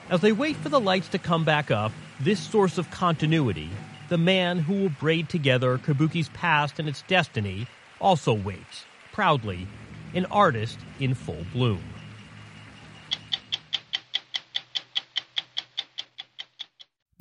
As 0.09 0.21
they 0.21 0.31
wait 0.31 0.55
for 0.55 0.69
the 0.69 0.79
lights 0.79 1.09
to 1.09 1.19
come 1.19 1.43
back 1.43 1.69
up, 1.69 1.91
this 2.19 2.39
source 2.39 2.77
of 2.77 2.89
continuity, 2.91 3.69
the 4.09 4.17
man 4.17 4.59
who 4.59 4.83
will 4.83 4.89
braid 4.89 5.27
together 5.27 5.77
Kabuki's 5.79 6.29
past 6.29 6.79
and 6.79 6.87
its 6.87 7.01
destiny, 7.07 7.67
also 7.99 8.33
waits, 8.33 8.85
proudly, 9.11 9.67
an 10.13 10.25
artist 10.27 10.79
in 10.99 11.13
full 11.13 11.45
bloom. 11.51 11.83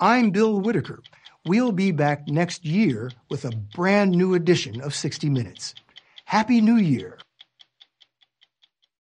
I'm 0.00 0.30
Bill 0.30 0.60
Whitaker. 0.60 1.00
We'll 1.44 1.72
be 1.72 1.90
back 1.90 2.28
next 2.28 2.64
year 2.64 3.10
with 3.30 3.44
a 3.44 3.50
brand 3.50 4.12
new 4.12 4.34
edition 4.34 4.80
of 4.80 4.94
60 4.94 5.28
Minutes. 5.28 5.74
Happy 6.24 6.60
New 6.60 6.76
Year. 6.76 7.18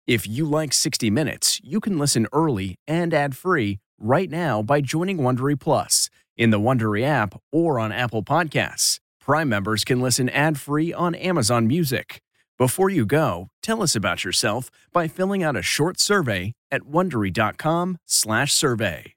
If 0.08 0.28
you 0.28 0.46
like 0.46 0.74
60 0.74 1.12
Minutes, 1.12 1.62
you 1.64 1.80
can 1.80 2.00
listen 2.00 2.26
early 2.34 2.80
and 2.88 3.14
ad-free 3.14 3.78
right 4.00 4.32
now 4.32 4.64
by 4.64 4.82
joining 4.82 5.20
Wondery 5.20 5.60
Plus 5.60 6.10
in 6.36 6.50
the 6.50 6.60
Wondery 6.60 7.04
app 7.04 7.40
or 7.52 7.80
on 7.80 7.92
Apple 7.92 8.24
Podcasts. 8.24 9.00
Prime 9.20 9.50
members 9.50 9.84
can 9.84 10.02
listen 10.02 10.30
ad-free 10.30 10.94
on 10.94 11.14
Amazon 11.14 11.68
Music. 11.68 12.24
Before 12.58 12.90
you 12.90 13.06
go, 13.06 13.50
tell 13.62 13.84
us 13.84 13.96
about 13.96 14.24
yourself 14.24 14.72
by 14.92 15.08
filling 15.08 15.44
out 15.44 15.56
a 15.56 15.62
short 15.62 16.00
survey 16.00 16.54
at 16.72 16.82
wondery.com/survey. 16.82 19.17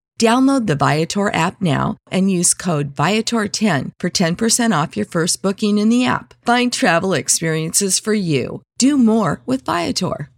Download 0.21 0.67
the 0.67 0.75
Viator 0.75 1.33
app 1.33 1.59
now 1.63 1.97
and 2.11 2.29
use 2.29 2.53
code 2.53 2.93
Viator10 2.93 3.93
for 3.99 4.11
10% 4.11 4.81
off 4.83 4.95
your 4.95 5.07
first 5.07 5.41
booking 5.41 5.79
in 5.79 5.89
the 5.89 6.05
app. 6.05 6.35
Find 6.45 6.71
travel 6.71 7.13
experiences 7.13 7.97
for 7.97 8.13
you. 8.13 8.61
Do 8.77 8.99
more 8.99 9.41
with 9.47 9.65
Viator. 9.65 10.29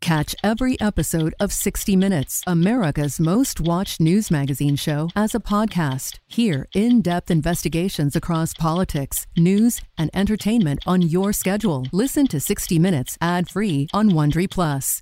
Catch 0.00 0.34
every 0.42 0.80
episode 0.80 1.34
of 1.38 1.52
60 1.52 1.94
Minutes, 1.94 2.42
America's 2.46 3.20
most 3.20 3.60
watched 3.60 4.00
news 4.00 4.30
magazine 4.30 4.76
show, 4.76 5.10
as 5.14 5.34
a 5.34 5.40
podcast. 5.40 6.18
Hear 6.26 6.66
in 6.74 7.02
depth 7.02 7.30
investigations 7.30 8.16
across 8.16 8.54
politics, 8.54 9.26
news, 9.36 9.80
and 9.96 10.10
entertainment 10.14 10.80
on 10.86 11.02
your 11.02 11.32
schedule. 11.32 11.86
Listen 11.92 12.26
to 12.28 12.40
60 12.40 12.78
Minutes 12.80 13.16
ad 13.20 13.48
free 13.48 13.88
on 13.92 14.10
Wondery 14.10 14.50
Plus. 14.50 15.00